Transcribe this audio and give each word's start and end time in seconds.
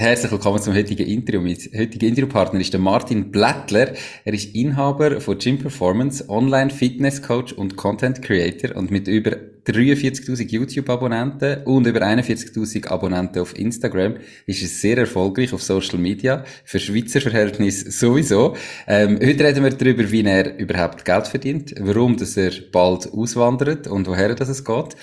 Herzlich 0.00 0.32
willkommen 0.32 0.62
zum 0.62 0.72
heutigen 0.72 1.06
Interview. 1.06 1.42
Mein 1.42 1.58
heutiger 1.78 2.06
Interviewpartner 2.06 2.58
ist 2.58 2.72
der 2.72 2.80
Martin 2.80 3.30
Blättler. 3.30 3.92
Er 4.24 4.32
ist 4.32 4.54
Inhaber 4.54 5.20
von 5.20 5.36
Gym 5.36 5.58
Performance, 5.58 6.26
Online 6.30 6.70
Fitness 6.70 7.20
Coach 7.20 7.52
und 7.52 7.76
Content 7.76 8.22
Creator 8.22 8.74
und 8.76 8.90
mit 8.90 9.08
über 9.08 9.36
43.000 9.66 10.48
YouTube-Abonnenten 10.48 11.64
und 11.64 11.86
über 11.86 12.00
41.000 12.00 12.88
Abonnenten 12.88 13.42
auf 13.42 13.58
Instagram 13.58 14.16
ist 14.46 14.62
er 14.62 14.68
sehr 14.68 14.96
erfolgreich 14.96 15.52
auf 15.52 15.62
Social 15.62 15.98
Media, 15.98 16.44
für 16.64 16.80
Schweizer 16.80 17.20
Verhältnisse 17.20 17.90
sowieso. 17.90 18.56
Ähm, 18.86 19.18
heute 19.22 19.44
reden 19.44 19.64
wir 19.64 19.70
darüber, 19.70 20.10
wie 20.10 20.24
er 20.24 20.58
überhaupt 20.58 21.04
Geld 21.04 21.26
verdient, 21.26 21.74
warum 21.78 22.16
dass 22.16 22.38
er 22.38 22.52
bald 22.72 23.12
auswandert 23.12 23.86
und 23.86 24.06
woher 24.06 24.34
das 24.34 24.48
es 24.48 24.64
geht 24.64 24.96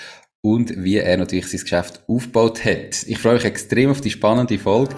und 0.51 0.81
wie 0.81 0.97
er 0.97 1.17
natürlich 1.17 1.47
sein 1.47 1.59
Geschäft 1.59 1.99
aufgebaut 2.07 2.63
hat. 2.63 3.03
Ich 3.05 3.17
freue 3.19 3.33
mich 3.33 3.43
extrem 3.43 3.91
auf 3.91 3.99
die 3.99 4.09
spannende 4.09 4.57
Folge. 4.57 4.95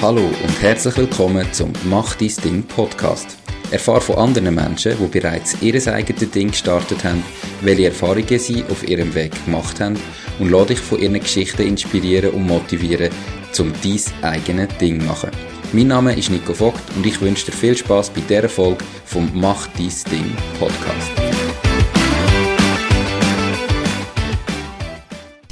Hallo 0.00 0.22
und 0.22 0.62
herzlich 0.62 0.96
willkommen 0.96 1.46
zum 1.52 1.72
Mach 1.84 2.14
dein 2.14 2.32
Ding 2.44 2.62
Podcast. 2.62 3.38
Erfahre 3.72 4.00
von 4.00 4.16
anderen 4.16 4.54
Menschen, 4.54 4.92
die 5.00 5.18
bereits 5.18 5.56
ihr 5.62 5.74
eigenes 5.92 6.30
Ding 6.30 6.50
gestartet 6.50 7.02
haben, 7.02 7.24
welche 7.62 7.86
Erfahrungen 7.86 8.38
sie 8.38 8.62
auf 8.70 8.86
ihrem 8.88 9.12
Weg 9.14 9.32
gemacht 9.44 9.80
haben 9.80 9.98
und 10.38 10.50
lade 10.50 10.66
dich 10.66 10.78
von 10.78 11.00
ihren 11.00 11.18
Geschichten 11.18 11.62
inspirieren 11.62 12.30
und 12.30 12.46
motivieren, 12.46 13.10
um 13.58 13.72
dein 13.82 14.30
eigenes 14.30 14.68
Ding 14.78 15.00
zu 15.00 15.06
machen. 15.06 15.30
Mein 15.72 15.88
Name 15.88 16.14
ist 16.14 16.30
Nico 16.30 16.54
Vogt 16.54 16.82
und 16.94 17.04
ich 17.04 17.20
wünsche 17.20 17.46
dir 17.46 17.52
viel 17.52 17.76
Spaß 17.76 18.10
bei 18.10 18.20
dieser 18.20 18.48
Folge 18.48 18.84
vom 19.06 19.28
Mach 19.34 19.66
dein 19.68 19.90
Ding 20.12 20.36
Podcast. 20.60 21.23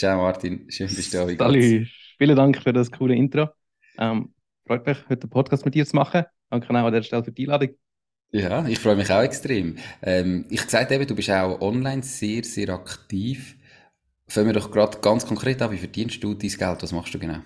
ciao 0.00 0.22
Martin, 0.22 0.64
schön 0.70 0.88
bist 0.88 1.12
du 1.12 1.18
da. 1.18 1.44
Salut, 1.44 1.88
vielen 2.16 2.36
Dank 2.36 2.62
für 2.62 2.72
das 2.72 2.90
coole 2.90 3.14
Intro. 3.14 3.48
Ähm, 3.98 4.32
freut 4.66 4.86
mich, 4.86 4.96
heute 5.10 5.24
einen 5.24 5.30
Podcast 5.30 5.66
mit 5.66 5.74
dir 5.74 5.84
zu 5.84 5.94
machen. 5.94 6.24
Danke 6.48 6.70
auch 6.70 6.74
an 6.74 6.92
der 6.92 7.02
Stelle 7.02 7.22
für 7.22 7.32
die 7.32 7.44
Einladung. 7.44 7.76
Ja, 8.32 8.66
ich 8.66 8.78
freue 8.78 8.96
mich 8.96 9.10
auch 9.10 9.20
extrem. 9.20 9.76
Ähm, 10.02 10.46
ich 10.48 10.62
gesagt 10.62 10.90
eben, 10.90 11.06
du 11.06 11.14
bist 11.14 11.30
auch 11.30 11.60
online 11.60 12.02
sehr, 12.02 12.44
sehr 12.44 12.70
aktiv. 12.70 13.58
Fangen 14.26 14.46
wir 14.46 14.54
doch 14.54 14.70
gerade 14.70 14.98
ganz 15.00 15.26
konkret 15.26 15.60
an, 15.60 15.70
wie 15.70 15.76
verdienst 15.76 16.24
du 16.24 16.32
dein 16.32 16.48
Geld? 16.48 16.82
Was 16.82 16.92
machst 16.92 17.12
du 17.12 17.18
genau? 17.18 17.40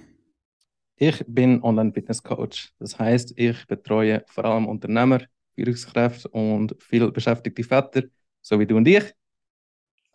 Ich 0.97 1.25
bin 1.27 1.61
Online-Fitness-Coach. 1.61 2.75
Das 2.79 2.97
heißt, 2.97 3.33
ich 3.37 3.67
betreue 3.67 4.23
vor 4.29 4.45
allem 4.45 4.67
Unternehmer, 4.67 5.23
Führungskräfte 5.57 6.29
und 6.29 6.77
viel 6.81 7.11
beschäftigte 7.11 7.65
Väter, 7.65 8.03
so 8.43 8.61
wie 8.61 8.67
du 8.67 8.77
und 8.77 8.87
ich, 8.87 9.13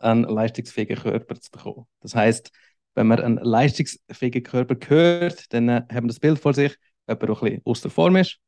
einen 0.00 0.24
leistungsfähigen 0.24 0.96
Körper 0.96 1.40
zu 1.40 1.50
bekommen. 1.50 1.86
Das 2.00 2.14
heißt, 2.14 2.50
wenn 2.94 3.06
man 3.06 3.20
einen 3.20 3.38
leistungsfähigen 3.38 4.42
Körper 4.42 4.76
hört, 4.88 5.52
dann 5.52 5.68
äh, 5.68 5.82
haben 5.90 6.04
wir 6.04 6.08
das 6.08 6.20
Bild 6.20 6.38
vor 6.38 6.54
sich, 6.54 6.76
jemand, 7.06 7.22
der 7.22 7.30
ein 7.30 7.40
bisschen 7.40 7.62
aus 7.64 7.80
der 7.80 7.90
Form 7.90 8.16
ist. 8.16 8.38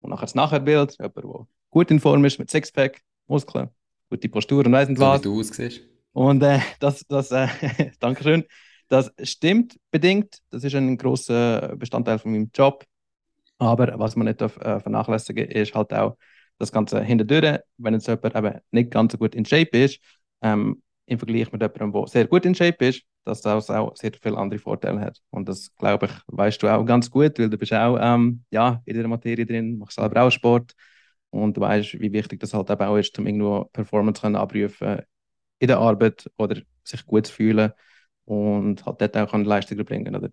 Und 0.00 0.10
nachher 0.10 0.26
das 0.26 0.34
Nachherbild, 0.34 0.96
jemand, 0.98 1.16
der 1.16 1.46
gut 1.70 1.90
in 1.90 2.00
Form 2.00 2.24
ist, 2.24 2.38
mit 2.38 2.50
Sixpack, 2.50 3.00
Muskeln, 3.26 3.68
gute 4.08 4.28
Postur 4.28 4.64
und 4.64 4.72
weiss 4.72 4.88
nicht 4.88 5.00
was. 5.00 5.20
Wie 5.20 5.24
du 5.24 5.40
aussiehst. 5.40 5.82
Und 6.12 6.42
äh, 6.42 6.60
das, 6.80 7.04
das 7.08 7.30
äh, 7.30 7.48
Dankeschön. 8.00 8.44
Das 8.88 9.12
stimmt 9.22 9.78
bedingt. 9.92 10.38
Das 10.50 10.64
ist 10.64 10.74
ein 10.74 10.98
großer 10.98 11.76
Bestandteil 11.76 12.18
von 12.18 12.32
meinem 12.32 12.50
Job. 12.52 12.84
Aber 13.58 13.98
was 13.98 14.16
man 14.16 14.26
nicht 14.26 14.40
darf, 14.40 14.56
äh, 14.56 14.80
vernachlässigen 14.80 15.48
ist 15.48 15.74
halt 15.74 15.92
auch 15.92 16.16
das 16.58 16.72
Ganze 16.72 17.02
hinterdurch, 17.02 17.60
wenn 17.78 17.94
jetzt 17.94 18.08
jemand 18.08 18.34
eben 18.34 18.60
nicht 18.70 18.90
ganz 18.90 19.12
so 19.12 19.18
gut 19.18 19.34
in 19.34 19.44
Shape 19.44 19.78
ist, 19.78 20.00
ähm, 20.42 20.82
im 21.06 21.18
Vergleich 21.18 21.50
mit 21.52 21.60
jemandem, 21.62 21.92
der 21.92 22.06
sehr 22.06 22.26
gut 22.26 22.44
in 22.46 22.54
Shape 22.54 22.86
ist, 22.86 23.02
dass 23.24 23.40
das 23.42 23.70
auch 23.70 23.96
sehr 23.96 24.12
viele 24.20 24.38
andere 24.38 24.58
Vorteile 24.60 25.00
hat. 25.00 25.18
Und 25.30 25.48
das, 25.48 25.74
glaube 25.76 26.06
ich, 26.06 26.12
weißt 26.28 26.62
du 26.62 26.68
auch 26.68 26.84
ganz 26.84 27.10
gut, 27.10 27.38
weil 27.38 27.50
du 27.50 27.58
bist 27.58 27.72
auch 27.72 27.98
ähm, 28.00 28.44
ja, 28.50 28.80
in 28.84 28.96
der 28.96 29.08
Materie 29.08 29.44
drin, 29.46 29.78
machst 29.78 29.96
selber 29.96 30.22
auch 30.22 30.30
Sport 30.30 30.74
und 31.30 31.56
du 31.56 31.60
weißt, 31.60 32.00
wie 32.00 32.12
wichtig 32.12 32.40
das 32.40 32.54
halt 32.54 32.70
auch 32.70 32.96
ist, 32.96 33.18
um 33.18 33.26
irgendwo 33.26 33.64
Performance 33.72 34.20
können 34.22 34.36
abrufen 34.36 35.02
in 35.58 35.68
der 35.68 35.78
Arbeit 35.78 36.30
oder 36.38 36.60
sich 36.84 37.04
gut 37.06 37.26
zu 37.26 37.32
fühlen 37.34 37.72
und 38.24 38.84
halt 38.86 39.00
dort 39.00 39.16
auch 39.16 39.34
Leistung 39.38 39.78
bringen, 39.84 40.14
oder? 40.16 40.30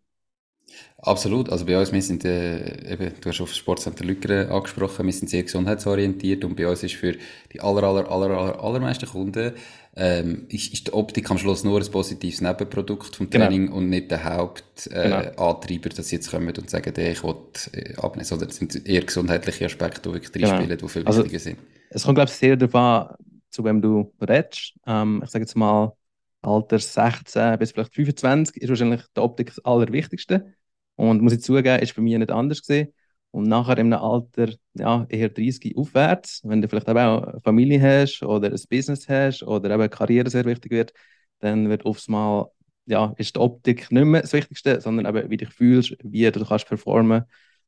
Absolut. 1.00 1.50
Also 1.50 1.66
bei 1.66 1.80
uns, 1.80 1.92
wir 1.92 2.02
sind, 2.02 2.26
äh, 2.26 2.92
eben, 2.92 3.14
du 3.22 3.30
hast 3.30 3.40
auf 3.40 3.50
das 3.50 3.58
Sportcenter 3.58 4.04
Lückeren 4.04 4.50
angesprochen, 4.50 5.06
wir 5.06 5.14
sind 5.14 5.30
sehr 5.30 5.44
gesundheitsorientiert 5.44 6.44
und 6.44 6.56
bei 6.56 6.68
uns 6.68 6.84
ist 6.84 6.96
für 6.96 7.16
die 7.54 7.62
aller, 7.62 7.84
aller, 7.84 8.10
aller, 8.12 8.30
aller, 8.32 8.64
allermeisten 8.64 9.08
Kunden 9.08 9.54
ähm, 9.96 10.46
ist, 10.50 10.74
ist 10.74 10.88
die 10.88 10.94
Optik 10.94 11.30
am 11.30 11.38
Schluss 11.38 11.64
nur 11.64 11.80
ein 11.80 11.92
positives 11.92 12.42
Nebenprodukt 12.42 13.16
vom 13.16 13.30
genau. 13.30 13.46
Training 13.46 13.66
genau. 13.68 13.78
und 13.78 13.90
nicht 13.90 14.12
der 14.12 14.24
Hauptantreiber, 14.24 15.26
äh, 15.46 15.78
genau. 15.80 15.96
dass 15.96 16.10
sie 16.10 16.16
jetzt 16.16 16.32
kommen 16.32 16.54
und 16.56 16.70
sagen, 16.70 16.94
ich 16.96 17.24
will 17.24 17.36
äh, 17.74 17.96
abnehmen, 17.96 18.26
sondern 18.26 18.50
es 18.50 18.58
sind 18.58 18.88
eher 18.88 19.02
gesundheitliche 19.02 19.66
Aspekte, 19.66 20.02
die 20.02 20.14
wirklich 20.14 20.32
drin 20.32 20.44
genau. 20.44 20.56
spielen, 20.56 20.78
die 20.78 20.88
viel 20.88 21.06
also, 21.06 21.24
wichtiger 21.24 21.40
sind. 21.40 21.60
Es 21.90 22.04
kommt, 22.04 22.16
glaube 22.16 22.30
ich, 22.30 22.36
sehr 22.36 22.58
darauf 22.58 22.76
an, 22.76 23.16
zu 23.50 23.64
wem 23.64 23.82
du 23.82 24.12
redest. 24.22 24.74
Ähm, 24.86 25.22
ich 25.24 25.30
sage 25.30 25.44
jetzt 25.44 25.56
mal, 25.56 25.94
Alter 26.42 26.80
16 26.80 27.58
bis 27.60 27.72
vielleicht 27.72 27.94
25 27.94 28.62
ist 28.62 28.70
wahrscheinlich 28.70 29.02
die 29.16 29.22
Optik 29.22 29.48
das 29.48 29.60
Allerwichtigste. 29.66 30.54
Und 30.96 31.22
muss 31.22 31.34
ich 31.34 31.42
zugeben, 31.42 31.80
ist 31.82 31.96
bei 31.96 32.02
mir 32.02 32.18
nicht 32.20 32.32
anders 32.32 32.62
gesehen. 32.62 32.94
Und 33.32 33.48
nachher 33.48 33.78
im 33.78 33.94
Alter, 33.94 34.54
ja, 34.74 35.06
eher 35.10 35.30
30 35.30 35.78
aufwärts, 35.78 36.42
wenn 36.44 36.62
du 36.62 36.70
vielleicht 36.70 36.90
auch 36.90 36.96
eine 36.96 37.40
Familie 37.42 37.82
hast 37.82 38.24
oder 38.24 38.50
ein 38.50 38.60
Business 38.70 39.08
hast 39.10 39.44
oder 39.44 39.70
eben 39.72 39.90
Karriere 39.90 40.30
sehr 40.30 40.46
wichtig 40.46 40.72
wird, 40.72 40.94
dann 41.40 41.70
wird 41.70 41.86
oftmals 41.86 42.08
mal, 42.08 42.52
ja, 42.86 43.14
ist 43.18 43.36
die 43.36 43.40
Optik 43.40 43.92
nicht 43.92 44.06
mehr 44.06 44.22
das 44.22 44.34
Wichtigste, 44.34 44.82
sondern 44.82 45.06
eben, 45.06 45.30
wie 45.30 45.38
du 45.38 45.46
dich 45.46 45.54
fühlst, 45.54 45.96
wie 46.04 46.32
du 46.32 46.46
kannst 46.46 46.68
performen, 46.68 47.26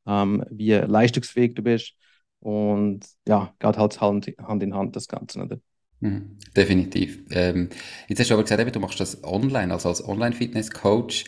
ähm, 0.08 0.44
wie 0.50 0.74
leistungsfähig 0.74 1.54
du 1.56 1.62
bist. 1.62 1.94
Und 2.40 3.06
ja, 3.28 3.54
geht 3.60 3.78
halt 3.78 4.02
Hand 4.02 4.28
in 4.28 4.74
Hand 4.74 4.96
das 4.96 5.08
Ganze. 5.08 5.42
Oder? 5.42 5.60
Mhm, 6.02 6.38
definitiv. 6.56 7.20
Ähm, 7.32 7.70
jetzt 8.08 8.20
hast 8.20 8.30
du 8.30 8.34
aber 8.34 8.44
gesagt, 8.44 8.76
du 8.76 8.80
machst 8.80 9.00
das 9.00 9.24
online, 9.24 9.74
also 9.74 9.90
als 9.90 10.08
Online-Fitness-Coach. 10.08 11.26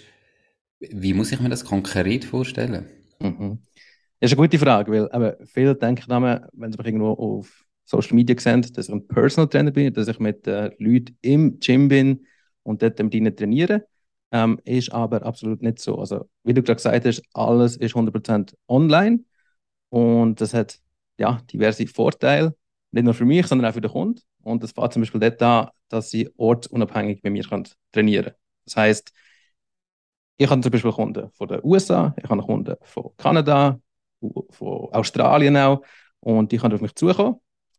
Wie 0.79 1.13
muss 1.13 1.31
ich 1.31 1.39
mir 1.39 1.49
das 1.49 1.65
konkret 1.65 2.25
vorstellen? 2.25 2.87
Mhm. 3.19 3.59
Das 4.19 4.31
ist 4.31 4.37
eine 4.37 4.47
gute 4.47 4.59
Frage, 4.59 4.91
weil 4.91 5.09
eben, 5.13 5.47
viele 5.47 5.75
denken 5.75 6.09
wenn 6.09 6.71
sie 6.71 6.77
mich 6.77 6.87
irgendwo 6.87 7.13
auf 7.13 7.65
Social 7.85 8.15
Media 8.15 8.39
sehen, 8.39 8.61
dass 8.61 8.87
ich 8.87 8.93
ein 8.93 9.07
Personal 9.07 9.49
Trainer 9.49 9.71
bin, 9.71 9.93
dass 9.93 10.07
ich 10.07 10.19
mit 10.19 10.47
äh, 10.47 10.71
Leuten 10.77 11.17
im 11.21 11.59
Gym 11.59 11.88
bin 11.88 12.25
und 12.63 12.81
dort 12.81 12.99
mit 12.99 13.13
ihnen 13.15 13.35
trainiere. 13.35 13.85
Ähm, 14.31 14.59
ist 14.63 14.91
aber 14.93 15.23
absolut 15.25 15.61
nicht 15.61 15.79
so. 15.79 15.97
Also, 15.97 16.29
wie 16.43 16.53
du 16.53 16.63
gerade 16.63 16.77
gesagt 16.77 17.05
hast, 17.05 17.21
alles 17.33 17.75
ist 17.77 17.95
100% 17.95 18.55
online 18.67 19.25
und 19.89 20.39
das 20.41 20.53
hat 20.53 20.79
ja, 21.17 21.41
diverse 21.51 21.88
Vorteile, 21.88 22.55
nicht 22.91 23.03
nur 23.03 23.13
für 23.13 23.25
mich, 23.25 23.47
sondern 23.47 23.69
auch 23.69 23.74
für 23.74 23.81
den 23.81 23.91
Kunden. 23.91 24.22
Und 24.44 24.63
das 24.63 24.72
fängt 24.72 24.94
zum 24.94 25.02
Beispiel 25.02 25.19
dort 25.19 25.41
an, 25.41 25.69
dass 25.90 26.09
sie 26.09 26.29
ortsunabhängig 26.38 27.22
bei 27.22 27.29
mir 27.29 27.44
trainieren 27.44 28.25
können. 28.25 28.35
Das 28.66 28.75
heißt, 28.75 29.12
ich 30.38 30.50
habe 30.50 30.62
zum 30.62 30.72
Beispiel 30.72 30.91
Kunden 30.91 31.30
von 31.31 31.47
den 31.47 31.60
USA, 31.63 32.13
ich 32.18 32.30
habe 32.30 32.42
Kunden 32.42 32.75
von 32.81 33.12
Kanada, 33.18 33.80
von 34.50 34.89
Australien 34.92 35.56
auch, 35.57 35.81
und 36.19 36.51
die 36.51 36.57
können 36.57 36.74
auf 36.74 36.81
mich 36.81 36.95
zukommen, 36.95 37.36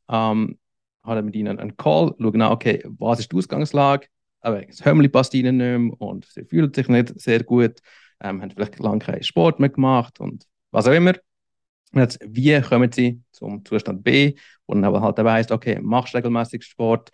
ähm, 0.08 0.58
haben 1.02 1.24
mit 1.24 1.34
ihnen 1.36 1.58
einen 1.58 1.76
Call, 1.76 2.14
schauen 2.18 2.38
nach, 2.38 2.50
okay, 2.50 2.82
was 2.98 3.20
ist 3.20 3.32
die 3.32 3.36
Ausgangslage, 3.36 4.06
aber 4.40 4.62
das 4.62 4.84
Hömmli 4.84 5.08
passt 5.08 5.34
ihnen 5.34 5.56
nicht 5.56 5.78
mehr 5.78 6.00
und 6.00 6.24
sie 6.26 6.44
fühlen 6.44 6.72
sich 6.72 6.88
nicht 6.88 7.20
sehr 7.20 7.42
gut, 7.42 7.80
ähm, 8.20 8.42
haben 8.42 8.50
vielleicht 8.50 8.78
lange 8.78 9.00
keinen 9.00 9.22
Sport 9.22 9.58
mehr 9.60 9.70
gemacht 9.70 10.20
und 10.20 10.46
was 10.70 10.86
auch 10.86 10.92
immer. 10.92 11.14
Und 11.92 12.00
jetzt, 12.00 12.18
wie 12.26 12.60
kommen 12.60 12.90
sie 12.90 13.22
zum 13.32 13.64
Zustand 13.64 14.02
B, 14.02 14.34
wo 14.66 14.74
dann 14.74 14.84
aber 14.84 15.02
halt 15.02 15.18
weißt, 15.18 15.52
okay, 15.52 15.78
machst 15.80 16.14
regelmäßig 16.14 16.64
Sport, 16.64 17.10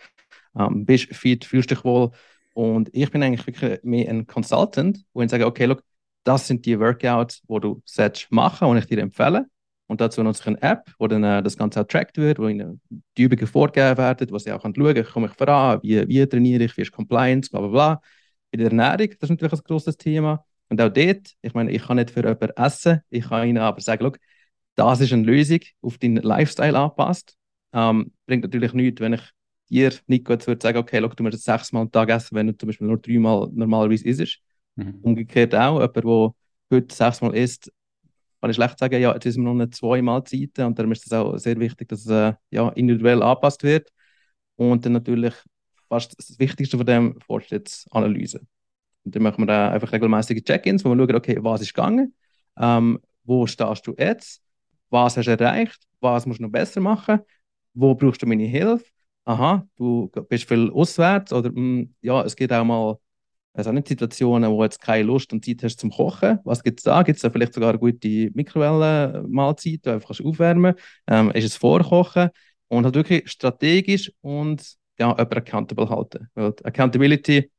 ähm, 0.58 0.84
bist 0.84 1.14
fit, 1.14 1.44
fühlst 1.44 1.70
dich 1.70 1.84
wohl. 1.84 2.10
Und 2.54 2.88
ich 2.92 3.10
bin 3.10 3.22
eigentlich 3.22 3.46
wirklich 3.46 3.80
mehr 3.82 4.08
ein 4.08 4.26
Consultant, 4.26 5.04
wo 5.12 5.22
ich 5.22 5.30
sage, 5.30 5.46
okay, 5.46 5.66
look, 5.66 5.82
das 6.24 6.46
sind 6.46 6.66
die 6.66 6.78
Workouts, 6.78 7.42
wo 7.46 7.58
du 7.58 7.82
solltest 7.84 8.30
machen 8.30 8.68
und 8.68 8.76
ich 8.76 8.86
dir 8.86 8.98
empfehle. 8.98 9.46
Und 9.86 10.00
dazu 10.02 10.22
nutze 10.22 10.42
ich 10.42 10.46
eine 10.48 10.62
App, 10.62 10.90
wo 10.98 11.06
dann 11.08 11.24
äh, 11.24 11.42
das 11.42 11.56
Ganze 11.56 11.80
auch 11.80 11.86
tracked 11.86 12.18
wird, 12.18 12.38
wo 12.38 12.46
ihnen 12.46 12.80
die 13.16 13.22
Übungen 13.22 13.46
vorgegeben 13.46 13.96
werden, 13.96 14.30
wo 14.30 14.38
sie 14.38 14.52
auch 14.52 14.60
schauen 14.60 14.74
können, 14.74 15.04
komme 15.04 15.28
ich 15.28 15.32
voran, 15.32 15.80
wie, 15.82 16.06
wie 16.06 16.26
trainiere 16.26 16.64
ich, 16.64 16.76
wie 16.76 16.82
ist 16.82 16.92
Compliance, 16.92 17.50
bla 17.50 17.60
bla 17.60 17.68
bla. 17.68 18.00
Bei 18.52 18.58
der 18.58 18.66
Ernährung, 18.66 19.08
das 19.18 19.22
ist 19.22 19.30
natürlich 19.30 19.54
ein 19.54 19.64
großes 19.64 19.96
Thema. 19.96 20.44
Und 20.68 20.80
auch 20.82 20.90
dort, 20.90 21.34
ich 21.40 21.54
meine, 21.54 21.70
ich 21.70 21.82
kann 21.86 21.96
nicht 21.96 22.10
für 22.10 22.20
jemanden 22.20 22.50
essen, 22.56 23.00
ich 23.08 23.28
kann 23.28 23.48
ihnen 23.48 23.58
aber 23.58 23.80
sagen, 23.80 24.12
das 24.78 25.00
ist 25.00 25.12
eine 25.12 25.24
Lösung, 25.24 25.58
auf 25.82 25.98
deinen 25.98 26.22
Lifestyle 26.22 26.78
anpasst. 26.78 27.36
Ähm, 27.72 28.12
bringt 28.26 28.44
natürlich 28.44 28.72
nichts, 28.72 29.00
wenn 29.00 29.14
ich 29.14 29.22
dir 29.68 29.92
nicht 30.06 30.24
gut 30.24 30.46
würde 30.46 30.62
sagen, 30.62 30.78
okay, 30.78 31.00
look, 31.00 31.16
du 31.16 31.24
musst 31.24 31.34
jetzt 31.34 31.44
sechsmal 31.44 31.82
am 31.82 31.90
Tag 31.90 32.08
essen, 32.10 32.36
wenn 32.36 32.46
du 32.46 32.56
zum 32.56 32.68
Beispiel 32.68 32.86
nur 32.86 32.98
dreimal 32.98 33.48
normalerweise 33.52 34.06
isst. 34.06 34.38
Mhm. 34.76 35.00
Umgekehrt 35.02 35.54
auch, 35.54 35.80
jemand, 35.80 35.96
der 35.96 36.32
heute 36.70 36.94
sechsmal 36.94 37.34
isst, 37.34 37.72
kann 38.40 38.50
ich 38.50 38.56
schlecht 38.56 38.78
sagen, 38.78 39.02
ja, 39.02 39.12
jetzt 39.12 39.26
ist 39.26 39.36
wir 39.36 39.52
noch 39.52 39.70
zwei 39.70 40.00
Mahlzeiten 40.00 40.66
und 40.66 40.78
darum 40.78 40.92
ist 40.92 41.04
es 41.04 41.12
auch 41.12 41.36
sehr 41.38 41.58
wichtig, 41.58 41.88
dass 41.88 42.06
es 42.06 42.10
äh, 42.10 42.34
ja, 42.50 42.68
individuell 42.70 43.20
angepasst 43.20 43.64
wird. 43.64 43.90
Und 44.54 44.86
dann 44.86 44.92
natürlich 44.92 45.34
fast 45.88 46.16
das 46.16 46.38
Wichtigste 46.38 46.76
von 46.76 46.86
dem 46.86 47.20
Fortschrittsanalyse. 47.26 48.40
Und 49.04 49.16
dann 49.16 49.24
machen 49.24 49.42
wir 49.42 49.46
da 49.46 49.70
einfach 49.72 49.90
regelmäßige 49.90 50.44
Check-ins, 50.44 50.84
wo 50.84 50.90
wir 50.90 50.96
schauen, 50.96 51.16
okay, 51.16 51.38
was 51.40 51.62
ist 51.62 51.74
gegangen, 51.74 52.14
ähm, 52.56 53.00
wo 53.24 53.44
stehst 53.46 53.86
du 53.88 53.94
jetzt, 53.98 54.40
was 54.90 55.16
hast 55.16 55.26
du 55.26 55.32
erreicht, 55.32 55.78
was 56.00 56.26
musst 56.26 56.40
du 56.40 56.44
noch 56.44 56.52
besser 56.52 56.80
machen, 56.80 57.20
wo 57.74 57.94
brauchst 57.94 58.22
du 58.22 58.26
meine 58.26 58.44
Hilfe, 58.44 58.84
aha, 59.24 59.66
du 59.76 60.10
bist 60.28 60.48
viel 60.48 60.70
auswärts 60.70 61.32
oder 61.32 61.50
mh, 61.50 61.56
hm, 61.56 61.94
ja, 62.02 62.22
es 62.22 62.36
geht 62.36 62.52
auch 62.52 62.64
mal 62.64 62.98
also 63.58 63.72
nicht 63.72 63.88
Situationen, 63.88 64.52
wo 64.52 64.62
jetzt 64.62 64.80
keine 64.80 65.02
Lust 65.02 65.32
und 65.32 65.44
Zeit 65.44 65.64
hast 65.64 65.80
zum 65.80 65.90
Kochen. 65.90 66.38
Was 66.44 66.62
gibt 66.62 66.78
es 66.78 66.84
da? 66.84 67.02
Gibt 67.02 67.16
es 67.16 67.22
da 67.22 67.30
vielleicht 67.30 67.54
sogar 67.54 67.70
eine 67.70 67.78
gute 67.80 68.30
Mikrowellenmahlzeit, 68.32 69.64
die 69.72 69.80
du 69.80 69.90
einfach 69.90 70.10
aufwärmen 70.20 70.76
kannst? 70.76 70.84
Ähm, 71.08 71.30
ist 71.32 71.44
es 71.44 71.56
Vorkochen? 71.56 72.30
Und 72.68 72.84
halt 72.84 72.94
wirklich 72.94 73.28
strategisch 73.28 74.12
und 74.20 74.62
ja, 74.98 75.08
jemanden 75.10 75.38
accountable 75.38 75.88
halten. 75.88 76.28
Weil 76.34 76.54
Accountability, 76.62 77.50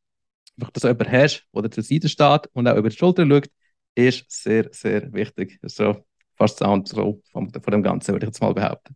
einfach, 0.57 0.71
dass 0.71 0.81
du 0.83 0.87
jemanden 0.87 1.11
hast, 1.11 1.47
der 1.53 1.71
zur 1.71 1.83
Seite 1.83 2.07
steht 2.09 2.47
und 2.53 2.67
auch 2.67 2.77
über 2.77 2.89
die 2.89 2.95
Schulter 2.97 3.27
schaut, 3.27 3.49
ist 3.95 4.31
sehr, 4.31 4.69
sehr 4.71 5.11
wichtig. 5.11 5.59
So 5.63 6.05
fast 6.39 6.59
das 6.61 6.67
Sound 6.67 6.89
von, 6.89 7.21
von 7.51 7.71
dem 7.71 7.83
Ganzen, 7.83 8.13
würde 8.13 8.25
ich 8.25 8.29
jetzt 8.29 8.41
mal 8.41 8.53
behaupten. 8.53 8.95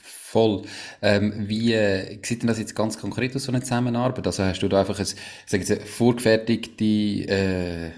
Voll. 0.00 0.62
Ähm, 1.00 1.48
wie 1.48 1.72
äh, 1.72 2.18
sieht 2.22 2.42
denn 2.42 2.48
das 2.48 2.58
jetzt 2.58 2.76
ganz 2.76 2.98
konkret 2.98 3.34
aus, 3.34 3.44
so 3.44 3.52
eine 3.52 3.62
Zusammenarbeit? 3.62 4.26
Also 4.26 4.44
hast 4.44 4.60
du 4.60 4.68
da 4.68 4.80
einfach 4.80 5.02
sag 5.02 5.16
jetzt, 5.60 5.70
eine 5.70 5.80
vorgefertigte 5.80 6.84
äh, 6.84 7.90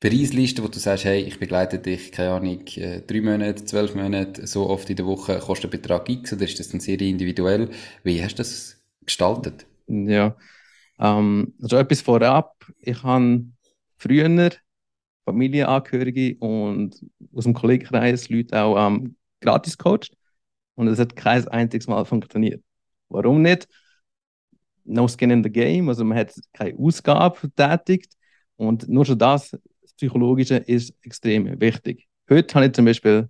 Preisliste, 0.00 0.64
wo 0.64 0.68
du 0.68 0.78
sagst, 0.80 1.04
hey, 1.04 1.22
ich 1.22 1.38
begleite 1.38 1.78
dich, 1.78 2.10
keine 2.10 2.32
Ahnung, 2.32 2.66
äh, 2.76 3.00
drei 3.00 3.20
Monate, 3.20 3.64
zwölf 3.64 3.94
Monate, 3.94 4.46
so 4.46 4.68
oft 4.68 4.90
in 4.90 4.96
der 4.96 5.06
Woche, 5.06 5.38
kostet 5.38 5.70
Betrag 5.70 6.08
X, 6.08 6.32
oder 6.32 6.44
ist 6.44 6.58
das 6.58 6.68
dann 6.68 6.80
sehr 6.80 7.00
individuell? 7.00 7.70
Wie 8.02 8.22
hast 8.22 8.34
du 8.34 8.38
das 8.38 8.82
gestaltet? 9.04 9.66
Ja, 9.86 10.36
ähm, 10.98 11.54
also 11.62 11.76
etwas 11.76 12.00
vorab. 12.00 12.56
Ich 12.80 13.02
habe 13.04 13.44
früher 13.96 14.28
Familienangehörige 15.26 16.36
und 16.38 17.04
aus 17.34 17.44
dem 17.44 17.52
Kollegenkreis 17.52 18.28
Leute 18.30 18.62
auch 18.62 18.86
ähm, 18.86 19.16
gratis 19.40 19.76
coacht 19.76 20.16
und 20.76 20.88
es 20.88 20.98
hat 20.98 21.16
kein 21.16 21.46
einziges 21.48 21.88
Mal 21.88 22.04
funktioniert. 22.04 22.62
Warum 23.08 23.42
nicht? 23.42 23.68
No 24.84 25.08
skin 25.08 25.30
in 25.30 25.42
the 25.42 25.50
game, 25.50 25.88
also 25.88 26.04
man 26.04 26.16
hat 26.16 26.32
keine 26.52 26.78
Ausgabe 26.78 27.38
getätigt 27.40 28.12
und 28.56 28.88
nur 28.88 29.04
schon 29.04 29.18
das, 29.18 29.50
das 29.82 29.92
Psychologische 29.94 30.56
ist 30.56 30.94
extrem 31.02 31.60
wichtig. 31.60 32.06
Heute 32.30 32.54
habe 32.54 32.66
ich 32.66 32.72
zum 32.72 32.84
Beispiel 32.84 33.28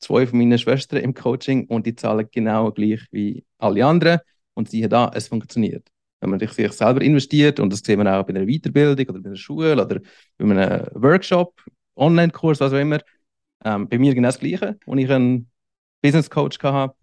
zwei 0.00 0.26
von 0.26 0.38
meinen 0.38 0.58
Schwestern 0.58 1.02
im 1.02 1.14
Coaching 1.14 1.66
und 1.66 1.86
die 1.86 1.94
zahlen 1.94 2.28
genau 2.30 2.70
gleich 2.72 3.00
wie 3.10 3.44
alle 3.58 3.86
anderen 3.86 4.20
und 4.54 4.68
siehe 4.68 4.88
da, 4.88 5.10
es 5.14 5.28
funktioniert. 5.28 5.88
Wenn 6.20 6.30
man 6.30 6.40
sich 6.40 6.52
selber 6.52 7.00
investiert 7.00 7.60
und 7.60 7.72
das 7.72 7.80
sehen 7.80 8.00
wir 8.02 8.12
auch 8.12 8.24
bei 8.24 8.34
einer 8.34 8.46
Weiterbildung 8.46 9.06
oder 9.08 9.20
bei 9.20 9.28
einer 9.28 9.36
Schule 9.36 9.72
oder 9.72 9.86
bei 9.86 10.44
einem 10.44 10.86
Workshop, 10.94 11.54
Online-Kurs, 11.96 12.60
was 12.60 12.72
auch 12.72 12.78
immer, 12.78 12.98
ähm, 13.64 13.88
bei 13.88 13.98
mir 13.98 14.14
genau 14.14 14.28
das 14.28 14.38
Gleiche. 14.38 14.78
Und 14.86 14.98
ich 14.98 15.10
einen 15.10 15.50
Business 16.02 16.28
Coach 16.28 16.58
hatte, 16.62 16.94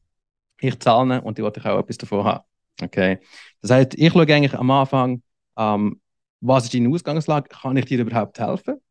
ich 0.60 0.80
zahle 0.80 1.22
und 1.22 1.38
die 1.38 1.44
wollte 1.44 1.60
ich 1.60 1.66
auch 1.66 1.80
etwas 1.80 1.98
davon 1.98 2.24
haben. 2.24 2.44
Okay. 2.82 3.20
Das 3.62 3.72
heißt, 3.72 3.96
ich 3.96 4.12
schaue 4.12 4.28
eigentlich 4.28 4.54
am 4.54 4.72
Anfang, 4.72 5.22
ähm, 5.58 6.02
was 6.42 6.66
ist 6.66 6.74
deine 6.74 6.90
Ausgangslage? 6.90 7.50
Kann 7.50 7.78
ich 7.78 7.86
dir 7.86 8.00
überhaupt 8.00 8.40
helfen? 8.40 8.82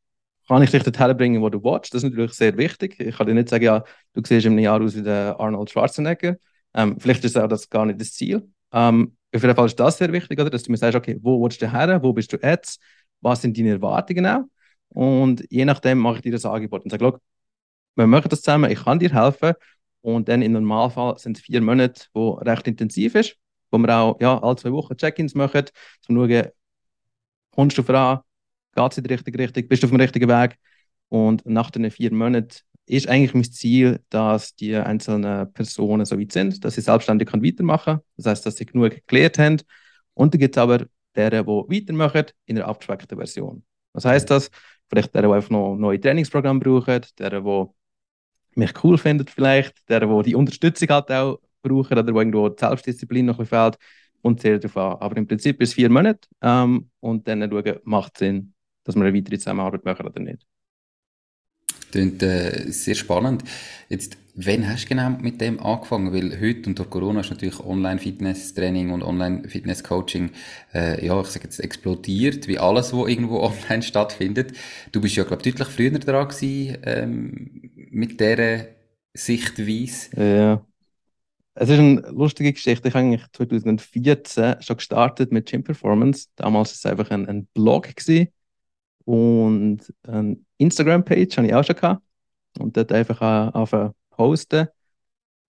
Kann 0.48 0.62
ich 0.62 0.70
dich 0.70 0.82
dorthin 0.82 1.16
bringen, 1.16 1.42
wo 1.42 1.48
du 1.48 1.62
willst? 1.62 1.94
Das 1.94 2.02
ist 2.02 2.10
natürlich 2.10 2.32
sehr 2.32 2.56
wichtig. 2.56 3.00
Ich 3.00 3.16
kann 3.16 3.26
dir 3.26 3.34
nicht 3.34 3.48
sagen, 3.48 3.64
ja, 3.64 3.84
du 4.12 4.22
siehst 4.24 4.46
im 4.46 4.58
Jahr 4.58 4.80
aus 4.80 4.94
wie 4.94 5.02
der 5.02 5.36
Arnold 5.38 5.70
Schwarzenegger. 5.70 6.36
Ähm, 6.74 6.98
vielleicht 6.98 7.24
ist 7.24 7.38
auch 7.38 7.48
das 7.48 7.68
gar 7.68 7.86
nicht 7.86 8.00
das 8.00 8.12
Ziel. 8.12 8.46
Ähm, 8.72 9.16
auf 9.34 9.42
jeden 9.42 9.54
Fall 9.56 9.66
ist 9.66 9.80
das 9.80 9.98
sehr 9.98 10.12
wichtig, 10.12 10.38
oder? 10.40 10.50
dass 10.50 10.62
du 10.62 10.70
mir 10.70 10.76
sagst, 10.78 10.96
okay, 10.96 11.18
wo 11.20 11.42
willst 11.42 11.60
du 11.62 11.70
her? 11.70 12.02
Wo 12.02 12.12
bist 12.12 12.32
du 12.32 12.36
jetzt? 12.42 12.80
Was 13.20 13.42
sind 13.42 13.56
deine 13.58 13.70
Erwartungen 13.70 14.26
auch? 14.26 14.44
Und 14.90 15.44
je 15.50 15.64
nachdem 15.64 15.98
mache 15.98 16.16
ich 16.16 16.22
dir 16.22 16.32
das 16.32 16.44
Angebot 16.44 16.84
und 16.84 16.90
sage, 16.90 17.18
wir 17.96 18.06
machen 18.06 18.28
das 18.28 18.42
zusammen, 18.42 18.70
ich 18.70 18.84
kann 18.84 18.98
dir 18.98 19.12
helfen 19.12 19.54
und 20.02 20.28
dann 20.28 20.42
im 20.42 20.52
Normalfall 20.52 21.18
sind 21.18 21.38
es 21.38 21.42
vier 21.42 21.60
Monate, 21.60 22.06
wo 22.12 22.32
recht 22.34 22.66
intensiv 22.68 23.14
ist, 23.14 23.36
wo 23.70 23.78
wir 23.78 23.96
auch 23.96 24.20
ja, 24.20 24.40
alle 24.42 24.56
zwei 24.56 24.72
Wochen 24.72 24.96
Check-ins 24.96 25.34
machen, 25.34 25.64
um 26.08 26.28
zu 26.28 26.28
schauen, 26.28 26.48
kommst 27.50 27.78
du 27.78 27.82
voran, 27.82 28.20
geht 28.74 28.92
es 28.92 28.98
in 28.98 29.04
die 29.04 29.12
richtige 29.14 29.38
Richtung, 29.38 29.68
bist 29.68 29.82
du 29.82 29.86
auf 29.86 29.90
dem 29.90 30.00
richtigen 30.00 30.28
Weg. 30.28 30.58
Und 31.08 31.46
nach 31.46 31.70
den 31.70 31.90
vier 31.90 32.12
Monaten 32.12 32.56
ist 32.86 33.08
eigentlich 33.08 33.34
mein 33.34 33.44
Ziel, 33.44 34.00
dass 34.10 34.54
die 34.54 34.76
einzelnen 34.76 35.52
Personen 35.52 36.04
so 36.04 36.18
weit 36.18 36.32
sind, 36.32 36.64
dass 36.64 36.74
sie 36.74 36.80
selbstständig 36.82 37.32
weitermachen 37.32 37.84
können. 37.84 38.00
Das 38.16 38.26
heißt, 38.26 38.46
dass 38.46 38.56
sie 38.56 38.66
genug 38.66 38.90
geklärt 38.90 39.38
haben. 39.38 39.58
Und 40.14 40.34
dann 40.34 40.40
gibt 40.40 40.56
es 40.56 40.60
aber 40.60 40.86
deren, 41.16 41.46
die 41.46 41.80
weitermachen, 41.80 42.26
in 42.46 42.58
einer 42.58 42.68
abgespeckten 42.68 43.16
Version. 43.16 43.64
Was 43.92 44.04
heißt 44.04 44.30
das? 44.30 44.50
Vielleicht 44.88 45.14
deren, 45.14 45.30
die 45.30 45.34
einfach 45.34 45.50
noch 45.50 45.76
neue 45.76 46.00
Trainingsprogramme 46.00 46.60
brauchen, 46.60 47.02
deren, 47.18 47.44
die 47.44 48.60
mich 48.60 48.84
cool 48.84 48.98
findet 48.98 49.30
vielleicht, 49.30 49.88
der, 49.88 50.00
der 50.00 50.22
die 50.22 50.34
Unterstützung 50.34 50.88
halt 50.88 51.10
auch 51.10 51.40
braucht 51.62 51.90
oder 51.90 52.06
wo 52.14 52.18
irgendwo 52.20 52.48
die 52.48 52.60
Selbstdisziplin 52.60 53.26
noch 53.26 53.44
fehlt 53.44 53.78
und 54.22 54.40
sehr 54.40 54.58
darauf 54.58 54.76
an. 54.76 55.00
Aber 55.00 55.16
im 55.16 55.26
Prinzip 55.26 55.60
ist 55.60 55.70
es 55.70 55.74
vier 55.74 55.90
Monate 55.90 56.28
ähm, 56.42 56.90
und 57.00 57.26
dann 57.26 57.48
schauen, 57.50 57.78
macht 57.84 58.12
es 58.14 58.18
Sinn, 58.20 58.54
dass 58.84 58.94
wir 58.94 59.04
eine 59.04 59.16
weitere 59.16 59.38
Zusammenarbeit 59.38 59.84
machen 59.84 60.06
oder 60.06 60.20
nicht. 60.20 60.46
Klingt 61.94 62.24
äh, 62.24 62.72
sehr 62.72 62.96
spannend. 62.96 63.44
Jetzt, 63.88 64.16
wann 64.34 64.68
hast 64.68 64.86
du 64.86 64.88
genau 64.88 65.10
mit 65.10 65.40
dem 65.40 65.60
angefangen? 65.60 66.12
Weil 66.12 66.40
heute 66.40 66.68
und 66.68 66.76
durch 66.76 66.90
Corona 66.90 67.20
ist 67.20 67.30
natürlich 67.30 67.60
Online-Fitness-Training 67.60 68.90
und 68.90 69.04
Online-Fitness-Coaching, 69.04 70.30
äh, 70.74 71.06
ja, 71.06 71.20
ich 71.20 71.28
sage 71.28 71.44
jetzt 71.44 71.60
explodiert, 71.60 72.48
wie 72.48 72.58
alles, 72.58 72.92
was 72.92 73.08
irgendwo 73.08 73.38
online 73.68 73.84
stattfindet. 73.84 74.54
Du 74.90 75.00
bist 75.00 75.14
ja, 75.14 75.22
glaube 75.22 75.42
ich, 75.44 75.54
deutlich 75.54 75.68
früher 75.68 75.92
dran 75.92 76.26
gewesen, 76.26 76.78
ähm, 76.82 77.70
mit 77.92 78.18
dieser 78.18 78.66
Sichtweise. 79.12 80.16
Ja. 80.16 80.66
Es 81.54 81.68
ist 81.68 81.78
eine 81.78 82.00
lustige 82.10 82.52
Geschichte. 82.52 82.88
Ich 82.88 82.94
habe 82.94 83.04
eigentlich 83.04 83.24
2014 83.30 84.56
schon 84.62 84.76
gestartet 84.78 85.30
mit 85.30 85.48
Gym 85.48 85.62
Performance. 85.62 86.26
Damals 86.34 86.70
war 86.70 86.74
es 86.74 86.98
einfach 86.98 87.12
ein, 87.12 87.28
ein 87.28 87.46
Blog 87.54 87.94
gewesen. 87.94 88.33
Und 89.04 89.80
eine 90.06 90.38
Instagram-Page 90.58 91.36
habe 91.36 91.46
ich 91.46 91.54
auch 91.54 91.64
schon 91.64 91.76
gehabt. 91.76 92.02
Und 92.58 92.76
dort 92.76 92.92
einfach 92.92 93.20
anfangen 93.20 93.92
posten. 94.10 94.68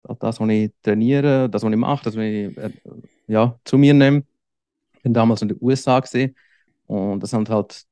Das, 0.02 0.40
was 0.40 0.48
ich 0.48 0.70
trainiere, 0.82 1.48
das, 1.48 1.62
was 1.62 1.72
ich 1.72 1.78
mache, 1.78 2.04
das, 2.04 2.16
was 2.16 2.22
ich 2.24 2.56
äh, 2.58 2.70
ja, 3.26 3.58
zu 3.64 3.78
mir 3.78 3.94
nehme. 3.94 4.24
Ich 4.94 5.02
bin 5.02 5.14
damals 5.14 5.42
in 5.42 5.48
den 5.48 5.58
USA 5.60 6.00
gesehen 6.00 6.34
und 6.86 7.22
das 7.22 7.32
haben 7.32 7.48
halt 7.48 7.84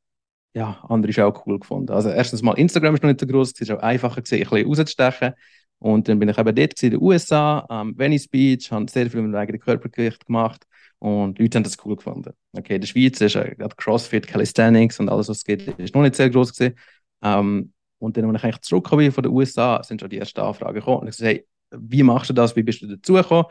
ja, 0.55 0.85
andere 0.89 1.27
auch 1.27 1.47
cool 1.47 1.59
gefunden. 1.59 1.93
Also 1.93 2.11
erstens 2.11 2.43
mal, 2.43 2.53
Instagram 2.53 2.95
ist 2.95 3.03
noch 3.03 3.09
nicht 3.09 3.21
so 3.21 3.27
groß, 3.27 3.53
es 3.53 3.61
ist 3.61 3.71
auch 3.71 3.81
einfacher 3.81 4.21
gewesen, 4.21 4.43
ein 4.43 4.51
bisschen 4.51 4.67
rauszustechen. 4.67 5.35
Und 5.79 6.09
dann 6.09 6.19
bin 6.19 6.29
ich 6.29 6.39
eben 6.39 6.55
dort 6.55 6.83
in 6.83 6.91
den 6.91 7.03
USA, 7.03 7.65
am 7.69 7.99
Venice 7.99 8.29
Beach, 8.29 8.71
habe 8.71 8.91
sehr 8.91 9.11
viel 9.11 9.23
mit 9.23 9.33
meinem 9.33 9.41
eigenen 9.41 9.61
Körpergewicht 9.61 10.27
gemacht 10.27 10.67
und 11.03 11.41
Leute 11.41 11.57
haben 11.57 11.65
das 11.65 11.77
cool 11.85 11.97
gefunden. 11.97 12.33
Okay, 12.53 12.77
in 12.77 12.81
der 12.81 12.87
Schweiz 12.87 13.21
ist 13.21 13.35
äh, 13.35 13.57
CrossFit, 13.77 14.25
Calisthenics 14.25 15.01
und 15.01 15.09
alles, 15.09 15.29
was 15.29 15.43
gibt, 15.43 15.67
ist 15.81 15.97
noch 15.97 16.03
nicht 16.03 16.15
sehr 16.15 16.31
groß 16.31 16.53
gewesen. 16.53 16.79
Ähm, 17.23 17.73
und 17.99 18.17
dann, 18.17 18.25
als 18.27 18.37
ich 18.37 18.45
eigentlich 18.45 18.61
zurückgekommen 18.61 19.07
bin 19.07 19.13
von 19.13 19.25
den 19.25 19.33
USA, 19.33 19.83
sind 19.83 20.01
schon 20.01 20.11
die 20.11 20.19
ersten 20.19 20.39
Anfragen 20.41 20.75
gekommen. 20.75 20.99
Und 20.99 21.09
ich 21.09 21.17
gesagt, 21.17 21.29
hey, 21.29 21.47
wie 21.77 22.05
machst 22.05 22.31
du 22.31 22.35
das? 22.35 22.55
Wie 22.55 22.63
bist 22.63 22.83
du 22.83 22.87
dazugekommen? 22.87 23.47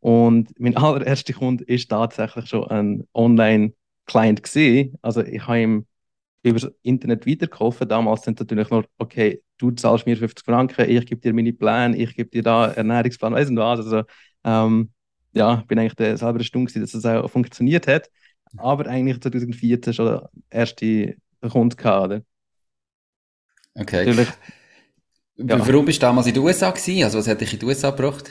Und 0.00 0.58
mein 0.58 0.76
allererster 0.78 1.34
Kunde 1.34 1.64
ist 1.64 1.90
tatsächlich 1.90 2.46
schon 2.46 2.68
ein 2.68 3.06
Online-Client 3.12 4.42
gewesen. 4.42 4.98
Also 5.02 5.22
ich 5.22 5.46
habe 5.46 5.60
ihm 5.60 5.86
über 6.42 6.58
das 6.58 6.72
Internet 6.80 7.26
weiterkaufen. 7.26 7.86
Damals 7.86 8.22
sind 8.22 8.40
natürlich 8.40 8.70
nur, 8.70 8.86
okay, 8.96 9.42
du 9.58 9.72
zahlst 9.72 10.06
mir 10.06 10.16
50 10.16 10.42
Franken, 10.42 10.88
ich 10.88 11.04
gebe 11.04 11.20
dir 11.20 11.34
meine 11.34 11.52
Pläne, 11.52 11.98
ich 11.98 12.16
gebe 12.16 12.30
dir 12.30 12.42
da 12.42 12.68
Ernährungsplan, 12.68 13.34
weißt 13.34 13.50
du 13.50 13.56
was. 13.56 13.80
Also, 13.80 14.02
ähm, 14.44 14.93
ja, 15.34 15.56
bin 15.66 15.78
eigentlich 15.78 15.94
der 15.94 16.16
selber 16.16 16.42
Stunde 16.42 16.72
dass 16.80 16.92
das 16.92 17.04
auch 17.04 17.28
funktioniert 17.30 17.86
hat. 17.86 18.10
Aber 18.56 18.86
eigentlich 18.86 19.20
2014 19.20 19.92
schon 19.92 20.06
der 20.06 20.30
erste 20.50 21.16
Kunde 21.50 21.76
gehabt, 21.76 22.06
oder? 22.06 22.22
Okay. 23.74 24.06
Natürlich, 24.06 24.28
ja. 25.36 25.66
Warum 25.66 25.84
bist 25.84 26.00
du 26.00 26.06
damals 26.06 26.28
in 26.28 26.34
den 26.34 26.42
USA 26.44 26.70
gewesen? 26.70 27.02
Also 27.02 27.18
was 27.18 27.26
hat 27.26 27.40
dich 27.40 27.52
in 27.52 27.58
die 27.58 27.66
USA 27.66 27.90
gebracht? 27.90 28.30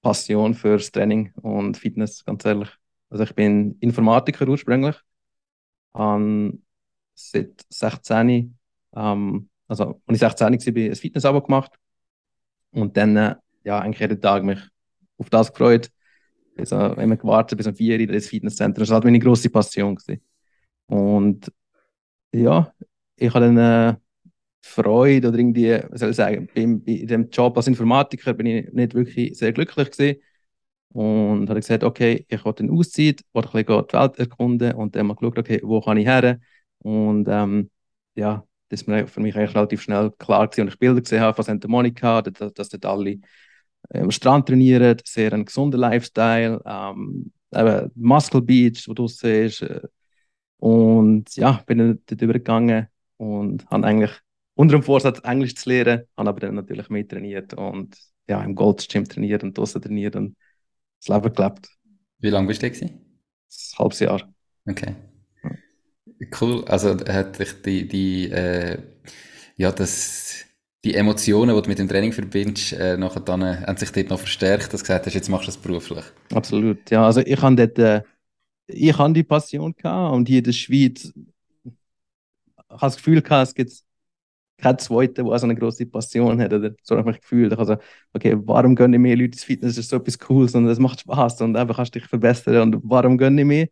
Passion 0.00 0.54
fürs 0.54 0.90
Training 0.90 1.32
und 1.42 1.76
Fitness, 1.76 2.24
ganz 2.24 2.44
ehrlich. 2.46 2.70
Also 3.10 3.24
ich 3.24 3.34
bin 3.34 3.76
Informatiker 3.80 4.48
ursprünglich 4.48 4.96
habe 5.94 6.58
seit 7.14 7.64
16, 7.68 8.58
ähm, 8.94 9.48
also 9.68 10.00
als 10.06 10.16
ich 10.16 10.18
16 10.18 10.46
war, 10.46 10.82
ein 10.82 10.94
Fitness-Abo 10.94 11.42
gemacht 11.42 11.78
und 12.72 12.96
dann, 12.96 13.16
äh, 13.16 13.36
ja, 13.64 13.78
eigentlich 13.80 14.00
jeden 14.00 14.20
Tag 14.20 14.44
mich 14.44 14.58
auf 15.18 15.30
das 15.30 15.52
gefreut. 15.52 15.90
Also, 16.56 16.76
immer 16.94 17.16
gewartet 17.16 17.56
bis 17.56 17.66
um 17.66 17.74
4 17.74 17.96
Uhr 17.96 18.00
in 18.00 18.12
das 18.12 18.26
Fitnesscenter. 18.26 18.80
Das 18.80 18.90
war 18.90 18.96
halt 18.96 19.04
meine 19.04 19.18
grosse 19.18 19.50
Passion. 19.50 19.94
Gewesen. 19.96 20.22
Und 20.86 21.50
ja, 22.32 22.72
ich 23.16 23.34
habe 23.34 23.46
dann 23.46 23.58
äh, 23.58 23.96
Freude 24.62 25.28
oder 25.28 25.38
irgendwie, 25.38 25.80
was 25.90 26.00
soll 26.00 26.10
ich 26.10 26.16
sagen, 26.16 26.48
in 26.54 26.84
dem 26.84 27.30
Job 27.30 27.56
als 27.56 27.66
Informatiker 27.66 28.34
bin 28.34 28.46
ich 28.46 28.72
nicht 28.72 28.94
wirklich 28.94 29.36
sehr 29.38 29.52
glücklich 29.52 29.90
gewesen. 29.90 30.20
Und 30.90 31.48
habe 31.48 31.60
gesagt, 31.60 31.84
okay, 31.84 32.26
ich 32.28 32.44
will 32.44 32.52
dann 32.54 32.70
ausziehen, 32.70 33.16
will 33.32 33.42
ein 33.44 33.64
bisschen 33.64 33.86
die 33.88 33.94
Welt 33.94 34.18
erkunden 34.18 34.72
und 34.74 34.94
dann 34.94 35.06
mal 35.06 35.14
geschaut, 35.14 35.38
okay, 35.38 35.60
wo 35.62 35.80
kann 35.80 35.96
ich 35.96 36.06
her? 36.06 36.38
Und 36.80 37.28
ähm, 37.28 37.70
ja, 38.14 38.46
das 38.68 38.86
war 38.88 39.06
für 39.06 39.20
mich 39.20 39.34
eigentlich 39.36 39.54
relativ 39.54 39.82
schnell 39.82 40.10
klar 40.18 40.46
gewesen. 40.48 40.62
Und 40.62 40.68
ich 40.68 40.78
Bilder 40.78 41.00
gesehen 41.00 41.20
habe 41.20 41.34
von 41.34 41.44
Santa 41.44 41.68
Monica, 41.68 42.22
dass, 42.22 42.52
dass 42.52 42.68
dort 42.68 42.84
alle 42.86 43.18
am 43.90 44.10
Strand 44.10 44.46
trainieren, 44.48 44.98
sehr 45.04 45.32
ein 45.32 45.44
gesunder 45.44 45.78
Lifestyle, 45.78 46.60
ähm, 46.64 47.32
eben 47.54 47.90
Muscle 47.94 48.42
Beach, 48.42 48.88
wo 48.88 48.94
du 48.94 49.08
siehst. 49.08 49.62
Äh, 49.62 49.82
und 50.58 51.34
ja, 51.36 51.62
bin 51.66 51.78
dann 51.78 52.00
dort 52.06 52.22
übergegangen 52.22 52.86
und 53.16 53.68
habe 53.70 53.86
eigentlich 53.86 54.12
unter 54.54 54.76
dem 54.76 54.82
Vorsatz, 54.82 55.20
Englisch 55.24 55.56
zu 55.56 55.68
lernen, 55.68 56.02
habe 56.16 56.30
aber 56.30 56.40
dann 56.40 56.54
natürlich 56.54 56.88
mehr 56.88 57.06
trainiert 57.06 57.54
und 57.54 57.96
ja, 58.28 58.42
im 58.42 58.54
Gold's 58.54 58.86
Gym 58.86 59.08
trainiert 59.08 59.42
und 59.42 59.56
draußen 59.56 59.82
trainiert 59.82 60.14
und 60.14 60.36
das 61.00 61.08
Leben 61.08 61.34
gelebt. 61.34 61.68
Wie 62.18 62.30
lange 62.30 62.48
bist 62.48 62.62
du 62.62 62.70
da? 62.70 62.76
Ein 62.86 63.00
halbes 63.78 63.98
Jahr. 64.00 64.32
Okay. 64.66 64.94
Cool. 66.40 66.64
Also 66.66 66.90
hat 66.90 67.38
dich 67.38 67.62
die, 67.62 67.88
die 67.88 68.30
äh, 68.30 68.78
ja, 69.56 69.72
das, 69.72 70.44
die 70.84 70.94
Emotionen, 70.94 71.54
die 71.54 71.62
du 71.62 71.68
mit 71.68 71.78
dem 71.78 71.88
Training 71.88 72.12
verbindest, 72.12 72.72
äh, 72.72 72.96
nachher 72.96 73.20
dann, 73.20 73.42
äh, 73.42 73.62
haben 73.66 73.76
sich 73.76 73.92
dort 73.92 74.10
noch 74.10 74.18
verstärkt, 74.18 74.72
dass 74.72 74.80
du 74.80 74.84
gesagt 74.84 75.06
hast, 75.06 75.14
jetzt 75.14 75.28
machst 75.28 75.46
du 75.46 75.52
das 75.52 75.58
beruflich. 75.58 76.04
Absolut. 76.34 76.90
Ja, 76.90 77.06
also 77.06 77.20
ich 77.20 77.40
habe 77.40 77.54
dort, 77.54 77.78
äh, 77.78 78.02
ich 78.66 78.96
habe 78.96 79.12
die 79.12 79.22
Passion 79.22 79.74
gehabt 79.74 80.14
und 80.14 80.28
hier 80.28 80.38
in 80.38 80.44
der 80.44 80.52
Schweiz 80.52 81.12
ich 82.74 82.80
habe 82.80 82.86
das 82.86 82.96
Gefühl 82.96 83.22
gehabt, 83.22 83.48
es 83.48 83.54
gibt 83.54 83.72
keinen 84.58 84.78
zweiten, 84.78 85.26
der 85.26 85.38
so 85.38 85.46
eine 85.46 85.54
große 85.56 85.86
Passion 85.86 86.40
hat. 86.40 86.52
Oder 86.52 86.72
so 86.82 86.96
habe 86.96 87.10
ich 87.10 87.20
gefühlt. 87.20 87.52
Also, 87.58 87.76
okay, 88.12 88.36
warum 88.38 88.76
gehen 88.76 88.92
nicht 88.92 89.00
mehr 89.00 89.16
Leute 89.16 89.32
ins 89.32 89.44
Fitness? 89.44 89.76
Das 89.76 89.84
ist 89.84 89.90
so 89.90 89.96
etwas 89.96 90.18
Cooles 90.18 90.54
und 90.54 90.66
es 90.68 90.78
macht 90.78 91.00
Spaß 91.00 91.40
und 91.42 91.56
einfach 91.56 91.76
kannst 91.76 91.94
du 91.94 91.98
dich 91.98 92.08
verbessern. 92.08 92.74
Und 92.74 92.80
warum 92.84 93.18
gehen 93.18 93.34
nicht 93.34 93.44
mehr? 93.44 93.68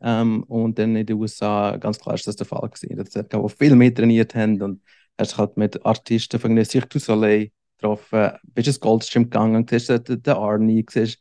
Ähm, 0.00 0.42
und 0.44 0.78
dann 0.78 0.96
in 0.96 1.06
den 1.06 1.16
USA, 1.16 1.76
ganz 1.76 1.98
klar 2.00 2.14
ist 2.14 2.26
das 2.26 2.36
der 2.36 2.46
Fall 2.46 2.68
gewesen. 2.68 2.96
Dass 2.96 3.12
sie 3.12 3.56
viel 3.56 3.76
mehr 3.76 3.94
trainiert 3.94 4.34
haben 4.34 4.60
und 4.62 4.82
hast 5.22 5.38
halt 5.38 5.56
mit 5.56 5.84
Artisten 5.84 6.38
von 6.38 6.64
Cirque 6.64 6.88
du 6.88 6.98
Soleil 6.98 7.50
getroffen, 7.78 8.32
bist 8.44 8.68
ins 8.68 8.80
Goldstream 8.80 9.24
gegangen, 9.24 9.66
siehst 9.68 9.88
den 9.88 10.34
Arnie, 10.34 10.84
siehst 10.88 11.18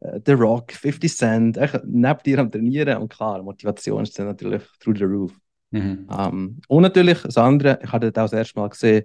äh, 0.00 0.20
The 0.24 0.32
Rock, 0.32 0.72
50 0.72 1.16
Cent, 1.16 1.56
echt 1.56 1.80
neben 1.84 2.22
dir 2.24 2.38
am 2.38 2.50
Trainieren 2.50 3.02
und 3.02 3.12
klar, 3.12 3.42
Motivation 3.42 4.02
ist 4.02 4.18
dann 4.18 4.26
natürlich 4.26 4.62
through 4.80 4.98
the 4.98 5.04
roof. 5.04 5.32
Mhm. 5.70 6.06
Um, 6.08 6.18
ähm, 6.18 6.60
und 6.68 6.82
natürlich 6.82 7.22
das 7.22 7.36
andere, 7.36 7.80
ich 7.82 7.90
hatte 7.90 8.12
das 8.12 8.32
erste 8.32 8.58
Mal 8.58 8.68
gesehen, 8.68 9.04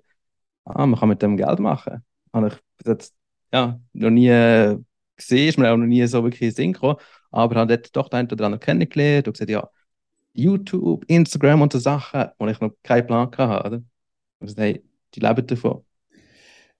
ah, 0.65 0.86
man 0.86 1.00
kann 1.00 1.10
mit 1.10 1.22
dem 1.22 1.36
Geld 1.36 1.60
machen. 1.60 2.03
Habe 2.34 2.48
ich 2.50 2.53
jetzt 2.86 3.15
ja, 3.51 3.79
noch 3.94 4.10
nie 4.12 4.77
gesehen, 5.15 5.50
ist 5.50 5.58
mir 5.58 5.72
auch 5.72 5.77
noch 5.77 5.88
nie 5.88 6.06
so 6.06 6.24
wirklich 6.24 6.41
in 6.44 6.51
Sinn 6.51 6.74
gekommen, 6.74 6.98
aber 7.32 7.56
habe 7.56 7.77
dort 7.77 7.96
doch 7.96 8.10
den 8.10 8.20
einen 8.20 8.32
oder 8.32 8.46
anderen 8.46 8.60
kennengelernt 8.60 9.27
und 9.27 9.34
gesagt, 9.34 9.50
ja, 9.50 9.68
YouTube, 10.34 11.06
Instagram 11.08 11.62
und 11.62 11.74
so 11.74 11.79
Sachen, 11.79 12.25
wo 12.38 12.48
ich 12.48 12.60
noch 12.60 12.72
keinen 12.84 13.08
Plan 13.08 13.29
hatte. 13.36 13.68
Oder? 13.68 13.84
Gesagt, 14.39 14.60
hey, 14.60 14.84
die 15.15 15.19
leben 15.19 15.48
davon. 15.48 15.86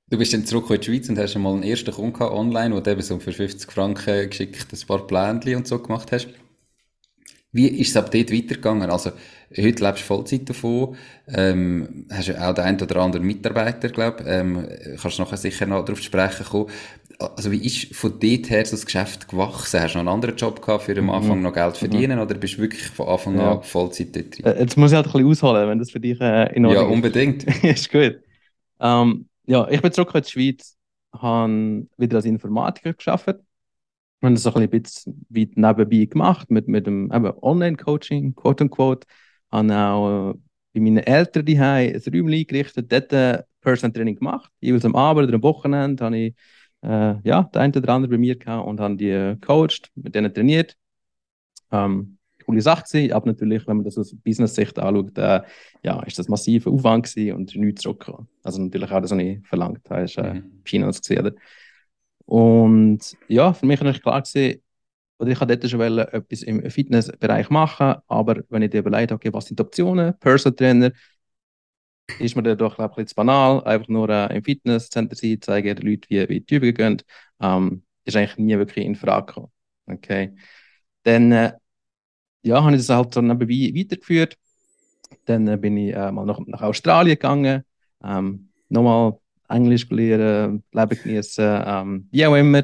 Du 0.10 0.18
bist 0.18 0.34
dann 0.34 0.46
zurück 0.46 0.70
in 0.72 0.82
die 0.82 0.86
Schweiz 0.86 1.10
und 1.10 1.18
hast 1.18 1.36
mal 1.38 1.54
einen 1.54 1.64
ersten 1.64 1.92
Kunden 1.94 2.24
online, 2.24 2.76
wo 2.76 2.80
du 2.80 2.92
eben 2.92 3.02
so 3.02 3.20
für 3.20 3.32
50 3.32 3.72
Franken 3.72 4.30
geschickt 4.30 4.68
ein 4.74 4.88
paar 4.88 5.06
Pläne 5.08 5.56
und 5.56 5.68
so 5.68 5.80
gemacht 5.80 6.12
hast. 6.12 6.28
Wie 7.52 7.68
ist 7.68 7.90
es 7.90 7.98
ab 7.98 8.12
dort 8.12 8.32
weitergegangen? 8.32 8.92
Also, 8.92 9.12
heute 9.58 9.84
lebst 9.84 10.04
du 10.04 10.06
Vollzeit 10.08 10.48
davon, 10.48 10.96
ähm, 11.28 12.06
hast 12.12 12.28
ja 12.28 12.48
auch 12.48 12.54
den 12.54 12.64
einen 12.64 12.82
oder 12.82 12.98
anderen 12.98 13.26
Mitarbeiter, 13.26 13.90
glaube 13.90 14.24
ähm, 14.26 14.68
kannst 15.02 15.18
nachher 15.18 15.38
sicher 15.38 15.66
noch 15.66 15.84
darauf 15.84 16.02
sprechen 16.02 16.46
kommen. 16.46 16.70
Also, 17.20 17.52
wie 17.52 17.66
ist 17.66 17.94
von 17.94 18.12
dort 18.12 18.50
her 18.50 18.66
so 18.66 18.72
das 18.72 18.86
Geschäft 18.86 19.28
gewachsen? 19.28 19.82
Hast 19.82 19.94
du 19.94 19.98
noch 19.98 20.02
einen 20.02 20.16
anderen 20.16 20.38
Job 20.38 20.62
gehabt, 20.62 20.84
für 20.84 20.98
am 20.98 21.06
mhm. 21.06 21.10
Anfang 21.10 21.42
noch 21.42 21.54
Geld 21.54 21.78
verdienen, 21.78 22.18
mhm. 22.18 22.24
oder 22.24 22.36
bist 22.36 22.58
du 22.58 22.62
wirklich 22.62 22.88
von 22.88 23.08
Anfang 23.10 23.38
ja. 23.38 23.54
an 23.54 23.64
Vollzeit 23.64 24.16
dort 24.16 24.38
drin? 24.38 24.46
Äh, 24.46 24.60
jetzt 24.62 24.78
muss 24.78 24.92
ich 24.92 24.96
halt 24.96 25.08
ein 25.08 25.12
bisschen 25.12 25.30
ausholen, 25.30 25.70
wenn 25.70 25.80
das 25.80 25.92
für 25.92 26.00
dich 26.00 26.20
äh, 26.22 26.56
in 26.56 26.66
Ordnung 26.66 26.84
ist. 26.84 26.90
Ja, 26.90 26.96
unbedingt. 26.96 27.44
ist 27.64 27.92
gut. 27.92 28.20
Ähm, 28.80 29.28
ja, 29.46 29.68
ich 29.70 29.82
bin 29.82 29.92
zurück 29.92 30.16
in 30.16 30.22
die 30.22 30.30
Schweiz, 30.30 30.78
habe 31.14 31.88
wieder 31.98 32.18
als 32.18 32.26
Informatiker 32.26 32.94
gearbeitet 32.94 33.44
wir 34.22 34.28
haben 34.28 34.36
das 34.36 34.48
auch 34.48 34.56
ein 34.56 34.70
bisschen 34.70 35.26
weit 35.30 35.56
nebenbei 35.56 36.06
gemacht, 36.06 36.52
mit, 36.52 36.68
mit 36.68 36.86
dem 36.88 37.10
Online-Coaching, 37.12 38.36
quote 38.36 38.66
unquote. 38.66 39.08
Habe 39.52 39.74
auch 39.74 40.32
äh, 40.32 40.34
bei 40.74 40.80
meinen 40.82 40.98
Eltern 40.98 41.46
die 41.46 41.58
ein 41.58 41.96
Räumchen 41.96 42.34
eingerichtet, 42.34 42.92
dort 42.92 43.14
ein 43.14 43.44
Personal 43.62 43.94
Training 43.94 44.16
gemacht. 44.16 44.52
Jeweils 44.60 44.86
am 44.86 44.96
Abend 44.96 45.28
oder 45.28 45.36
am 45.36 45.44
Wochenende 45.44 46.04
habe 46.04 46.18
ich 46.18 46.36
äh, 46.82 47.16
ja, 47.24 47.44
der 47.54 47.62
eine 47.62 47.74
oder 47.76 47.94
andere 47.94 48.12
bei 48.12 48.18
mir 48.18 48.38
gehabt 48.38 48.68
und 48.68 48.80
habe 48.80 48.96
die 48.96 49.10
äh, 49.10 49.36
coacht, 49.38 49.92
mit 49.96 50.16
denen 50.16 50.34
trainiert. 50.34 50.76
Ähm, 51.72 52.18
coole 52.50 52.62
Sache 52.62 52.84
gewesen, 52.84 53.14
aber 53.14 53.28
natürlich, 53.28 53.68
wenn 53.68 53.78
man 53.78 53.86
das 53.86 53.98
aus 53.98 54.16
Business-Sicht 54.24 54.80
anschaut, 54.80 55.18
äh, 55.18 55.42
ja, 55.84 56.02
ist 56.04 56.18
das 56.18 56.28
massiver 56.28 56.72
Aufwand 56.72 57.06
gewesen 57.06 57.36
und 57.36 57.56
nichts 57.56 57.84
zurückgekommen. 57.84 58.28
Also 58.44 58.62
natürlich 58.62 58.92
auch 58.92 59.02
das, 59.02 59.12
ich 59.12 59.48
verlangt 59.48 59.88
habe, 59.90 60.04
ist 60.04 60.18
äh, 60.18 60.36
mhm. 60.36 60.62
Peanuts 60.64 61.02
gewesen, 61.02 61.28
oder? 61.28 61.36
Und 62.26 63.18
ja, 63.28 63.54
für 63.54 63.66
mich 63.66 63.82
war 63.82 63.94
klar 63.94 64.22
gewesen, 64.22 64.62
oder 65.20 65.32
ich 65.32 65.40
wollte 65.40 65.58
dort 65.58 65.70
schon 65.70 65.98
etwas 66.00 66.42
im 66.44 66.70
Fitnessbereich 66.70 67.50
machen, 67.50 67.96
aber 68.08 68.42
wenn 68.50 68.62
ich 68.62 68.70
dir 68.70 68.80
überlegt 68.80 69.12
okay, 69.12 69.32
was 69.34 69.46
sind 69.46 69.60
die 69.60 69.64
Optionen, 69.64 70.18
Personal 70.18 70.56
Trainer, 70.56 70.92
ist 72.20 72.36
mir 72.36 72.44
dann 72.44 72.58
doch 72.58 72.80
ein 72.80 72.90
bisschen 72.90 73.16
banal, 73.16 73.64
einfach 73.64 73.88
nur 73.88 74.10
äh, 74.10 74.36
im 74.36 74.44
Fitnesscenter 74.44 75.16
sein, 75.16 75.42
zeigen 75.42 75.76
den 75.76 75.88
Leuten, 75.88 76.06
wie, 76.10 76.30
wie 76.30 76.40
die 76.42 76.56
Übungen 76.56 76.74
gehen, 76.74 77.02
ähm, 77.42 77.84
ist 78.06 78.16
eigentlich 78.16 78.38
nie 78.38 78.58
wirklich 78.58 78.86
in 78.86 78.96
Frage 78.96 79.28
gekommen. 79.28 79.52
Okay. 79.86 80.36
Dann, 81.04 81.32
äh, 81.32 81.54
ja, 82.44 82.64
habe 82.64 82.76
ich 82.76 82.86
das 82.86 82.96
halt 82.96 83.14
so 83.14 83.22
nebenbei 83.22 83.72
weitergeführt. 83.76 84.38
Dann 85.26 85.48
äh, 85.48 85.58
bin 85.58 85.78
ich 85.78 85.94
äh, 85.94 86.12
mal 86.12 86.26
nach, 86.26 86.40
nach 86.46 86.62
Australien 86.62 87.16
gegangen, 87.16 87.64
ähm, 88.04 88.50
nochmal 88.70 89.18
Englisch 89.48 89.90
lernen, 89.90 90.64
Leben 90.72 91.00
genießen, 91.04 91.64
ähm, 91.66 92.08
wie 92.12 92.26
auch 92.26 92.36
immer. 92.36 92.62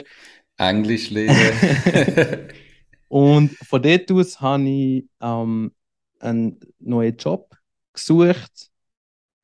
Englisch 0.57 1.09
lernen. 1.09 2.47
und 3.07 3.51
von 3.57 3.81
dort 3.81 4.11
aus 4.11 4.39
habe 4.39 4.63
ich 4.69 5.05
ähm, 5.21 5.71
einen 6.19 6.59
neuen 6.79 7.17
Job 7.17 7.55
gesucht 7.93 8.69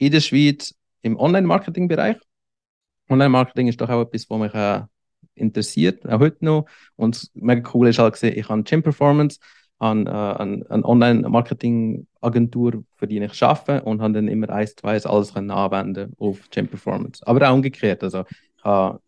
in 0.02 0.12
der 0.12 0.20
Schweiz 0.20 0.76
im 1.04 1.16
Online-Marketing-Bereich. 1.16 2.18
Online-Marketing 3.10 3.68
ist 3.68 3.80
doch 3.80 3.90
auch 3.90 4.02
etwas, 4.02 4.28
was 4.32 4.40
mich 4.40 4.56
äh, 4.56 4.82
interessiert, 5.36 6.10
auch 6.10 6.20
heute 6.20 6.44
noch. 6.44 6.66
Und 6.96 7.30
mega 7.36 7.70
cool 7.76 7.88
ist 7.88 8.00
halt 8.00 8.22
ich 8.24 8.50
habe 8.50 8.64
Gym 8.64 8.82
Performance 8.82 9.38
an, 9.78 10.08
äh, 10.08 10.10
an 10.10 10.84
Online-Marketing-Agentur, 10.84 12.84
für 12.96 13.08
die 13.08 13.20
ich 13.20 13.44
arbeite 13.44 13.86
und 13.86 14.02
habe 14.02 14.14
dann 14.14 14.28
immer 14.28 14.50
eins, 14.50 14.76
zwei 14.76 14.98
alles 14.98 15.36
können 15.36 15.52
anwenden 15.52 16.16
auf 16.18 16.50
Gym 16.50 16.68
Performance. 16.68 17.22
Aber 17.28 17.48
auch 17.48 17.54
umgekehrt. 17.54 18.04
Also 18.04 18.24
ich 18.58 18.64
habe 18.64 19.00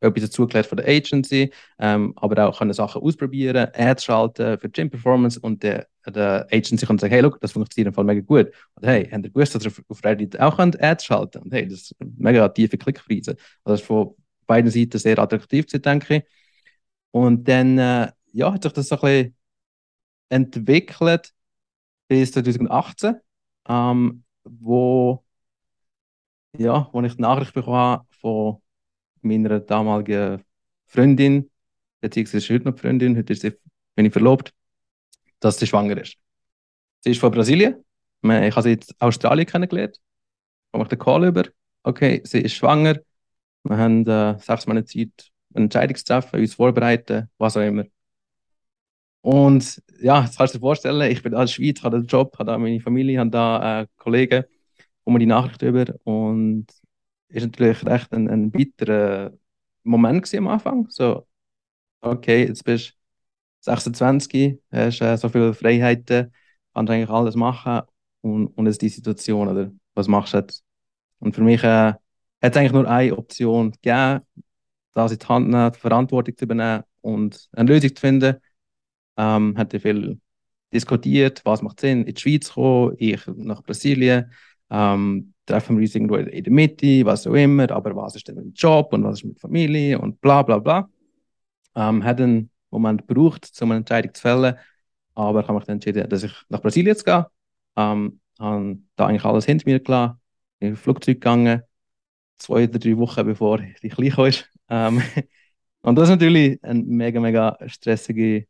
etwas 0.00 0.24
dazugelernt 0.24 0.66
von 0.66 0.76
der 0.76 0.88
Agency, 0.88 1.52
ähm, 1.78 2.12
aber 2.16 2.46
auch 2.46 2.58
können 2.58 2.72
Sachen 2.72 3.02
ausprobieren, 3.02 3.68
Ads 3.74 4.04
schalten 4.04 4.58
für 4.58 4.68
Gym 4.68 4.90
Performance 4.90 5.40
und 5.40 5.62
der, 5.62 5.86
der 6.06 6.46
Agency 6.52 6.86
kann 6.86 6.98
sagen, 6.98 7.12
hey, 7.12 7.22
look, 7.22 7.40
das 7.40 7.52
funktioniert 7.52 7.88
im 7.88 7.94
Fall 7.94 8.04
mega 8.04 8.20
gut. 8.20 8.52
Und 8.74 8.86
hey, 8.86 9.08
habt 9.10 9.24
ihr 9.24 9.30
gewusst, 9.30 9.54
dass 9.54 9.64
ihr 9.64 9.72
auf 9.88 10.04
Reddit 10.04 10.38
auch 10.40 10.56
könnt 10.56 10.82
Ads 10.82 11.04
schalten 11.04 11.38
Und 11.42 11.52
hey, 11.52 11.66
das 11.66 11.82
ist 11.82 11.96
mega 11.98 12.48
tiefe 12.48 12.78
Klickpreise. 12.78 13.32
Also 13.64 13.74
das 13.74 13.80
ist 13.80 13.86
von 13.86 14.14
beiden 14.46 14.70
Seiten 14.70 14.98
sehr 14.98 15.18
attraktiv, 15.18 15.66
denke 15.66 16.16
ich. 16.16 16.22
Und 17.10 17.48
dann 17.48 17.78
äh, 17.78 18.12
ja, 18.32 18.52
hat 18.52 18.62
sich 18.62 18.72
das 18.72 18.88
so 18.88 18.96
ein 18.96 19.00
bisschen 19.00 19.36
entwickelt 20.28 21.32
bis 22.08 22.32
2018, 22.32 23.16
ähm, 23.68 24.24
wo, 24.44 25.24
ja, 26.58 26.88
wo 26.92 27.02
ich 27.02 27.14
die 27.14 27.22
Nachricht 27.22 27.54
bekommen 27.54 28.00
von 28.20 28.62
meiner 29.26 29.60
damaligen 29.60 30.42
Freundin, 30.86 31.50
beziehungsweise 32.00 32.38
ist 32.38 32.50
heute 32.50 32.64
noch 32.70 32.78
Freundin, 32.78 33.16
heute 33.16 33.32
ist 33.32 33.42
sie, 33.42 33.52
bin 33.94 34.06
ich 34.06 34.12
verlobt, 34.12 34.52
dass 35.40 35.58
sie 35.58 35.66
schwanger 35.66 36.00
ist. 36.00 36.16
Sie 37.00 37.10
ist 37.10 37.20
von 37.20 37.30
Brasilien. 37.30 37.84
Ich 38.22 38.30
habe 38.30 38.62
sie 38.62 38.72
in 38.72 38.80
Australien 38.98 39.46
kennengelernt. 39.46 40.00
Ich 40.72 40.78
habe 40.78 40.88
den 40.88 40.98
Call 40.98 41.26
über. 41.26 41.44
Okay, 41.82 42.20
sie 42.24 42.40
ist 42.40 42.54
schwanger. 42.54 42.98
Wir 43.62 43.76
haben 43.76 44.06
äh, 44.06 44.38
sechs 44.38 44.66
Monate 44.66 44.86
Zeit, 44.86 45.30
eine 45.54 45.64
Entscheidung 45.64 45.96
zu 45.96 46.04
treffen, 46.04 46.40
uns 46.40 46.54
vorbereiten, 46.54 47.28
was 47.38 47.56
auch 47.56 47.62
immer. 47.62 47.84
Und 49.22 49.82
ja, 50.00 50.22
das 50.22 50.36
kannst 50.36 50.54
du 50.54 50.58
dir 50.58 50.62
vorstellen, 50.62 51.10
ich 51.10 51.22
bin 51.22 51.32
da 51.32 51.38
in 51.38 51.46
der 51.46 51.52
Schweiz, 51.52 51.82
habe 51.82 51.96
einen 51.96 52.06
Job, 52.06 52.38
habe 52.38 52.50
da 52.50 52.58
meine 52.58 52.80
Familie, 52.80 53.18
habe 53.18 53.30
da 53.30 53.82
äh, 53.82 53.86
Kollegen, 53.96 54.44
kommen 55.04 55.18
die 55.18 55.26
Nachricht 55.26 55.62
über 55.62 55.84
und 56.04 56.66
ist 57.36 57.44
natürlich 57.44 57.84
recht 57.86 58.12
ein, 58.12 58.28
ein 58.28 58.50
bitterer 58.50 59.32
Moment 59.84 60.32
am 60.34 60.48
Anfang. 60.48 60.88
So, 60.90 61.26
okay, 62.00 62.46
jetzt 62.46 62.64
bist 62.64 62.90
du 62.90 62.94
26, 63.62 64.60
hast 64.72 65.00
äh, 65.02 65.16
so 65.16 65.28
viele 65.28 65.54
Freiheiten, 65.54 66.32
kannst 66.74 66.90
eigentlich 66.92 67.10
alles 67.10 67.36
machen 67.36 67.82
und, 68.22 68.48
und 68.48 68.66
jetzt 68.66 68.82
die 68.82 68.88
Situation, 68.88 69.48
oder 69.48 69.72
was 69.94 70.08
machst 70.08 70.34
du 70.34 70.38
jetzt? 70.38 70.64
Und 71.20 71.34
für 71.34 71.42
mich 71.42 71.62
äh, 71.64 71.94
hat 71.94 71.98
es 72.42 72.56
eigentlich 72.56 72.72
nur 72.72 72.88
eine 72.88 73.16
Option 73.16 73.72
gegeben, 73.72 74.20
das 74.94 75.12
in 75.12 75.18
die 75.18 75.26
Hand 75.26 75.48
nehmen, 75.48 75.72
die 75.72 75.78
Verantwortung 75.78 76.36
zu 76.36 76.44
übernehmen 76.44 76.84
und 77.02 77.48
eine 77.52 77.72
Lösung 77.72 77.94
zu 77.94 78.00
finden. 78.00 78.36
Ähm, 79.16 79.56
hat 79.56 79.72
viel 79.72 80.20
diskutiert, 80.72 81.42
was 81.44 81.62
macht 81.62 81.80
Sinn, 81.80 82.04
in 82.04 82.14
die 82.14 82.20
Schweiz 82.20 82.52
kommen, 82.52 82.96
ich 82.98 83.26
nach 83.28 83.62
Brasilien, 83.62 84.32
ähm, 84.70 85.34
treffen 85.46 85.76
wir 85.76 85.82
uns 85.82 85.94
irgendwo 85.94 86.16
in 86.16 86.44
der 86.44 86.52
Mitte, 86.52 87.04
was 87.06 87.26
auch 87.26 87.34
immer, 87.34 87.70
aber 87.70 87.94
was 87.96 88.16
ist 88.16 88.28
denn 88.28 88.34
mit 88.34 88.44
dem 88.44 88.52
Job 88.52 88.92
und 88.92 89.04
was 89.04 89.20
ist 89.20 89.24
mit 89.24 89.40
Familie 89.40 89.98
und 89.98 90.20
bla 90.20 90.42
bla 90.42 90.58
bla. 90.58 90.88
Ähm, 91.74 92.04
hat 92.04 92.20
einen 92.20 92.50
Moment 92.70 93.06
gebraucht, 93.06 93.50
um 93.60 93.70
eine 93.70 93.78
Entscheidung 93.78 94.12
zu 94.12 94.20
fällen, 94.20 94.56
aber 95.14 95.40
ich 95.40 95.48
habe 95.48 95.58
mich 95.58 95.66
dann 95.66 95.76
entschieden, 95.76 96.08
dass 96.08 96.24
ich 96.24 96.32
nach 96.48 96.60
Brasilien 96.60 96.96
zu 96.96 97.04
gehen. 97.04 97.24
Ähm, 97.76 98.20
habe 98.38 98.78
da 98.96 99.06
eigentlich 99.06 99.24
alles 99.24 99.46
hinter 99.46 99.64
mir 99.66 99.80
gelassen, 99.80 100.20
in 100.58 100.68
ein 100.68 100.76
Flugzeug 100.76 101.16
gegangen, 101.16 101.62
zwei 102.38 102.64
oder 102.64 102.78
drei 102.78 102.96
Wochen 102.96 103.24
bevor 103.24 103.58
die 103.58 103.88
Kleine 103.88 104.10
kam. 104.10 104.32
Ähm, 104.68 105.02
und 105.82 105.96
das 105.96 106.08
war 106.08 106.16
natürlich 106.16 106.62
eine 106.62 106.82
mega, 106.82 107.20
mega 107.20 107.56
stressige 107.66 108.46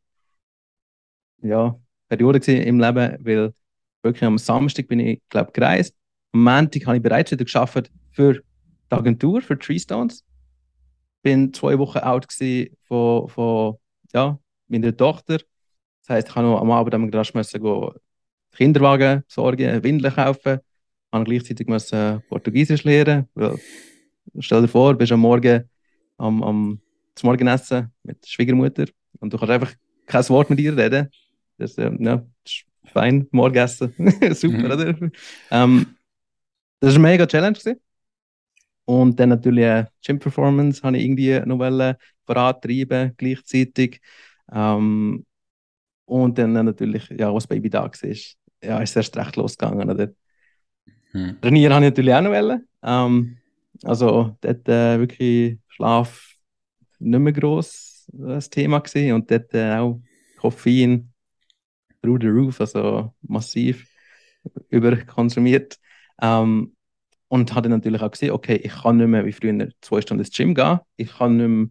ja, 1.42 1.78
Periode 2.08 2.52
im 2.52 2.80
Leben, 2.80 3.18
weil 3.20 3.54
wirklich 4.02 4.24
am 4.24 4.38
Samstag 4.38 4.88
bin 4.88 5.00
ich, 5.00 5.22
glaube 5.28 5.52
gereist. 5.52 5.94
Am 6.36 6.44
Montag 6.44 6.84
habe 6.84 6.98
ich 6.98 7.02
bereits 7.02 7.30
wieder 7.30 7.44
geschafft 7.44 7.90
für 8.10 8.34
die 8.34 8.40
Agentur, 8.90 9.40
für 9.40 9.58
Tree 9.58 9.78
Stones. 9.78 10.22
Bin 11.22 11.54
zwei 11.54 11.78
Wochen 11.78 11.96
out 12.00 12.26
von, 12.86 13.28
von 13.30 13.76
ja, 14.12 14.38
meiner 14.68 14.94
Tochter. 14.94 15.38
Das 16.02 16.10
heisst, 16.10 16.28
ich 16.28 16.34
noch 16.36 16.60
am 16.60 16.70
Abend 16.70 16.94
am 16.94 17.10
Garage 17.10 17.32
müssen 17.34 17.62
gehen, 17.62 17.90
Kinderwagen 18.54 19.24
sorgen, 19.26 19.82
Windeln 19.82 20.14
kaufen. 20.14 20.58
Ich 20.58 21.18
musste 21.18 21.24
gleichzeitig 21.24 21.68
müssen 21.68 22.22
Portugiesisch 22.28 22.84
lernen. 22.84 23.28
Weil, 23.34 23.58
stell 24.38 24.60
dir 24.60 24.68
vor, 24.68 24.92
du 24.92 24.98
bist 24.98 25.12
am 25.12 25.20
Morgen 25.20 25.64
am, 26.18 26.42
am 26.42 26.80
zum 27.14 27.28
Morgenessen 27.28 27.90
mit 28.02 28.22
der 28.22 28.28
Schwiegermutter 28.28 28.84
und 29.20 29.32
du 29.32 29.38
kannst 29.38 29.52
einfach 29.52 29.72
kein 30.04 30.28
Wort 30.28 30.50
mit 30.50 30.60
ihr 30.60 30.76
reden. 30.76 31.08
Das, 31.56 31.78
äh, 31.78 31.90
ja, 31.98 32.16
das 32.44 32.52
ist 32.52 32.66
fein, 32.92 33.26
Morgenessen. 33.30 33.94
Super, 34.34 34.58
mhm. 34.58 34.64
oder? 34.66 35.10
Ähm, 35.50 35.95
das 36.86 36.94
war 36.94 37.00
eine 37.04 37.12
mega 37.12 37.26
Challenge. 37.26 37.58
Gewesen. 37.58 37.80
Und 38.84 39.18
dann 39.18 39.30
natürlich 39.30 39.64
äh, 39.64 39.84
Gym 40.04 40.18
Performance 40.20 40.82
habe 40.82 40.96
ich 40.96 41.04
irgendwie 41.04 41.40
noch 41.40 41.96
vorantreiben 42.24 43.12
gleichzeitig. 43.16 44.00
Ähm, 44.52 45.26
und 46.04 46.38
dann 46.38 46.52
natürlich, 46.52 47.08
ja, 47.10 47.34
was 47.34 47.48
Baby 47.48 47.68
da 47.68 47.84
war, 47.84 47.90
ja, 48.62 48.78
ist 48.80 48.90
es 48.90 48.96
erst 48.96 49.16
recht 49.16 49.34
losgegangen. 49.34 49.90
Oder? 49.90 50.12
Hm. 51.10 51.40
Trainieren 51.40 51.74
habe 51.74 51.86
ich 51.86 51.90
natürlich 51.90 52.14
auch 52.14 52.20
noch 52.20 52.30
wollen. 52.30 52.68
Ähm, 52.82 53.38
also 53.82 54.36
dort 54.40 54.68
äh, 54.68 55.00
wirklich 55.00 55.58
Schlaf 55.68 56.36
nicht 57.00 57.18
mehr 57.18 57.32
gross 57.32 58.06
das 58.12 58.48
Thema 58.48 58.78
gesehen 58.78 59.16
und 59.16 59.28
dort 59.28 59.52
äh, 59.52 59.74
auch 59.76 60.00
Koffein 60.38 61.12
through 62.00 62.18
the 62.20 62.28
roof, 62.28 62.60
also 62.60 63.12
massiv 63.22 63.88
überkonsumiert. 64.68 65.80
Ähm, 66.22 66.75
und 67.28 67.54
habe 67.54 67.68
dann 67.68 67.78
natürlich 67.78 68.02
auch 68.02 68.10
gesehen, 68.10 68.32
okay, 68.32 68.56
ich 68.56 68.72
kann 68.72 68.98
nicht 68.98 69.08
mehr 69.08 69.24
wie 69.24 69.32
früher 69.32 69.68
zwei 69.80 70.00
Stunden 70.00 70.24
ins 70.24 70.34
Gym 70.34 70.54
gehen, 70.54 70.80
ich 70.96 71.16
kann 71.16 71.36
nicht 71.36 71.48
mehr 71.48 71.68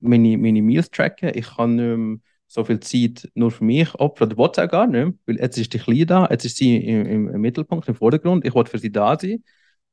meine, 0.00 0.38
meine 0.38 0.62
Meals 0.62 0.90
tracken, 0.90 1.32
ich 1.34 1.56
kann 1.56 1.76
nicht 1.76 1.96
mehr 1.96 2.18
so 2.46 2.64
viel 2.64 2.80
Zeit 2.80 3.28
nur 3.34 3.50
für 3.50 3.64
mich 3.64 3.94
opfern, 3.96 4.32
oder 4.32 4.38
will 4.38 4.50
es 4.52 4.58
auch 4.58 4.68
gar 4.68 4.86
nicht, 4.86 5.18
weil 5.26 5.36
jetzt 5.36 5.58
ist 5.58 5.72
die 5.74 5.78
Kleine 5.78 6.06
da, 6.06 6.28
jetzt 6.30 6.44
ist 6.44 6.56
sie 6.56 6.76
im, 6.76 7.28
im, 7.28 7.40
Mittelpunkt, 7.40 7.88
im 7.88 7.94
Vordergrund, 7.94 8.44
ich 8.44 8.54
will 8.54 8.66
für 8.66 8.78
sie 8.78 8.92
da 8.92 9.18
sein 9.18 9.42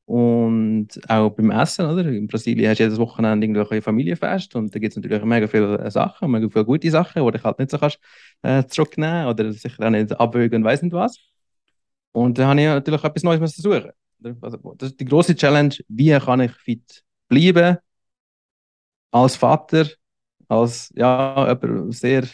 und 0.06 0.88
auch 1.08 1.30
beim 1.30 1.50
Essen, 1.50 1.86
oder? 1.86 2.06
In 2.06 2.26
Brasilien 2.26 2.70
hast 2.70 2.78
du 2.78 2.84
jedes 2.84 2.98
Wochenende 2.98 3.46
irgendwelche 3.46 3.82
Familienfest 3.82 4.54
und 4.54 4.74
da 4.74 4.78
gibt 4.78 4.92
es 4.92 4.96
natürlich 4.96 5.24
mega 5.24 5.48
viele 5.48 5.90
Sachen, 5.90 6.30
mega 6.30 6.48
viele 6.48 6.64
gute 6.64 6.90
Sachen, 6.90 7.24
die 7.24 7.32
du 7.32 7.42
halt 7.42 7.58
nicht 7.58 7.70
so 7.70 7.78
kannst 7.78 7.98
äh, 8.42 8.64
zurücknehmen 8.66 9.26
oder 9.26 9.52
sicher 9.52 9.86
auch 9.86 9.90
nicht 9.90 10.12
abwägen 10.20 10.62
und 10.62 10.64
weiss 10.64 10.82
nicht 10.82 10.92
was. 10.92 11.18
Und 12.12 12.38
da 12.38 12.48
habe 12.48 12.60
ich 12.60 12.66
natürlich 12.66 13.04
etwas 13.04 13.22
Neues 13.22 13.56
suchen. 13.56 13.90
Also, 14.40 14.74
das 14.78 14.90
ist 14.90 15.00
die 15.00 15.04
große 15.04 15.34
Challenge, 15.34 15.74
wie 15.88 16.18
kann 16.18 16.40
ich 16.40 16.52
fit 16.52 17.02
bleiben 17.28 17.78
als 19.10 19.36
Vater, 19.36 19.86
als 20.48 20.92
ja, 20.94 21.56
jemand 21.62 21.94
sehr 21.94 22.24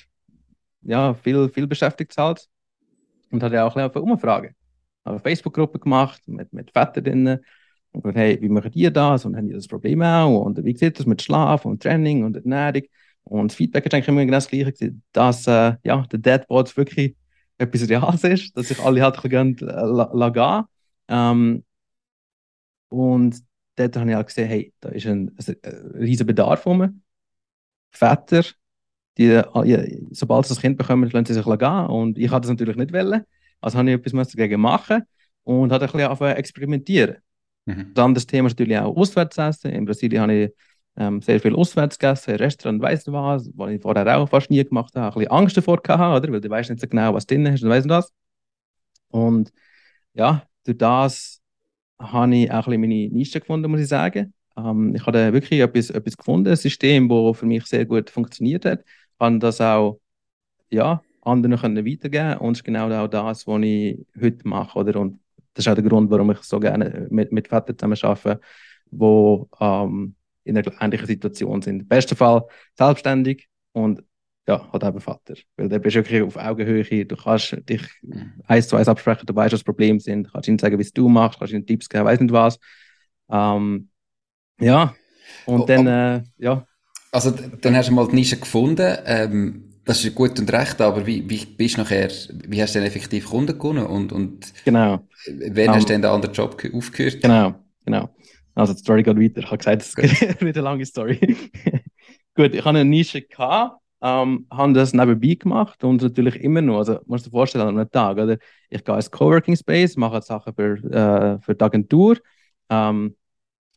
ja, 0.82 1.14
viel, 1.14 1.48
viel 1.48 1.66
beschäftigt 1.66 2.16
halt. 2.16 2.46
Und 3.30 3.42
hatte 3.42 3.62
auch 3.62 3.76
ein 3.76 3.88
bisschen 3.88 4.10
Umfragen. 4.10 4.54
Habe 5.04 5.16
eine 5.16 5.20
Facebook-Gruppe 5.20 5.78
gemacht 5.78 6.20
mit, 6.26 6.52
mit 6.52 6.74
drinnen. 6.74 7.40
Und 7.92 8.02
gesagt, 8.02 8.18
hey, 8.18 8.40
wie 8.40 8.48
machen 8.48 8.70
die 8.70 8.90
das? 8.92 9.24
Und 9.24 9.36
haben 9.36 9.48
die 9.48 9.54
das 9.54 9.68
Problem 9.68 10.02
auch? 10.02 10.42
Und 10.42 10.64
wie 10.64 10.76
sieht 10.76 10.98
das 10.98 11.06
mit 11.06 11.22
Schlaf 11.22 11.64
und 11.64 11.82
Training 11.82 12.24
und 12.24 12.36
Ernährung? 12.36 12.82
Und 13.24 13.50
das 13.50 13.56
Feedback 13.56 13.86
ist 13.86 13.94
eigentlich 13.94 14.08
immer 14.08 14.24
genau 14.24 14.36
das 14.36 14.48
Gleiche, 14.48 14.94
dass 15.12 15.46
äh, 15.46 15.74
ja, 15.84 16.06
der 16.10 16.18
Deadboard 16.18 16.76
wirklich 16.76 17.16
etwas 17.58 17.88
Reales 17.88 18.24
ist, 18.24 18.56
dass 18.56 18.68
sich 18.68 18.80
alle 18.80 19.02
halt 19.02 19.16
bisschen 19.16 19.56
äh, 19.60 20.30
gehen 20.30 20.64
ähm, 21.08 21.64
Und 22.90 23.42
dort 23.76 23.96
habe 23.96 24.10
ich 24.10 24.16
auch 24.16 24.26
gesehen, 24.26 24.48
hey, 24.48 24.74
da 24.80 24.90
ist 24.90 25.06
ein, 25.06 25.34
ein, 25.38 25.56
riesiger 25.94 26.26
Bedarf 26.26 26.66
rum. 26.66 27.02
Väter 27.90 28.44
die, 29.18 29.42
sobald 30.12 30.46
sie 30.46 30.54
das 30.54 30.62
Kind 30.62 30.78
bekommen, 30.78 31.10
lassen 31.10 31.26
sie 31.26 31.34
sich 31.34 31.44
gehen. 31.44 31.86
Und 31.86 32.18
ich 32.18 32.30
hatte 32.30 32.42
das 32.42 32.50
natürlich 32.50 32.76
nicht 32.76 32.92
wollen. 32.92 33.24
Also 33.60 33.78
habe 33.78 33.90
ich 33.90 33.96
etwas 33.96 34.28
dagegen 34.28 34.60
machen 34.60 35.02
und 35.42 35.72
habe 35.72 35.84
ein 35.84 35.92
bisschen 35.92 36.08
auf 36.08 36.20
experimentieren. 36.20 37.16
Mhm. 37.66 37.92
Das 37.94 38.04
andere 38.04 38.24
Thema 38.24 38.46
ist 38.46 38.58
natürlich 38.58 38.78
auch 38.78 38.96
Auswärtsessen. 38.96 39.72
In 39.72 39.84
Brasilien 39.84 40.22
habe 40.22 40.34
ich 40.34 40.54
ähm, 40.96 41.20
sehr 41.20 41.40
viel 41.40 41.54
auswärts 41.54 41.98
gegessen, 41.98 42.36
Restaurant, 42.36 42.82
weiss 42.82 43.06
nicht 43.06 43.14
was, 43.14 43.50
was 43.54 43.70
ich 43.70 43.82
vorher 43.82 44.18
auch 44.18 44.28
fast 44.28 44.50
nie 44.50 44.64
gemacht 44.64 44.94
habe. 44.96 45.08
Ein 45.08 45.18
bisschen 45.20 45.30
Angst 45.30 45.56
davor 45.56 45.82
gehabt, 45.82 46.24
oder? 46.24 46.32
weil 46.32 46.40
du 46.40 46.50
weißt 46.50 46.70
nicht 46.70 46.80
so 46.80 46.88
genau, 46.88 47.14
was 47.14 47.26
drin 47.26 47.46
ist 47.46 47.62
und 47.62 47.68
weißt 47.68 47.86
nicht 47.86 47.94
was. 47.94 48.12
Und 49.08 49.52
ja, 50.14 50.46
durch 50.64 50.78
das 50.78 51.39
habe 52.00 52.34
ich 52.34 52.50
auch 52.50 52.66
meine 52.66 53.08
Nische 53.08 53.40
gefunden, 53.40 53.70
muss 53.70 53.80
ich 53.80 53.88
sagen. 53.88 54.32
Ähm, 54.56 54.94
ich 54.94 55.06
habe 55.06 55.32
wirklich 55.32 55.60
etwas, 55.60 55.90
etwas 55.90 56.16
gefunden, 56.16 56.48
ein 56.48 56.56
System, 56.56 57.08
das 57.08 57.38
für 57.38 57.46
mich 57.46 57.66
sehr 57.66 57.86
gut 57.86 58.10
funktioniert 58.10 58.64
hat 58.64 58.84
kann 59.20 59.38
das 59.38 59.60
auch 59.60 60.00
ja, 60.70 61.02
anderen 61.22 61.58
können 61.58 61.86
weitergeben 61.86 62.38
und 62.38 62.52
das 62.52 62.60
ist 62.60 62.64
genau 62.64 62.90
auch 62.90 63.08
das, 63.08 63.46
was 63.46 63.62
ich 63.62 64.06
heute 64.20 64.48
mache. 64.48 64.78
Oder? 64.78 64.98
Und 64.98 65.20
das 65.54 65.66
ist 65.66 65.70
auch 65.70 65.74
der 65.74 65.84
Grund, 65.84 66.10
warum 66.10 66.30
ich 66.30 66.38
so 66.38 66.58
gerne 66.58 67.06
mit, 67.10 67.30
mit 67.30 67.48
Vätern 67.48 67.78
zusammen 67.78 67.98
arbeite, 68.02 68.40
die 68.90 69.42
ähm, 69.60 70.14
in 70.44 70.56
einer 70.56 70.82
ähnlichen 70.82 71.06
Situation 71.06 71.60
sind. 71.62 71.82
Im 71.82 71.88
besten 71.88 72.16
Fall 72.16 72.44
selbstständig 72.76 73.48
und 73.72 74.02
ja, 74.48 74.72
hat 74.72 74.84
eben 74.84 75.00
Vater. 75.00 75.34
Weil 75.56 75.68
du 75.68 75.78
bist 75.78 75.96
wirklich 75.96 76.22
auf 76.22 76.36
Augenhöhe, 76.36 77.04
du 77.04 77.16
kannst 77.16 77.56
dich 77.68 77.82
eins 78.46 78.68
zu 78.68 78.76
eins 78.76 78.88
absprechen, 78.88 79.26
du 79.26 79.34
weißt, 79.34 79.52
was 79.52 79.64
Probleme 79.64 80.00
sind, 80.00 80.32
kannst 80.32 80.48
ihnen 80.48 80.58
sagen, 80.58 80.78
wie 80.78 80.82
es 80.82 80.92
du 80.92 81.08
machst, 81.08 81.38
kannst 81.38 81.54
ihnen 81.54 81.66
Tipps 81.66 81.88
geben, 81.88 82.04
weiß 82.04 82.20
nicht 82.20 82.32
was. 82.32 82.58
Ähm, 83.30 83.88
ja, 84.60 84.94
und 85.46 85.60
oh, 85.60 85.66
dann, 85.66 85.86
oh. 85.86 85.90
Äh, 85.90 86.22
ja, 86.38 86.66
also, 87.12 87.32
dann 87.32 87.76
hast 87.76 87.88
du 87.88 87.94
mal 87.94 88.06
die 88.08 88.14
Nische 88.14 88.36
gefunden. 88.36 88.96
Ähm, 89.04 89.64
das 89.84 90.04
ist 90.04 90.14
gut 90.14 90.38
und 90.38 90.52
recht, 90.52 90.80
aber 90.80 91.06
wie, 91.06 91.28
wie 91.28 91.44
bist 91.44 91.76
du 91.76 91.80
nachher, 91.80 92.10
wie 92.46 92.62
hast 92.62 92.74
du 92.74 92.78
denn 92.78 92.86
effektiv 92.86 93.26
Kunden 93.26 93.58
gewonnen 93.58 93.86
und, 93.86 94.12
und 94.12 94.52
genau. 94.64 95.08
wann 95.26 95.68
um, 95.68 95.74
hast 95.74 95.88
du 95.88 95.92
denn 95.92 96.02
den 96.02 96.10
anderen 96.10 96.34
Job 96.34 96.62
aufgehört? 96.72 97.20
Genau, 97.20 97.54
genau. 97.84 98.10
Also, 98.54 98.74
die 98.74 98.80
Story 98.80 99.02
geht 99.02 99.16
weiter. 99.16 99.40
Ich 99.40 99.46
habe 99.46 99.58
gesagt, 99.58 99.82
es 99.82 100.00
wird 100.40 100.56
eine 100.56 100.60
lange 100.60 100.86
Story. 100.86 101.18
gut, 102.36 102.54
ich 102.54 102.60
hatte 102.60 102.68
eine 102.68 102.84
Nische 102.84 103.22
gehabt, 103.22 103.79
ähm, 104.02 104.46
habe 104.50 104.72
das 104.72 104.92
nebenbei 104.94 105.34
gemacht 105.34 105.84
und 105.84 106.02
natürlich 106.02 106.36
immer 106.40 106.62
noch, 106.62 106.78
also 106.78 107.00
musst 107.06 107.26
du 107.26 107.30
dir 107.30 107.36
vorstellen, 107.36 107.68
an 107.68 107.78
einem 107.78 107.90
Tag, 107.90 108.18
oder? 108.18 108.38
Ich 108.70 108.84
gehe 108.84 108.94
ins 108.94 109.10
Coworking 109.10 109.56
Space, 109.56 109.96
mache 109.96 110.22
Sachen 110.22 110.54
für, 110.54 110.76
äh, 110.92 111.40
für 111.40 111.54
die 111.54 111.64
Agentur, 111.64 112.16
ähm, 112.68 113.16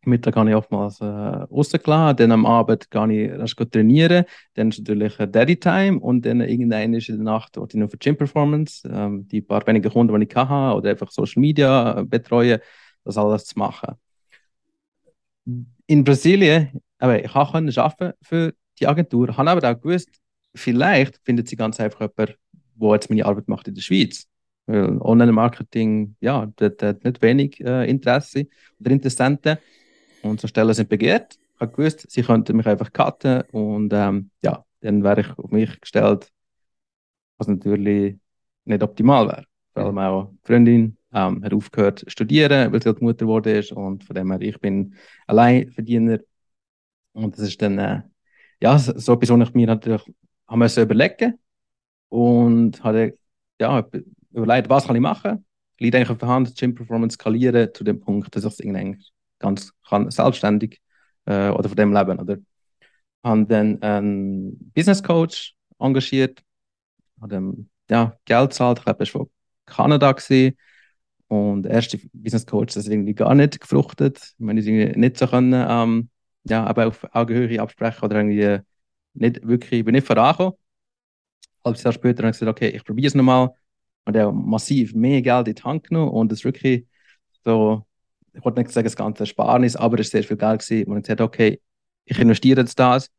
Mittag 0.05 0.35
habe 0.35 0.49
ich 0.49 0.55
oftmals 0.55 0.99
äh, 1.01 1.05
rausgelassen, 1.05 2.17
dann 2.17 2.31
am 2.31 2.45
Abend 2.45 2.89
gehe 2.91 3.43
ich 3.43 3.55
trainieren, 3.55 4.25
dann 4.55 4.69
ist 4.69 4.79
natürlich 4.79 5.15
Daddy 5.17 5.57
Time. 5.57 5.99
Und 5.99 6.25
dann 6.25 6.41
irgendwann 6.41 6.93
ist 6.93 7.09
in 7.09 7.15
der 7.17 7.23
Nacht 7.23 7.55
noch 7.55 7.69
für 7.69 7.97
Gym 7.97 8.17
Performance, 8.17 8.87
ähm, 8.91 9.27
die 9.27 9.41
paar 9.41 9.65
wenigen 9.67 9.91
Kunden, 9.91 10.19
die 10.19 10.27
ich 10.27 10.35
hatte, 10.35 10.75
oder 10.77 10.89
einfach 10.89 11.11
Social 11.11 11.39
Media 11.41 11.99
äh, 11.99 12.03
betreuen, 12.03 12.59
das 13.03 13.17
alles 13.17 13.45
zu 13.45 13.57
machen. 13.57 13.95
In 15.87 16.03
Brasilien, 16.03 16.81
aber 16.99 17.23
ich 17.23 17.31
konnte 17.31 17.81
arbeiten 17.81 18.13
für 18.21 18.53
die 18.79 18.87
Agentur, 18.87 19.37
habe 19.37 19.51
aber 19.51 19.71
auch 19.71 19.81
gewusst, 19.81 20.09
vielleicht 20.55 21.19
findet 21.23 21.47
sie 21.47 21.55
ganz 21.55 21.79
einfach 21.79 22.01
jemanden, 22.01 22.35
der 22.75 22.93
jetzt 22.93 23.09
meine 23.09 23.25
Arbeit 23.25 23.47
macht 23.47 23.67
in 23.67 23.75
der 23.75 23.81
Schweiz. 23.81 24.27
Weil 24.65 24.97
Online-Marketing, 25.01 26.15
ja, 26.21 26.51
das 26.55 26.73
hat 26.81 27.03
nicht 27.03 27.21
wenig 27.21 27.59
äh, 27.61 27.89
Interesse 27.89 28.47
oder 28.79 28.91
Interessenten. 28.91 29.57
Und 30.21 30.39
so 30.39 30.47
Stellen 30.47 30.73
sind 30.73 30.89
begehrt. 30.89 31.37
Ich 31.55 31.59
habe 31.59 31.71
gewusst, 31.71 32.09
sie 32.09 32.23
könnten 32.23 32.55
mich 32.57 32.65
einfach 32.65 32.91
cutten 32.93 33.41
und 33.51 33.91
ähm, 33.93 34.31
ja, 34.41 34.65
dann 34.79 35.03
wäre 35.03 35.21
ich 35.21 35.37
auf 35.37 35.51
mich 35.51 35.79
gestellt, 35.81 36.31
was 37.37 37.47
natürlich 37.47 38.17
nicht 38.65 38.83
optimal 38.83 39.27
wäre. 39.27 39.45
Vor 39.73 39.83
allem 39.83 39.97
auch 39.97 40.31
die 40.31 40.47
Freundin 40.47 40.97
ähm, 41.13 41.43
hat 41.43 41.53
aufgehört 41.53 41.99
zu 41.99 42.09
studieren, 42.09 42.71
weil 42.71 42.81
sie 42.81 42.89
halt 42.89 43.01
Mutter 43.01 43.25
geworden 43.25 43.55
ist 43.55 43.71
und 43.71 44.03
von 44.03 44.15
dem 44.15 44.31
her, 44.31 44.41
ich 44.41 44.59
bin 44.59 44.95
Alleinverdiener 45.27 46.19
und 47.13 47.37
das 47.37 47.47
ist 47.47 47.61
dann 47.61 47.77
äh, 47.77 48.01
ja, 48.63 48.79
so, 48.79 48.93
etwas, 48.93 49.29
was 49.29 49.49
ich 49.49 49.53
mir 49.55 49.67
natürlich 49.67 50.03
haben 50.47 50.59
müssen 50.59 50.83
überlegen 50.83 51.37
und 52.07 52.81
hatte 52.81 53.17
ja, 53.59 53.85
überlegt, 54.31 54.69
was 54.69 54.87
kann 54.87 54.95
ich 54.95 55.01
machen. 55.01 55.45
Liegt 55.79 55.95
eigentlich 55.95 56.09
auf 56.09 56.17
der 56.17 56.29
Hand, 56.29 56.55
Gym 56.57 56.73
Performance 56.73 57.15
skalieren 57.15 57.73
zu 57.73 57.83
dem 57.83 57.99
Punkt, 57.99 58.33
dass 58.33 58.45
ich 58.45 58.53
es 58.53 58.61
eigentlich 58.61 59.11
ganz 59.39 59.73
kann, 59.85 60.09
selbstständig 60.09 60.79
äh, 61.25 61.49
oder 61.49 61.67
von 61.67 61.75
dem 61.75 61.91
leben. 61.91 62.19
Oder 62.19 62.37
habe 63.21 63.45
dann 63.47 63.81
einen 63.81 64.71
Business 64.73 65.03
Coach 65.03 65.55
engagiert, 65.77 66.41
habe 67.21 67.65
ja, 67.89 68.17
Geld 68.23 68.51
gezahlt, 68.51 68.77
ich 68.79 68.85
glaube, 68.85 68.99
das 68.99 69.13
war 69.13 69.21
von 69.21 69.29
Kanada 69.65 70.13
gewesen. 70.13 70.57
Und 71.27 71.63
der 71.63 71.73
erste 71.73 71.99
Business 72.13 72.45
Coach, 72.45 72.75
das 72.75 72.87
irgendwie 72.87 73.13
gar 73.13 73.35
nicht 73.35 73.59
gefruchtet. 73.59 74.19
Ich 74.19 74.39
meine, 74.39 74.61
irgendwie 74.61 74.97
nicht 74.97 75.17
so 75.17 75.27
können, 75.27 75.53
ähm, 75.53 76.09
ja, 76.45 76.65
aber 76.65 76.87
auf 76.87 77.05
Augenhöhe 77.13 77.61
absprechen 77.61 78.03
oder 78.05 78.17
irgendwie 78.17 78.59
nicht 79.13 79.47
wirklich, 79.47 79.79
ich 79.79 79.85
bin 79.85 79.93
nicht 79.93 80.07
vorangekommen. 80.07 80.53
Ein 80.53 81.65
halbes 81.65 81.83
Jahr 81.83 81.93
später 81.93 82.23
habe 82.23 82.31
ich 82.31 82.39
gesagt, 82.39 82.49
okay, 82.49 82.69
ich 82.69 82.83
probiere 82.83 83.07
es 83.07 83.15
nochmal. 83.15 83.51
Und 84.05 84.15
er 84.15 84.27
hat 84.27 84.35
massiv 84.35 84.93
mehr 84.93 85.21
Geld 85.21 85.47
in 85.47 85.55
die 85.55 85.63
Hand 85.63 85.87
genommen 85.87 86.11
und 86.11 86.31
es 86.31 86.39
ist 86.39 86.45
wirklich 86.45 86.85
so, 87.43 87.85
ich 88.33 88.43
wollte 88.43 88.59
nicht 88.59 88.71
sagen, 88.71 88.85
das 88.85 88.95
ganze 88.95 89.23
Ersparnis, 89.23 89.75
aber 89.75 89.99
es 89.99 90.07
war 90.07 90.19
sehr 90.19 90.23
viel 90.27 90.37
Geld 90.37 90.61
gewesen. 90.61 90.91
Und 90.91 90.97
ich 90.97 91.03
gesagt, 91.03 91.21
okay, 91.21 91.61
ich 92.05 92.19
investiere 92.19 92.61
jetzt 92.61 92.77
das. 92.79 93.09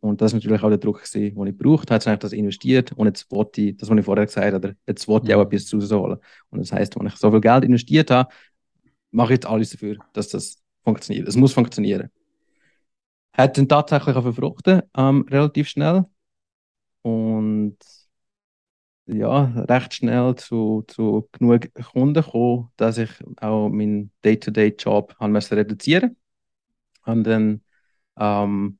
Und 0.00 0.20
das 0.20 0.32
war 0.32 0.38
natürlich 0.38 0.62
auch 0.62 0.68
der 0.68 0.78
Druck, 0.78 1.02
gewesen, 1.02 1.34
den 1.34 1.46
ich 1.46 1.56
brauchte. 1.56 1.94
Hat 1.94 2.06
ich 2.06 2.18
das 2.18 2.32
investiert 2.32 2.92
und 2.92 3.06
jetzt 3.06 3.30
wollte 3.30 3.62
ich, 3.62 3.76
das, 3.76 3.88
was 3.88 3.98
ich 3.98 4.04
vorher 4.04 4.26
gesagt 4.26 4.52
habe, 4.52 4.76
jetzt 4.86 5.08
wollte 5.08 5.28
ich 5.28 5.34
auch 5.34 5.44
mhm. 5.44 5.52
etwas 5.52 5.72
rausholen. 5.72 6.18
Und 6.50 6.58
das 6.58 6.72
heißt, 6.72 6.98
wenn 6.98 7.06
ich 7.06 7.16
so 7.16 7.30
viel 7.30 7.40
Geld 7.40 7.64
investiert 7.64 8.10
habe, 8.10 8.28
mache 9.10 9.32
ich 9.32 9.38
jetzt 9.38 9.46
alles 9.46 9.70
dafür, 9.70 9.96
dass 10.12 10.28
das 10.28 10.62
funktioniert. 10.84 11.26
Es 11.28 11.36
muss 11.36 11.52
funktionieren. 11.52 12.10
Hat 13.36 13.58
dann 13.58 13.68
tatsächlich 13.68 14.16
auch 14.16 14.22
verfruchten, 14.22 14.82
ähm, 14.96 15.26
relativ 15.30 15.68
schnell. 15.68 16.06
Und 17.02 17.78
ja, 19.06 19.44
recht 19.68 19.94
schnell 19.94 20.34
zu, 20.36 20.84
zu 20.88 21.28
genug 21.32 21.72
Kunden 21.92 22.14
gekommen, 22.14 22.70
dass 22.76 22.98
ich 22.98 23.10
auch 23.40 23.68
meinen 23.68 24.10
Day-to-Day-Job 24.24 25.14
reduzieren 25.20 26.16
musste. 27.04 27.10
Und 27.10 27.24
dann, 27.24 27.62
ähm, 28.18 28.78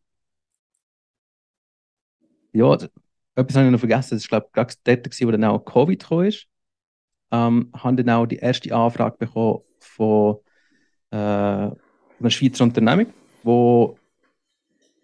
ja, 2.53 2.75
etwas 2.75 3.57
habe 3.57 3.67
ich 3.67 3.73
noch 3.73 3.79
vergessen, 3.79 4.17
das 4.17 4.31
war, 4.31 4.41
glaube 4.41 4.71
ich, 4.73 4.83
gerade 4.83 5.03
dort, 5.03 5.21
wo 5.21 5.31
dann 5.31 5.45
auch 5.45 5.65
Covid 5.65 6.03
kam. 6.03 6.31
Ähm, 7.33 7.71
haben 7.75 7.97
dann 7.97 8.11
auch 8.11 8.27
die 8.27 8.37
erste 8.37 8.75
Anfrage 8.75 9.17
bekommen 9.19 9.61
von 9.81 10.39
äh, 11.11 11.17
einer 11.17 12.31
Schweizer 12.31 12.65
Unternehmung, 12.65 13.13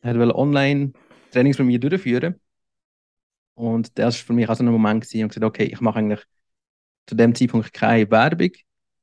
die 0.05 0.35
online 0.35 0.93
Trainings 1.31 1.57
bei 1.57 1.65
mir 1.65 1.79
durchführen 1.79 2.41
und 3.55 3.99
das 3.99 4.19
war 4.19 4.27
für 4.27 4.33
mich 4.33 4.49
auch 4.49 4.55
so 4.57 4.65
ein 4.65 4.71
Moment 4.71 5.05
gewesen, 5.05 5.25
und 5.25 5.29
gesagt, 5.29 5.45
okay, 5.45 5.65
ich 5.65 5.81
mache 5.81 5.99
eigentlich 5.99 6.21
zu 7.07 7.15
dem 7.15 7.35
Zeitpunkt 7.35 7.73
keine 7.73 8.11
Werbung, 8.11 8.51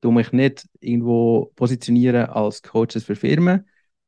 du 0.01 0.11
mich 0.11 0.31
nicht 0.31 0.67
irgendwo 0.79 1.51
positionieren 1.55 2.25
als 2.27 2.61
Coaches 2.61 3.03
für 3.03 3.15
Firmen. 3.15 3.67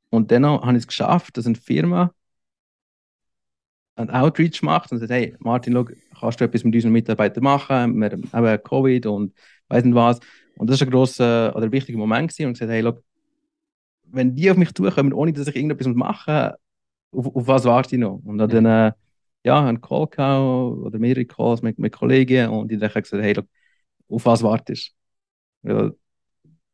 Und 0.09 0.31
dann 0.31 0.45
habe 0.45 0.71
ich 0.73 0.79
es 0.79 0.87
geschafft, 0.87 1.37
dass 1.37 1.45
eine 1.45 1.55
Firma 1.55 2.13
einen 3.95 4.09
Outreach 4.09 4.61
macht 4.63 4.91
und 4.91 4.99
sagt, 4.99 5.11
hey, 5.11 5.35
Martin, 5.39 5.73
schau, 5.73 5.85
kannst 6.19 6.39
du 6.39 6.45
etwas 6.45 6.63
mit 6.63 6.73
unseren 6.75 6.93
Mitarbeitern 6.93 7.43
machen? 7.43 7.99
Wir 7.99 8.11
haben 8.31 8.63
Covid 8.63 9.05
und 9.05 9.33
weiß 9.67 9.83
nicht 9.83 9.95
was. 9.95 10.19
Und 10.57 10.69
das 10.69 10.79
war 10.79 10.87
ein 10.87 10.91
grosser 10.91 11.55
oder 11.55 11.71
wichtiger 11.71 11.97
Moment 11.97 12.29
gewesen 12.29 12.47
und 12.47 12.53
gesagt, 12.53 12.71
hey, 12.71 12.81
schau, 12.81 12.97
wenn 14.05 14.35
die 14.35 14.49
auf 14.49 14.57
mich 14.57 14.73
zukommen, 14.73 15.13
ohne 15.13 15.33
dass 15.33 15.47
ich 15.47 15.55
irgendetwas 15.55 15.87
mache, 15.87 16.57
auf, 17.11 17.35
auf 17.35 17.47
was 17.47 17.65
warte 17.65 17.95
ich 17.95 18.01
noch? 18.01 18.21
Und 18.25 18.37
dann, 18.37 18.65
äh, 18.65 18.91
ja, 19.43 19.65
einen 19.65 19.81
Call 19.81 20.07
gehabt 20.07 20.41
oder 20.85 20.99
mehrere 20.99 21.25
Calls 21.25 21.61
mit, 21.61 21.79
mit 21.79 21.93
Kollegen 21.93 22.49
und 22.49 22.69
die 22.71 22.77
dann 22.77 22.91
gesagt, 22.91 23.11
hey, 23.23 23.33
look, 23.33 23.47
auf 24.09 24.25
was 24.25 24.43
wartest 24.43 24.93
du? 25.63 25.95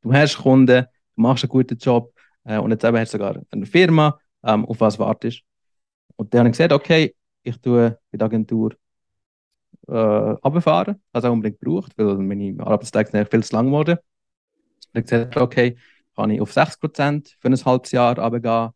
Du 0.02 0.14
hast 0.14 0.38
Kunden, 0.38 0.86
du 1.16 1.22
machst 1.22 1.44
einen 1.44 1.50
guten 1.50 1.78
Job 1.78 2.14
äh, 2.46 2.58
und 2.58 2.72
jetzt 2.72 2.84
eben 2.84 2.98
hast 2.98 3.14
du 3.14 3.18
sogar 3.18 3.42
eine 3.52 3.66
Firma, 3.66 4.20
ähm, 4.44 4.66
auf 4.66 4.80
was 4.82 5.00
wartest 5.00 5.44
Und 6.18 6.34
dann 6.34 6.42
habe 6.42 6.50
ich 6.50 6.54
gesagt, 6.58 6.74
okay, 6.74 7.16
ich 7.44 7.60
tue 7.62 8.00
bei 8.12 8.18
der 8.18 8.28
Agentur 8.28 8.76
äh, 9.88 9.94
runterfahren, 9.94 11.02
das 11.12 11.26
auch 11.26 11.32
unbedingt 11.32 11.60
gebraucht, 11.60 11.94
weil 11.98 12.18
meine 12.18 12.56
Arbeitstage 12.66 13.12
sind 13.12 13.30
viel 13.30 13.44
zu 13.44 13.56
lang 13.56 13.68
geworden. 13.68 13.98
Ich 14.82 14.88
habe 14.90 15.04
gesagt, 15.04 15.38
okay, 15.38 15.78
kann 16.16 16.32
ich 16.32 16.42
auf 16.42 16.52
60% 16.54 17.38
für 17.40 17.50
ein 17.50 17.66
halbes 17.66 17.92
Jahr 17.92 18.18
runtergehen. 18.20 18.72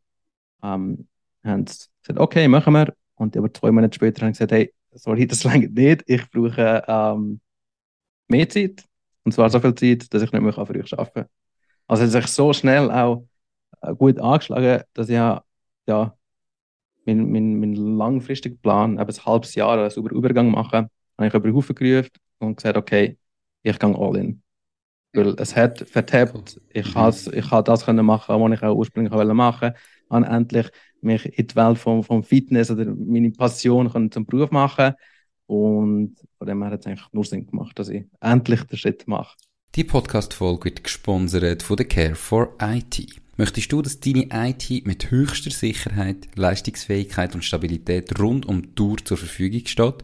Ähm, 0.63 1.08
haben 1.43 1.65
gesagt, 1.65 2.19
okay, 2.19 2.47
machen 2.47 2.73
wir. 2.73 2.93
Und 3.15 3.36
aber 3.38 3.54
zwei 3.54 3.71
Monate 3.71 3.95
später 3.95 4.25
haben 4.25 4.34
sie 4.34 4.39
gesagt, 4.39 4.51
hey, 4.51 4.73
sorry, 4.93 5.27
das 5.27 5.43
langt 5.45 5.73
nicht, 5.73 6.04
ich 6.08 6.30
brauche 6.32 6.84
ähm, 6.88 7.41
mehr 8.27 8.49
Zeit. 8.49 8.84
Und 9.23 9.34
zwar 9.34 9.49
so 9.49 9.60
viel 9.60 9.75
Zeit, 9.75 10.13
dass 10.13 10.21
ich 10.23 10.32
nicht 10.32 10.41
mehr 10.41 10.54
für 10.54 10.62
euch 10.62 10.93
arbeiten 10.93 11.13
kann. 11.13 11.25
Also 11.88 12.04
es 12.04 12.15
hat 12.15 12.23
sich 12.23 12.32
so 12.32 12.54
schnell 12.54 12.89
auch 12.89 13.27
äh, 13.82 13.93
gut 13.93 14.19
angeschlagen, 14.19 14.84
dass 14.93 15.10
ich 15.10 15.15
ja, 15.15 15.43
ja 15.88 16.17
mein, 17.06 17.32
mein, 17.32 17.60
mein 17.60 17.75
langfristiger 17.75 18.56
Plan, 18.56 18.99
eben 18.99 19.10
ein 19.10 19.25
halbes 19.25 19.56
Jahr 19.56 19.77
einen 19.77 19.89
sauberen 19.89 20.17
Übergang 20.17 20.49
machen, 20.49 20.89
habe 21.17 21.27
ich 21.27 21.34
über 21.34 21.49
den 21.49 21.56
Haufen 21.56 21.75
gerufen 21.75 22.10
und 22.39 22.56
gesagt, 22.58 22.77
okay, 22.77 23.17
ich 23.63 23.77
gehe 23.77 23.95
all 23.95 24.15
in. 24.17 24.41
Weil 25.13 25.36
es 25.39 25.56
hat 25.56 25.80
vertappt, 25.80 26.62
ich 26.69 26.95
mhm. 26.95 27.10
ich 27.34 27.49
das 27.49 27.86
können 27.86 28.06
machen, 28.06 28.41
was 28.41 28.51
ich 28.54 28.63
auch 28.63 28.75
ursprünglich 28.75 29.13
machen 29.34 29.62
wollte. 29.62 29.75
Habe 30.10 30.25
endlich 30.25 30.69
mich 31.03 31.25
in 31.37 31.47
die 31.47 31.55
Welt 31.55 31.77
vom, 31.77 32.03
vom 32.03 32.23
Fitness 32.23 32.71
oder 32.71 32.85
meine 32.85 33.31
Passion 33.31 34.11
zum 34.11 34.25
Beruf 34.25 34.51
machen 34.51 34.93
und 35.47 36.15
von 36.37 36.47
dem 36.47 36.61
her 36.63 36.71
hat 36.71 36.81
es 36.81 36.87
eigentlich 36.87 37.07
nur 37.11 37.25
Sinn 37.25 37.45
gemacht, 37.45 37.77
dass 37.77 37.89
ich 37.89 38.05
endlich 38.19 38.63
den 38.63 38.77
Schritt 38.77 39.07
mache. 39.07 39.35
Die 39.75 39.83
Podcast-Folge 39.83 40.65
wird 40.65 40.83
gesponsert 40.83 41.63
von 41.63 41.77
der 41.77 41.87
Care 41.87 42.15
for 42.15 42.55
IT. 42.61 43.21
Möchtest 43.37 43.71
du, 43.71 43.81
dass 43.81 43.99
deine 43.99 44.27
IT 44.31 44.85
mit 44.85 45.09
höchster 45.09 45.51
Sicherheit, 45.51 46.27
Leistungsfähigkeit 46.35 47.33
und 47.33 47.43
Stabilität 47.43 48.19
rund 48.19 48.45
um 48.45 48.61
die 48.61 48.75
Tour 48.75 48.97
zur 49.03 49.17
Verfügung 49.17 49.65
steht? 49.65 50.03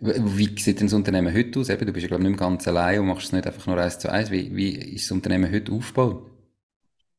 Wie 0.00 0.58
sieht 0.58 0.80
denn 0.80 0.86
das 0.86 0.94
Unternehmen 0.94 1.34
heute 1.34 1.60
aus? 1.60 1.68
Eben, 1.68 1.86
du 1.86 1.92
bist 1.92 2.02
ja, 2.02 2.08
glaube 2.08 2.22
ich, 2.22 2.28
nicht 2.28 2.38
mehr 2.38 2.48
ganz 2.48 2.66
allein 2.68 3.00
und 3.00 3.06
machst 3.06 3.26
es 3.26 3.32
nicht 3.32 3.46
einfach 3.46 3.66
nur 3.66 3.78
eins 3.78 3.98
zu 3.98 4.10
eins. 4.10 4.30
Wie, 4.30 4.54
wie 4.54 4.70
ist 4.70 5.06
das 5.06 5.12
Unternehmen 5.12 5.52
heute 5.52 5.72
aufgebaut? 5.72 6.30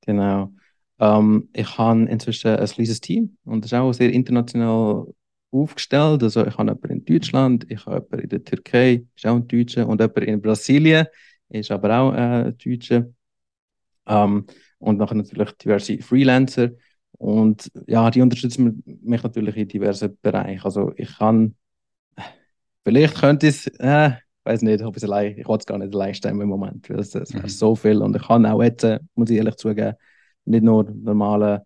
Genau. 0.02 0.52
Ähm, 1.00 1.50
ich 1.54 1.78
habe 1.78 2.06
inzwischen 2.06 2.56
ein 2.56 2.66
kleines 2.66 3.02
Team 3.02 3.38
und 3.46 3.64
das 3.64 3.72
ist 3.72 3.78
auch 3.78 3.94
sehr 3.94 4.12
international 4.12 5.08
aufgestellt. 5.52 6.24
Also 6.24 6.46
ich 6.46 6.58
habe 6.58 6.70
jemanden 6.70 6.92
in 6.92 7.06
Deutschland, 7.06 7.66
ich 7.70 7.86
habe 7.86 8.06
jemanden 8.06 8.20
in 8.20 8.30
der 8.30 8.44
Türkei, 8.44 9.06
ist 9.16 9.26
auch 9.26 9.36
ein 9.36 9.48
Deutscher, 9.48 9.88
und 9.88 10.00
jemanden 10.00 10.24
in 10.24 10.42
Brasilien, 10.42 11.08
ist 11.50 11.72
aber 11.72 12.00
auch 12.00 12.12
ein 12.14 12.58
Deutscher. 12.58 13.08
Ähm, 14.08 14.46
und 14.80 14.98
nachher 14.98 15.16
natürlich 15.16 15.52
diverse 15.54 15.98
Freelancer. 16.00 16.72
Und 17.18 17.72
ja, 17.88 18.10
die 18.10 18.22
unterstützen 18.22 18.84
mich 19.04 19.22
natürlich 19.22 19.56
in 19.56 19.68
diversen 19.68 20.18
Bereichen. 20.22 20.64
Also 20.64 20.92
ich 20.96 21.18
kann 21.18 21.56
Vielleicht 22.84 23.16
könnte 23.16 23.48
ich 23.48 23.68
es, 23.68 23.80
äh, 23.80 24.10
ich 24.10 24.46
weiß 24.46 24.62
nicht, 24.64 24.84
ob 24.84 24.98
ich 24.98 25.04
es 25.04 25.10
allein, 25.10 25.38
ich 25.38 25.48
wollte 25.48 25.64
es 25.64 25.66
gar 25.68 25.78
nicht 25.78 25.94
allein 25.94 26.14
stemmen 26.14 26.42
im 26.42 26.50
Moment, 26.50 26.90
weil 26.90 27.00
es, 27.00 27.14
es 27.14 27.34
mhm. 27.34 27.48
so 27.48 27.76
viel 27.76 28.02
und 28.02 28.16
ich 28.16 28.24
kann 28.24 28.46
auch 28.46 28.62
jetzt, 28.62 28.84
äh, 28.84 29.00
muss 29.16 29.30
ich 29.30 29.38
ehrlich 29.38 29.56
zugeben, 29.56 29.96
nicht 30.46 30.64
nur 30.64 30.84
normale 30.84 31.66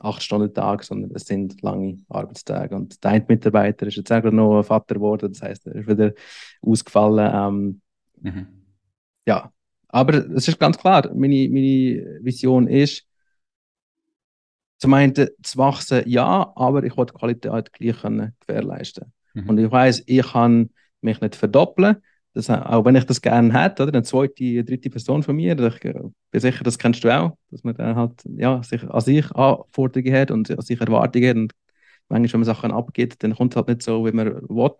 8-Stunden-Tag, 0.00 0.82
sondern 0.84 1.12
es 1.14 1.24
sind 1.24 1.62
lange 1.62 1.98
Arbeitstage. 2.08 2.74
Und 2.74 3.02
der 3.02 3.12
eine 3.12 3.24
Mitarbeiter 3.26 3.86
ist 3.86 3.96
jetzt 3.96 4.12
auch 4.12 4.22
noch 4.24 4.62
Vater 4.62 4.96
geworden, 4.96 5.32
das 5.32 5.42
heißt, 5.42 5.66
er 5.68 5.76
ist 5.76 5.88
wieder 5.88 6.12
ausgefallen. 6.60 7.30
Ähm, 7.32 7.80
Mhm. 8.22 8.46
Ja, 9.26 9.52
aber 9.88 10.14
es 10.34 10.48
ist 10.48 10.58
ganz 10.58 10.78
klar, 10.78 11.10
meine, 11.14 11.48
meine 11.48 12.18
Vision 12.22 12.66
ist, 12.68 13.06
zum 14.78 14.94
einen 14.94 15.14
zu 15.14 15.58
wachsen, 15.58 16.02
ja, 16.06 16.52
aber 16.56 16.82
ich 16.82 16.96
will 16.96 17.06
die 17.06 17.12
Qualität 17.12 17.72
gleich 17.72 18.00
können 18.00 18.34
gewährleisten. 18.40 19.12
Mhm. 19.34 19.48
Und 19.48 19.58
ich 19.58 19.70
weiß, 19.70 20.04
ich 20.06 20.26
kann 20.32 20.70
mich 21.00 21.20
nicht 21.20 21.36
verdoppeln, 21.36 21.96
das, 22.34 22.48
auch 22.48 22.84
wenn 22.84 22.96
ich 22.96 23.04
das 23.04 23.20
gerne 23.20 23.52
hätte, 23.52 23.82
oder? 23.82 23.92
Eine 23.92 24.02
zweite, 24.04 24.64
dritte 24.64 24.88
Person 24.90 25.22
von 25.22 25.36
mir, 25.36 25.58
ich 25.58 25.80
bin 25.80 26.14
sicher, 26.40 26.64
das 26.64 26.78
kennst 26.78 27.04
du 27.04 27.14
auch, 27.14 27.36
dass 27.50 27.62
man 27.62 27.74
dann 27.74 27.94
halt 27.96 28.22
ja, 28.36 28.62
sich, 28.62 28.82
an 28.84 29.00
sich 29.00 29.30
Anforderungen 29.32 30.14
hat 30.14 30.30
und 30.30 30.50
an 30.50 30.60
sich 30.62 30.80
Erwartungen 30.80 31.28
hat 31.28 31.36
und 31.36 31.52
manchmal, 32.08 32.32
wenn 32.32 32.40
man 32.40 32.44
Sachen 32.54 32.72
abgibt, 32.72 33.22
dann 33.22 33.34
kommt 33.34 33.52
es 33.52 33.56
halt 33.56 33.68
nicht 33.68 33.82
so, 33.82 34.06
wie 34.06 34.12
man 34.12 34.28
will. 34.48 34.70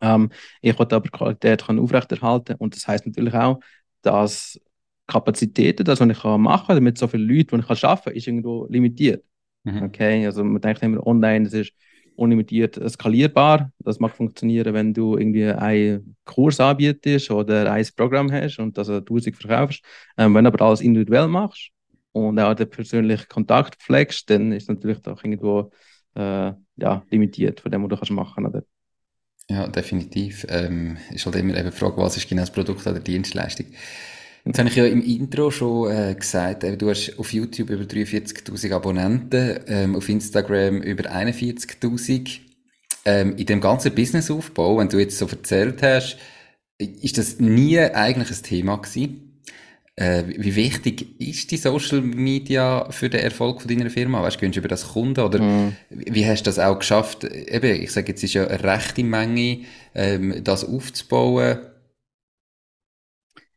Ähm, 0.00 0.30
ich 0.60 0.78
will 0.78 0.86
aber 0.90 1.08
Qualität 1.08 1.64
kann 1.66 1.78
aufrechterhalten 1.78 2.56
und 2.56 2.74
das 2.74 2.86
heißt 2.86 3.06
natürlich 3.06 3.34
auch, 3.34 3.60
dass 4.02 4.60
Kapazitäten, 5.06 5.84
das, 5.84 6.00
was 6.00 6.08
ich 6.08 6.24
machen 6.24 6.66
kann, 6.66 6.82
mit 6.82 6.98
so 6.98 7.08
vielen 7.08 7.28
Leuten, 7.28 7.58
die 7.58 7.72
ich 7.72 7.84
arbeiten 7.84 8.04
kann, 8.04 8.14
ist 8.14 8.26
irgendwo 8.26 8.66
limitiert. 8.68 9.24
Mhm. 9.64 9.82
Okay, 9.84 10.24
also 10.26 10.44
man 10.44 10.60
denkt 10.60 10.82
immer, 10.82 11.06
online, 11.06 11.44
das 11.44 11.54
ist 11.54 11.72
unlimitiert 12.16 12.80
skalierbar. 12.88 13.70
Das 13.78 13.98
mag 13.98 14.14
funktionieren, 14.14 14.74
wenn 14.74 14.94
du 14.94 15.16
irgendwie 15.16 15.46
einen 15.46 16.16
Kurs 16.24 16.60
anbietest 16.60 17.30
oder 17.30 17.70
ein 17.72 17.86
Programm 17.96 18.30
hast 18.30 18.58
und 18.58 18.76
das 18.78 18.88
1000 18.88 19.36
verkaufst. 19.36 19.82
Ähm, 20.16 20.34
wenn 20.34 20.44
du 20.44 20.52
aber 20.52 20.64
alles 20.64 20.80
individuell 20.80 21.28
machst 21.28 21.70
und 22.12 22.38
auch 22.38 22.54
den 22.54 22.70
persönlichen 22.70 23.28
Kontakt 23.28 23.82
pflegst, 23.82 24.28
dann 24.30 24.52
ist 24.52 24.68
natürlich 24.68 25.00
doch 25.00 25.22
irgendwo 25.22 25.70
äh, 26.14 26.52
ja, 26.76 27.02
limitiert 27.10 27.60
von 27.60 27.70
dem, 27.70 27.82
was 27.82 27.90
du 27.90 27.96
kannst 27.96 28.10
machen 28.12 28.52
kannst. 28.52 28.68
Ja, 29.50 29.68
definitiv. 29.68 30.46
Ähm, 30.48 30.96
ist 31.10 31.26
halt 31.26 31.36
immer 31.36 31.56
eben 31.56 31.70
die 31.70 31.76
Frage, 31.76 31.98
was 31.98 32.16
ist 32.16 32.28
genau 32.28 32.42
das 32.42 32.50
Produkt 32.50 32.86
oder 32.86 33.00
Dienstleistung. 33.00 33.66
Jetzt 34.46 34.58
habe 34.58 34.68
ich 34.68 34.76
ja 34.76 34.84
im 34.84 35.02
Intro 35.02 35.50
schon 35.50 35.90
äh, 35.90 36.14
gesagt, 36.14 36.64
äh, 36.64 36.76
du 36.76 36.90
hast 36.90 37.18
auf 37.18 37.32
YouTube 37.32 37.70
über 37.70 37.84
43.000 37.84 38.74
Abonnenten, 38.74 39.60
ähm, 39.66 39.96
auf 39.96 40.08
Instagram 40.08 40.82
über 40.82 41.10
41.000. 41.10 42.40
Ähm, 43.06 43.36
in 43.36 43.46
dem 43.46 43.60
ganzen 43.60 43.94
Businessaufbau, 43.94 44.78
wenn 44.78 44.88
du 44.88 44.98
jetzt 44.98 45.18
so 45.18 45.26
erzählt 45.26 45.82
hast, 45.82 46.18
ist 46.78 47.16
das 47.16 47.38
nie 47.38 47.78
eigentlich 47.78 48.30
ein 48.30 48.42
Thema 48.42 48.76
gewesen? 48.76 49.40
Äh, 49.96 50.24
wie 50.26 50.56
wichtig 50.56 51.20
ist 51.20 51.50
die 51.50 51.56
Social 51.56 52.00
Media 52.00 52.90
für 52.90 53.08
den 53.08 53.20
Erfolg 53.20 53.62
von 53.62 53.68
deiner 53.68 53.90
Firma? 53.90 54.22
Weißt 54.22 54.42
du, 54.42 54.50
du 54.50 54.58
über 54.58 54.68
das 54.68 54.88
Kunden 54.88 55.20
oder 55.20 55.40
mm. 55.40 55.76
wie 55.90 56.26
hast 56.26 56.42
du 56.42 56.48
das 56.48 56.58
auch 56.58 56.78
geschafft? 56.78 57.24
Eben, 57.24 57.80
ich 57.80 57.92
sage 57.92 58.08
jetzt, 58.08 58.18
es 58.18 58.30
ist 58.30 58.34
ja 58.34 58.46
eine 58.46 58.62
rechte 58.62 59.04
Menge, 59.04 59.60
ähm, 59.94 60.42
das 60.42 60.64
aufzubauen. 60.64 61.58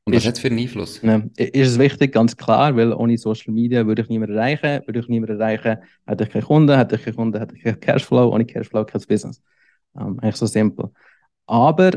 Und 0.08 0.15
was 0.15 0.26
hat 0.26 0.36
es 0.36 0.39
für 0.39 0.48
einen 0.48 0.60
Einfluss? 0.60 1.04
Ne, 1.04 1.30
ist 1.36 1.67
es 1.72 1.78
wichtig, 1.78 2.13
ganz 2.13 2.38
klar, 2.38 2.74
weil 2.78 2.93
ohne 2.93 3.17
Social 3.17 3.54
Media 3.54 3.86
würde 3.86 4.04
ich 4.04 4.08
niemanden 4.08 4.38
erreichen. 4.38 4.82
Würde 4.88 5.02
ich 5.02 5.10
niemanden 5.10 5.38
erreichen, 5.38 5.80
hätte 6.06 6.24
ich 6.24 6.30
keine 6.30 6.46
Kunden, 6.46 6.78
hätte 6.78 6.96
ich 6.96 7.04
keine 7.04 7.15
Kunden, 7.17 7.38
hätte 7.38 7.56
ich 7.58 7.62
keinen 7.62 7.80
Cashflow. 7.82 8.34
Ohne 8.34 8.46
Cashflow 8.46 8.86
kein 8.86 9.02
Business. 9.02 9.41
Ähm, 10.00 10.17
eigentlich 10.22 10.38
so 10.38 10.46
simpel. 10.46 10.91
Aber 11.46 11.91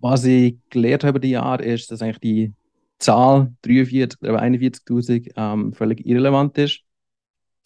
was 0.00 0.24
ich 0.24 0.56
gelernt 0.68 1.04
habe 1.04 1.10
über 1.10 1.18
die 1.20 1.30
Jahre, 1.30 1.62
ist, 1.62 1.92
dass 1.92 2.02
eigentlich 2.02 2.18
die 2.18 2.52
Zahl 2.98 3.52
43 3.62 4.20
oder 4.22 4.42
41.000 4.42 5.30
ähm, 5.36 5.72
völlig 5.74 6.04
irrelevant 6.04 6.58
ist. 6.58 6.80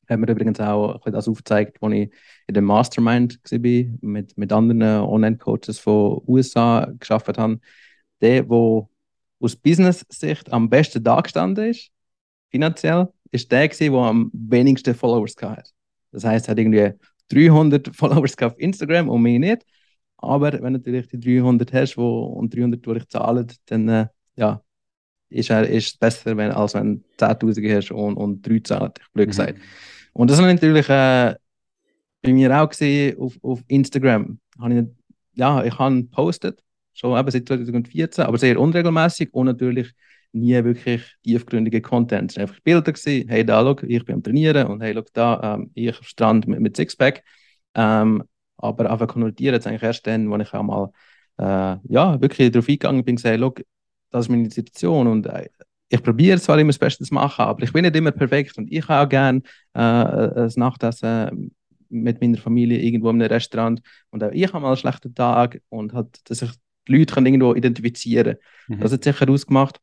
Hat 0.06 0.18
mir 0.18 0.28
übrigens 0.28 0.60
auch 0.60 1.00
das 1.06 1.28
aufgezeigt, 1.28 1.78
als 1.80 1.94
ich 1.94 2.10
in 2.46 2.54
dem 2.54 2.64
Mastermind 2.64 3.40
war, 3.42 3.98
mit, 4.02 4.36
mit 4.36 4.52
anderen 4.52 4.82
Online-Coaches 4.82 5.78
von 5.78 6.20
USA 6.26 6.92
geschafft 6.98 7.38
habe. 7.38 7.58
Der, 8.20 8.42
der 8.42 8.88
aus 9.40 9.56
Business-Sicht 9.56 10.52
am 10.52 10.68
besten 10.68 11.02
dargestanden 11.02 11.70
ist, 11.70 11.90
finanziell, 12.50 13.08
ist 13.30 13.50
der 13.50 13.68
gewesen, 13.68 13.92
der 13.92 14.02
am 14.02 14.30
wenigsten 14.32 14.94
Followers 14.94 15.34
hatte. 15.42 15.70
Das 16.12 16.24
heißt, 16.24 16.48
er 16.48 16.52
hat 16.52 16.58
irgendwie 16.58 16.92
300 17.28 17.88
Followers 17.94 18.38
auf 18.38 18.58
Instagram 18.58 19.08
und 19.08 19.22
mehr 19.22 19.38
nicht. 19.38 19.66
Aber 20.18 20.52
wenn 20.52 20.72
du 20.72 20.78
natürlich 20.78 21.08
die 21.08 21.20
300 21.20 21.72
hast 21.72 21.98
wo, 21.98 22.24
und 22.26 22.54
300 22.54 22.84
durch 22.84 23.06
zahlen, 23.08 23.46
dann 23.66 23.88
äh, 23.88 24.06
ja, 24.36 24.62
ist 25.28 25.50
es 25.50 25.96
besser, 25.96 26.36
wenn, 26.36 26.52
als 26.52 26.74
wenn 26.74 27.04
du 27.18 27.24
10.000 27.24 27.76
hast 27.76 27.90
und, 27.90 28.16
und 28.16 28.46
3 28.46 28.60
zahlen, 28.60 28.92
blöd 29.12 29.26
mhm. 29.26 29.30
gesagt. 29.30 29.58
Mhm. 29.58 29.62
Und 30.14 30.30
das 30.30 30.38
war 30.38 30.46
natürlich 30.46 30.88
äh, 30.88 31.34
bei 32.22 32.32
mir 32.32 32.58
auch 32.58 32.68
gesehen 32.68 33.18
auf, 33.18 33.38
auf 33.42 33.62
Instagram. 33.68 34.40
Hab 34.58 34.70
ich, 34.70 34.86
ja, 35.34 35.62
ich 35.64 35.78
habe 35.78 36.02
gepostet 36.02 36.62
schon 36.98 37.18
eben 37.18 37.30
seit 37.30 37.46
2014, 37.46 38.24
aber 38.24 38.38
sehr 38.38 38.58
unregelmäßig 38.58 39.32
und 39.32 39.46
natürlich 39.46 39.92
nie 40.32 40.62
wirklich 40.64 41.02
tiefgründige 41.22 41.80
Content. 41.80 42.32
Es 42.32 42.36
waren 42.36 42.42
einfach 42.48 42.60
Bilder 42.60 42.92
gewesen, 42.92 43.28
hey, 43.28 43.44
da, 43.44 43.62
schau, 43.62 43.76
ich 43.86 44.04
bin 44.04 44.16
am 44.16 44.22
Trainieren 44.22 44.66
und 44.66 44.82
hey, 44.82 44.94
schau, 44.94 45.04
da, 45.12 45.54
ähm, 45.54 45.70
ich 45.74 45.96
am 45.96 46.02
Strand 46.02 46.46
mit, 46.48 46.60
mit 46.60 46.76
Sixpack. 46.76 47.22
Ähm, 47.74 48.24
aber 48.58 48.90
einfach 48.90 49.08
konvertieren 49.08 49.54
jetzt 49.54 49.66
eigentlich 49.66 49.82
erst 49.82 50.06
dann, 50.06 50.32
als 50.32 50.48
ich 50.48 50.54
auch 50.54 50.62
mal 50.62 50.90
äh, 51.38 51.78
ja, 51.88 52.20
wirklich 52.20 52.50
darauf 52.50 52.68
eingegangen 52.68 53.04
bin 53.04 53.16
gesagt, 53.16 53.38
schau, 53.40 53.54
das 54.10 54.26
ist 54.26 54.28
meine 54.30 54.50
Situation 54.50 55.06
und 55.06 55.26
äh, 55.26 55.48
ich 55.88 56.02
probiere 56.02 56.40
zwar 56.40 56.58
immer 56.58 56.70
das 56.70 56.78
Beste 56.78 57.04
zu 57.04 57.14
machen, 57.14 57.42
aber 57.42 57.62
ich 57.62 57.72
bin 57.72 57.82
nicht 57.82 57.94
immer 57.96 58.10
perfekt 58.10 58.58
und 58.58 58.72
ich 58.72 58.88
habe 58.88 59.06
auch 59.06 59.08
gerne 59.08 59.42
äh, 59.74 59.78
ein 59.80 60.52
Nachtessen 60.56 61.54
mit 61.88 62.20
meiner 62.20 62.38
Familie 62.38 62.78
irgendwo 62.80 63.10
in 63.10 63.22
einem 63.22 63.30
Restaurant 63.30 63.80
und 64.10 64.24
auch 64.24 64.32
ich 64.32 64.52
habe 64.52 64.60
mal 64.60 64.68
einen 64.68 64.76
schlechten 64.76 65.14
Tag 65.14 65.60
und 65.68 65.92
halt, 65.92 66.28
dass 66.28 66.42
ich 66.42 66.50
die 66.86 66.96
Leute 66.96 67.14
können 67.14 67.26
irgendwo 67.26 67.54
identifizieren 67.54 68.36
mhm. 68.68 68.80
Das 68.80 68.92
hat 68.92 69.04
sicher 69.04 69.28
ausgemacht. 69.28 69.80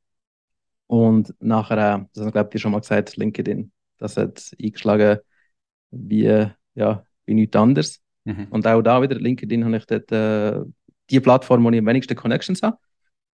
Und 0.87 1.33
nachher, 1.39 2.09
das 2.13 2.31
glaube 2.31 2.49
ich 2.53 2.61
schon 2.61 2.71
mal 2.71 2.81
gesagt, 2.81 3.15
LinkedIn, 3.17 3.71
das 3.97 4.17
hat 4.17 4.51
eingeschlagen 4.61 5.19
wie, 5.91 6.47
ja, 6.75 7.05
wie 7.25 7.33
nichts 7.33 7.55
anderes. 7.55 8.01
Mhm. 8.25 8.47
Und 8.49 8.67
auch 8.67 8.81
da 8.81 9.01
wieder, 9.01 9.15
LinkedIn 9.15 9.65
habe 9.65 9.77
ich 9.77 9.85
dort 9.85 10.11
äh, 10.11 10.59
die 11.09 11.19
Plattform, 11.19 11.63
wo 11.63 11.69
ich 11.69 11.79
am 11.79 11.85
wenigsten 11.85 12.15
Connections 12.15 12.61
habe, 12.61 12.77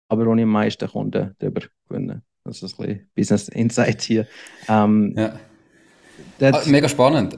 aber 0.10 0.26
wo 0.26 0.36
ich 0.36 0.44
am 0.44 0.50
meisten 0.50 0.88
Kunden 0.88 1.36
darüber 1.40 1.62
gewinne. 1.88 2.22
Das 2.44 2.62
ist 2.62 2.80
ein 2.80 2.86
bisschen 2.86 3.10
Business 3.16 3.50
Insight 3.50 4.02
hier. 4.02 4.28
Ähm, 4.68 5.14
ja. 5.18 5.40
Ah, 6.42 6.62
mega 6.66 6.90
spannend. 6.90 7.36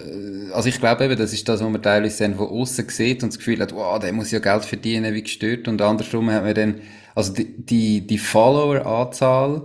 Also 0.53 0.69
ich 0.69 0.79
glaube 0.79 1.05
eben, 1.05 1.17
das 1.17 1.33
ist 1.33 1.47
das, 1.47 1.61
was 1.61 1.69
man 1.69 1.81
teilweise 1.81 2.23
dann 2.23 2.35
von 2.35 2.47
außen 2.47 2.89
sieht 2.89 3.23
und 3.23 3.31
das 3.31 3.37
Gefühl 3.37 3.59
hat, 3.59 3.73
wow, 3.73 3.99
der 3.99 4.13
muss 4.13 4.31
ja 4.31 4.39
Geld 4.39 4.65
verdienen, 4.65 5.13
wie 5.13 5.23
gestört. 5.23 5.67
Und 5.67 5.81
andersrum 5.81 6.31
hat 6.31 6.43
man 6.43 6.55
dann, 6.55 6.81
also 7.13 7.33
die, 7.33 7.65
die, 7.65 8.07
die 8.07 8.17
Follower-Anzahl 8.17 9.61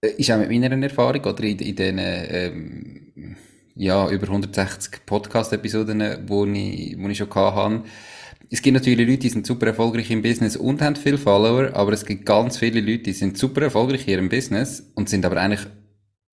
äh, 0.00 0.08
ist 0.16 0.30
auch 0.30 0.38
mit 0.38 0.50
meiner 0.50 0.82
Erfahrung 0.82 1.24
oder 1.24 1.44
in, 1.44 1.58
in 1.58 1.76
den 1.76 1.98
ähm, 2.00 3.36
ja, 3.76 4.08
über 4.08 4.26
160 4.26 5.04
Podcast-Episoden, 5.04 6.02
wo 6.26 6.44
ich, 6.46 6.96
wo 6.98 7.08
ich 7.08 7.18
schon 7.18 7.34
hatte, 7.34 7.82
es 8.50 8.62
gibt 8.62 8.74
natürlich 8.74 9.08
Leute, 9.08 9.18
die 9.18 9.28
sind 9.30 9.46
super 9.46 9.66
erfolgreich 9.66 10.10
im 10.10 10.22
Business 10.22 10.56
und 10.56 10.80
haben 10.80 10.96
viele 10.96 11.18
Follower, 11.18 11.70
aber 11.74 11.92
es 11.92 12.04
gibt 12.04 12.24
ganz 12.24 12.58
viele 12.58 12.80
Leute, 12.80 13.04
die 13.04 13.12
sind 13.12 13.36
super 13.36 13.62
erfolgreich 13.62 14.06
in 14.06 14.12
ihrem 14.12 14.28
Business 14.28 14.92
und 14.94 15.08
sind 15.08 15.24
aber 15.24 15.38
eigentlich 15.38 15.66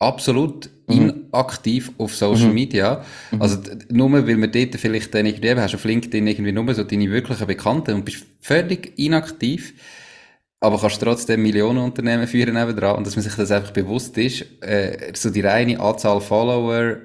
absolut 0.02 0.70
mhm. 0.88 1.26
inaktiv 1.32 1.92
auf 1.98 2.16
Social 2.16 2.50
mhm. 2.50 2.54
Media. 2.54 3.06
Mhm. 3.32 3.42
Also, 3.42 3.58
nur 3.90 4.12
weil 4.12 4.38
man 4.38 4.52
dort 4.52 4.76
vielleicht 4.76 5.14
dann 5.14 5.26
irgendwie, 5.26 5.56
hast 5.56 5.76
auf 5.76 5.86
LinkedIn 5.86 6.28
irgendwie 6.28 6.52
nur 6.52 6.74
so 6.74 6.84
deine 6.84 7.10
wirklichen 7.10 7.48
Bekannten 7.48 7.96
und 7.96 8.06
bist 8.06 8.26
völlig 8.40 8.98
inaktiv, 8.98 9.74
aber 10.60 10.80
kannst 10.80 11.02
trotzdem 11.02 11.42
Millionen 11.44 11.80
Unternehmen 11.80 12.28
führen 12.28 12.54
nebenan 12.56 12.98
und 12.98 13.08
dass 13.08 13.16
man 13.16 13.24
sich 13.24 13.36
das 13.36 13.52
einfach 13.52 13.72
bewusst 13.72 14.18
ist, 14.18 14.46
äh, 14.62 15.12
so 15.14 15.30
die 15.30 15.42
reine 15.42 15.80
Anzahl 15.80 16.20
Follower 16.20 16.98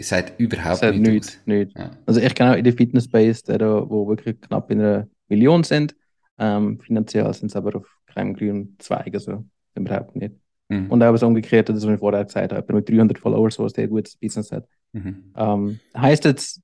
sagt 0.00 0.40
überhaupt 0.40 0.78
sagt 0.78 0.98
nichts. 0.98 1.38
Nicht, 1.44 1.76
Ja. 1.76 1.90
Also 2.06 2.20
ich 2.20 2.34
kenne 2.34 2.52
auch 2.52 2.56
in 2.56 2.64
der 2.64 2.72
Fitness-Space, 2.72 3.42
der 3.42 3.60
wo 3.60 4.08
wirklich 4.08 4.40
knapp 4.40 4.70
in 4.70 4.80
einer 4.80 5.08
Million 5.28 5.62
sind, 5.62 5.94
ähm, 6.38 6.80
finanziell 6.80 7.32
sind 7.34 7.50
es 7.50 7.56
aber 7.56 7.76
auf 7.76 7.86
keinem 8.06 8.34
grünen 8.34 8.76
Zweig, 8.78 9.12
also 9.14 9.44
überhaupt 9.74 10.16
nicht. 10.16 10.34
Mhm. 10.74 10.90
Und 10.90 11.02
auch 11.02 11.12
das 11.12 11.22
Umgekehrte, 11.22 11.72
das, 11.72 11.86
was 11.86 11.94
ich 11.94 12.00
vorher 12.00 12.24
gesagt 12.24 12.52
habe, 12.52 12.72
mit 12.72 12.88
300 12.88 13.18
Followers, 13.18 13.58
was 13.58 13.72
der 13.72 13.88
gutes 13.88 14.16
Business 14.16 14.50
hat. 14.50 14.66
Mhm. 14.92 15.32
Ähm, 15.36 15.80
heißt 15.96 16.24
jetzt, 16.24 16.60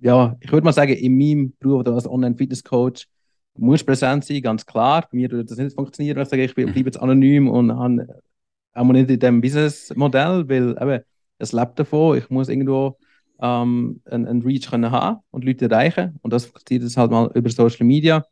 ja, 0.00 0.36
ich 0.40 0.50
würde 0.50 0.64
mal 0.64 0.72
sagen, 0.72 0.92
in 0.92 1.18
meinem 1.18 1.52
Beruf 1.58 1.86
als 1.86 2.08
Online-Fitness-Coach 2.08 3.06
muss 3.58 3.84
präsent 3.84 4.24
sein, 4.24 4.40
ganz 4.40 4.64
klar. 4.64 5.02
Bei 5.02 5.16
mir 5.16 5.30
würde 5.30 5.44
das 5.44 5.58
nicht 5.58 5.74
funktionieren, 5.74 6.16
wenn 6.16 6.22
ich 6.22 6.28
sage, 6.28 6.44
ich 6.44 6.54
bleibe 6.54 6.78
jetzt 6.78 7.00
anonym 7.00 7.48
und 7.48 7.72
habe 7.72 8.06
auch 8.72 8.84
nicht 8.84 9.10
in 9.10 9.18
diesem 9.18 9.40
Business-Modell, 9.40 10.48
weil 10.48 10.70
eben, 10.80 11.04
es 11.38 11.52
lebt 11.52 11.78
davon, 11.78 12.18
ich 12.18 12.30
muss 12.30 12.48
irgendwo 12.48 12.98
ähm, 13.40 14.00
einen, 14.04 14.26
einen 14.26 14.42
Reach 14.42 14.70
können 14.70 14.90
haben 14.90 15.20
und 15.30 15.44
Leute 15.44 15.70
erreichen. 15.70 16.18
Und 16.22 16.32
das 16.32 16.46
funktioniert 16.46 16.84
jetzt 16.84 16.96
halt 16.96 17.10
mal 17.10 17.30
über 17.34 17.50
Social 17.50 17.86
Media, 17.86 18.24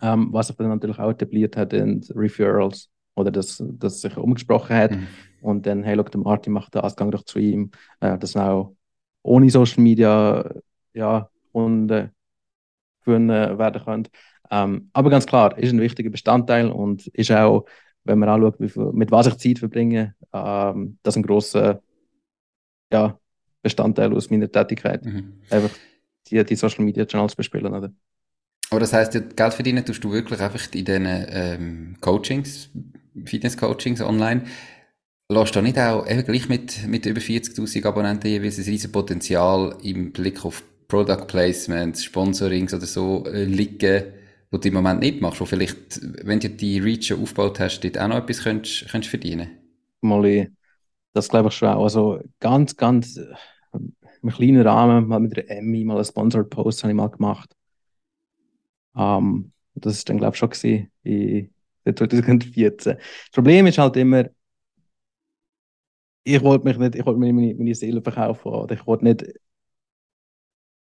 ähm, 0.00 0.28
was 0.32 0.48
sich 0.48 0.56
dann 0.56 0.68
natürlich 0.68 0.98
auch 0.98 1.10
etabliert 1.10 1.56
hat 1.56 1.72
in 1.72 2.04
Referrals 2.14 2.90
oder 3.18 3.30
dass 3.30 3.62
das 3.78 4.00
sich 4.00 4.16
umgesprochen 4.16 4.76
hat. 4.76 4.92
Mhm. 4.92 5.06
Und 5.40 5.66
dann, 5.66 5.82
hey, 5.82 5.94
look, 5.94 6.10
der 6.10 6.20
Martin 6.20 6.52
macht 6.52 6.74
das, 6.74 6.96
gang 6.96 7.12
doch 7.12 7.24
zu 7.24 7.38
ihm. 7.38 7.70
Äh, 8.00 8.18
das 8.18 8.36
auch 8.36 8.74
ohne 9.22 9.50
Social 9.50 9.82
Media, 9.82 10.50
ja, 10.94 11.28
und 11.52 11.90
äh, 11.90 12.08
gewinnen 13.04 13.58
werden 13.58 13.82
können. 13.84 14.08
Ähm, 14.50 14.90
aber 14.92 15.10
ganz 15.10 15.26
klar, 15.26 15.56
ist 15.58 15.72
ein 15.72 15.80
wichtiger 15.80 16.10
Bestandteil 16.10 16.70
und 16.70 17.06
ist 17.08 17.30
auch, 17.30 17.66
wenn 18.04 18.18
man 18.18 18.28
anschaut, 18.28 18.60
wie 18.60 18.68
viel, 18.68 18.90
mit 18.92 19.10
was 19.10 19.26
ich 19.26 19.36
Zeit 19.36 19.58
verbringe, 19.58 20.14
ähm, 20.32 20.98
das 21.02 21.14
ist 21.14 21.18
ein 21.18 21.22
grosser 21.24 21.82
ja, 22.90 23.18
Bestandteil 23.62 24.14
aus 24.14 24.30
meiner 24.30 24.50
Tätigkeit. 24.50 25.04
Mhm. 25.04 25.40
Einfach 25.50 25.70
die, 26.28 26.42
die 26.44 26.56
Social 26.56 26.84
Media 26.84 27.04
Channels 27.04 27.36
bespielen. 27.36 27.74
Oder? 27.74 27.92
Aber 28.70 28.80
das 28.80 28.92
heisst, 28.92 29.12
Geld 29.12 29.54
verdienen 29.54 29.84
tust 29.84 30.02
du 30.04 30.10
wirklich 30.12 30.40
einfach 30.40 30.62
in 30.72 30.84
diesen 30.84 31.06
ähm, 31.06 31.96
Coachings, 32.00 32.70
Fitness-Coachings 33.26 34.00
online. 34.00 34.44
Lässt 35.30 35.54
du 35.54 35.60
nicht 35.60 35.78
auch 35.78 36.08
eben 36.08 36.24
gleich 36.24 36.48
mit, 36.48 36.86
mit 36.86 37.04
über 37.04 37.20
40.000 37.20 37.86
Abonnenten 37.86 38.28
jeweils 38.28 38.58
ein 38.58 38.64
riesen 38.64 38.92
Potenzial 38.92 39.76
im 39.82 40.12
Blick 40.12 40.44
auf 40.44 40.62
Product 40.88 41.26
Placements, 41.26 42.02
Sponsorings 42.02 42.72
oder 42.72 42.86
so 42.86 43.26
äh, 43.26 43.44
liegen, 43.44 44.04
wo 44.50 44.56
du 44.56 44.68
im 44.68 44.74
Moment 44.74 45.00
nicht 45.00 45.20
machst, 45.20 45.40
wo 45.40 45.44
vielleicht, 45.44 46.00
wenn 46.26 46.40
du 46.40 46.48
die 46.48 46.78
Reach 46.78 47.12
aufgebaut 47.12 47.60
hast, 47.60 47.80
dort 47.80 47.98
auch 47.98 48.08
noch 48.08 48.16
etwas 48.16 48.42
könntest, 48.42 48.88
könntest 48.88 49.10
verdienen? 49.10 49.50
Mal, 50.00 50.50
das 51.12 51.28
glaube 51.28 51.48
ich 51.48 51.54
schon 51.54 51.68
auch. 51.68 51.82
Also 51.84 52.20
ganz, 52.40 52.74
ganz 52.76 53.18
äh, 53.18 53.26
im 54.22 54.30
kleinen 54.30 54.62
Rahmen, 54.62 55.06
mal 55.08 55.20
mit 55.20 55.36
der 55.36 55.50
Emmy, 55.50 55.84
mal 55.84 55.96
einen 55.96 56.04
Sponsored 56.04 56.48
Post 56.48 56.82
habe 56.82 56.92
ich 56.92 56.96
mal 56.96 57.08
gemacht. 57.08 57.54
Um, 58.94 59.52
das 59.74 59.94
ist 59.94 60.08
dann, 60.08 60.18
glaube 60.18 60.34
ich, 60.34 60.38
schon 60.38 60.50
gewesen, 60.50 60.90
2014. 61.94 62.94
Das 62.96 63.30
Problem 63.32 63.66
ist 63.66 63.78
halt 63.78 63.96
immer, 63.96 64.24
ich 66.24 66.42
wollte 66.42 66.64
mich 66.64 66.78
nicht, 66.78 66.94
ich 66.94 67.06
wollte 67.06 67.20
meine, 67.20 67.54
meine 67.54 67.74
Seele 67.74 68.02
verkaufen 68.02 68.48
oder 68.48 68.74
ich 68.74 68.86
wollte 68.86 69.04
nicht, 69.04 69.24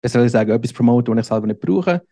wie 0.03 0.09
soll 0.09 0.27
ich 0.27 0.33
sagen, 0.33 0.51
etwas 0.51 0.73
promoten, 0.73 1.17
was 1.17 1.27
ich 1.27 1.29
selber 1.29 1.47
nicht 1.47 1.61
brauche 1.61 2.03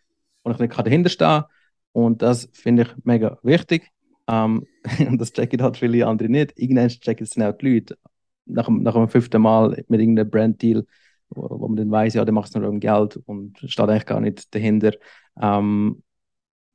und 0.42 0.52
ich 0.52 0.58
nicht 0.58 0.78
dahinter 0.78 1.10
stehen 1.10 1.44
und 1.92 2.22
das 2.22 2.48
finde 2.52 2.82
ich 2.82 3.04
mega 3.04 3.38
wichtig 3.42 3.90
um, 4.28 4.66
und 5.08 5.18
das 5.20 5.32
checken 5.32 5.62
halt 5.62 5.76
viele 5.76 6.06
andere 6.06 6.28
nicht. 6.28 6.52
Irgendwann 6.58 6.88
checken 6.88 7.24
es 7.24 7.38
auch 7.38 7.56
die 7.56 7.74
Leute. 7.74 7.98
Nach, 8.44 8.68
nach 8.68 8.94
dem 8.94 9.08
fünften 9.08 9.42
Mal 9.42 9.84
mit 9.88 10.00
irgendeinem 10.00 10.30
Brand-Deal, 10.30 10.86
wo, 11.30 11.48
wo, 11.50 11.68
man 11.68 11.76
dann 11.76 11.90
weiß, 11.90 12.14
ja, 12.14 12.24
der 12.24 12.34
macht 12.34 12.48
es 12.48 12.54
nur 12.54 12.68
um 12.68 12.80
Geld 12.80 13.18
und 13.26 13.58
steht 13.58 13.88
eigentlich 13.88 14.06
gar 14.06 14.20
nicht 14.20 14.54
dahinter. 14.54 14.92
Um, 15.34 16.02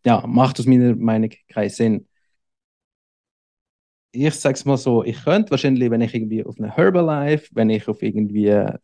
ja, 0.06 0.26
macht 0.28 0.60
aus 0.60 0.66
meiner 0.66 0.96
Meinung 0.96 1.32
keinen 1.50 1.70
Sinn 1.70 2.08
ich 4.14 4.36
sag's 4.36 4.64
mal 4.64 4.78
so, 4.78 5.04
ich 5.04 5.24
könnte 5.24 5.52
wahrscheinlich, 5.52 5.90
wenn 5.90 6.02
ich 6.02 6.14
irgendwie 6.14 6.46
auf 6.46 6.60
eine 6.60 6.76
Herbalife, 6.76 7.50
wenn 7.54 7.70
ich 7.72 7.88
auf 7.88 8.02
irgendwie, 8.04 8.46
ja, 8.46 8.80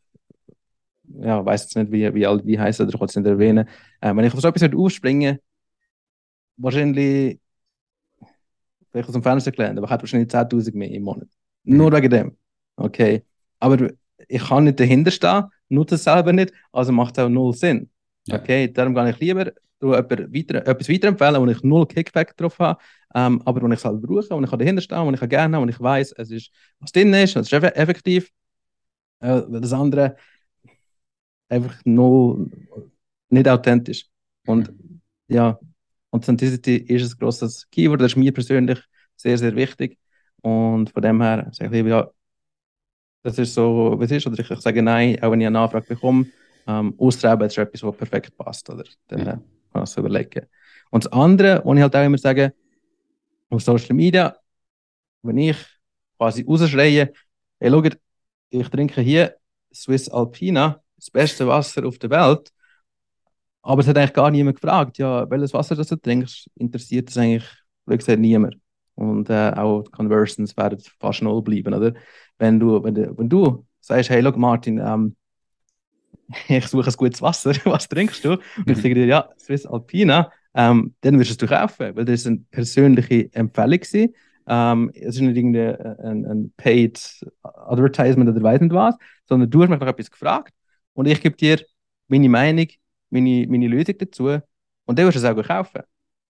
weiß 1.46 1.64
jetzt 1.64 1.76
nicht, 1.76 1.92
wie, 1.92 2.14
wie 2.14 2.26
all 2.26 2.42
die 2.42 2.60
heißen, 2.60 2.86
oder 2.88 2.96
ich 2.96 3.02
es 3.02 3.16
nicht 3.16 3.28
erwähnen, 3.28 3.68
äh, 4.02 4.16
wenn 4.16 4.26
ich 4.26 4.34
auf 4.34 4.42
so 4.42 4.48
etwas 4.48 4.74
aufspringen 4.74 5.38
wahrscheinlich, 6.58 7.40
vielleicht 8.92 9.08
aus 9.08 9.14
dem 9.14 9.24
Fenster 9.24 9.52
gelernt, 9.52 9.78
aber 9.78 9.86
ich 9.86 9.92
hätte 9.92 10.04
wahrscheinlich 10.04 10.30
10.000 10.30 10.76
mehr 10.76 10.92
im 10.92 11.04
Monat. 11.04 11.28
Mhm. 11.64 11.78
Nur 11.78 11.92
wegen 11.94 12.10
dem. 12.10 12.38
Okay. 12.76 13.24
Aber 13.60 13.92
ich 14.28 14.44
kann 14.44 14.64
nicht 14.64 14.80
dahinter 14.80 15.12
stehen, 15.12 15.44
nutze 15.70 15.96
es 15.96 16.04
selber 16.04 16.34
nicht, 16.34 16.54
also 16.72 16.92
macht 16.92 17.18
es 17.18 17.24
auch 17.24 17.30
null 17.30 17.54
Sinn. 17.54 17.90
Ja. 18.28 18.40
Okay, 18.40 18.72
darum 18.72 18.96
kann 18.96 19.08
ich 19.08 19.20
lieber 19.20 19.52
weiter, 19.82 20.66
etwas 20.68 20.90
weiterempfehlen, 20.90 21.42
wo 21.42 21.48
ich 21.48 21.64
null 21.64 21.86
Kickback 21.88 22.36
drauf 22.38 22.60
habe, 22.60 22.80
ähm, 23.16 23.42
aber 23.46 23.62
wo 23.62 23.68
ich 23.68 23.74
es 23.74 23.86
halt 23.86 24.02
brauche, 24.02 24.30
wo 24.30 24.42
ich 24.42 24.50
dahinter 24.50 24.82
stehe, 24.82 25.06
wo 25.06 25.12
ich 25.12 25.30
gerne 25.30 25.56
habe, 25.56 25.66
wo 25.66 25.70
ich 25.70 25.80
weiß, 25.80 26.14
es 26.14 26.32
ist, 26.32 26.52
was 26.80 26.92
drin 26.92 27.14
ist, 27.14 27.36
es 27.36 27.52
ist 27.52 27.54
effektiv. 27.54 28.30
Äh, 29.20 29.42
das 29.50 29.74
andere 29.74 30.16
einfach 31.50 31.76
null, 31.86 32.50
nicht 33.30 33.48
authentisch. 33.48 34.06
Und 34.46 34.72
ja, 35.28 35.60
Authenticity 36.12 36.78
ist 36.78 37.14
ein 37.14 37.20
grosses 37.20 37.68
Keyword, 37.70 38.02
das 38.02 38.12
ist 38.14 38.18
mir 38.18 38.34
persönlich 38.34 38.80
sehr, 39.16 39.38
sehr 39.38 39.56
wichtig. 39.56 39.98
Und 40.42 40.90
von 40.92 41.02
dem 41.02 41.22
her 41.22 41.50
sage 41.52 41.80
ich 41.80 41.86
ja, 41.86 42.10
das 43.22 43.38
ist 43.38 43.54
so, 43.54 43.96
wie 44.00 44.06
es 44.06 44.12
ist, 44.12 44.28
oder 44.28 44.40
ich, 44.40 44.50
ich 44.50 44.60
sage 44.62 44.82
nein, 44.82 45.22
auch 45.22 45.32
wenn 45.32 45.42
ich 45.42 45.48
eine 45.48 45.60
Anfrage 45.60 45.88
bekomme, 45.88 46.28
ähm, 46.68 46.94
austreben 46.98 47.48
ist 47.48 47.58
etwas, 47.58 47.84
was 47.84 47.98
perfekt 47.98 48.38
passt, 48.38 48.70
oder? 48.70 48.86
Dann, 49.08 49.26
ja 49.26 49.42
ich 49.84 49.98
überlegen. 49.98 50.46
Und 50.92 51.06
das 51.06 51.12
andere, 51.12 51.62
was 51.64 51.76
ich 51.76 51.82
halt 51.82 51.96
auch 51.96 52.06
immer 52.06 52.18
sage, 52.18 52.54
auf 53.50 53.62
Social 53.62 53.96
Media, 53.96 54.36
wenn 55.22 55.38
ich 55.38 55.58
quasi 56.18 56.44
rausschreie, 56.44 57.14
hey, 57.60 57.70
schaut, 57.70 57.98
ich 58.50 58.70
trinke 58.70 59.02
hier 59.02 59.36
Swiss 59.74 60.10
Alpina, 60.10 60.82
das 60.96 61.10
beste 61.12 61.48
Wasser 61.48 61.86
auf 61.86 61.98
der 62.00 62.10
Welt, 62.10 62.52
aber 63.62 63.82
es 63.82 63.88
hat 63.88 63.98
eigentlich 63.98 64.14
gar 64.14 64.32
niemand 64.32 64.60
gefragt, 64.60 64.98
ja, 64.98 65.30
welches 65.30 65.54
Wasser 65.54 65.76
das 65.76 65.88
du 65.88 65.96
trinkst, 65.96 66.50
interessiert 66.56 67.10
es 67.10 67.18
eigentlich, 67.18 67.46
wie 67.86 67.98
gesagt, 67.98 68.20
niemand. 68.20 68.58
Und 68.96 69.30
äh, 69.30 69.52
auch 69.56 69.84
die 69.84 69.92
Conversions 69.92 70.56
werden 70.58 70.82
fast 71.00 71.22
null 71.22 71.42
bleiben, 71.42 71.74
oder? 71.74 71.94
Wenn 72.38 72.60
du, 72.60 72.84
wenn 72.84 72.96
du, 72.96 73.18
wenn 73.18 73.30
du 73.30 73.66
sagst, 73.80 74.10
hey, 74.10 74.22
look, 74.22 74.38
Martin, 74.38 74.80
ähm, 74.80 75.16
ich 76.48 76.68
suche 76.68 76.90
ein 76.90 76.96
gutes 76.96 77.22
Wasser, 77.22 77.54
was 77.66 77.88
trinkst 77.88 78.24
du? 78.24 78.34
Und 78.34 78.70
ich 78.70 78.78
sage 78.78 78.96
dir, 78.96 79.06
ja, 79.06 79.30
Swiss 79.38 79.66
Alpina, 79.66 80.32
ähm, 80.54 80.96
dann 81.02 81.20
wirst 81.20 81.42
du 81.42 81.46
es 81.46 81.52
kaufen, 81.52 81.96
weil 81.96 82.06
das 82.06 82.26
eine 82.26 82.40
persönliche 82.52 83.34
Empfehlung 83.34 83.82
war. 83.82 84.10
Ähm, 84.74 84.92
es 84.96 85.16
ist 85.16 85.22
nicht 85.22 85.38
irgendein 85.38 85.76
ein, 86.00 86.26
ein 86.26 86.54
Paid 86.58 87.24
Advertisement 87.44 88.30
oder 88.30 88.42
weiß 88.42 88.62
nicht 88.62 88.74
was, 88.74 88.96
sondern 89.28 89.50
du 89.50 89.62
hast 89.62 89.70
mich 89.70 89.80
nach 89.80 89.88
etwas 89.88 90.10
gefragt 90.10 90.54
und 90.94 91.06
ich 91.06 91.22
gebe 91.22 91.36
dir 91.36 91.60
meine 92.08 92.30
Meinung, 92.30 92.68
meine, 93.12 93.46
meine 93.48 93.68
Lösung 93.68 93.96
dazu 94.00 94.40
und 94.86 94.98
dann 94.98 95.06
wirst 95.06 95.18
du 95.18 95.20
es 95.20 95.26
auch 95.26 95.48
kaufen. 95.48 95.82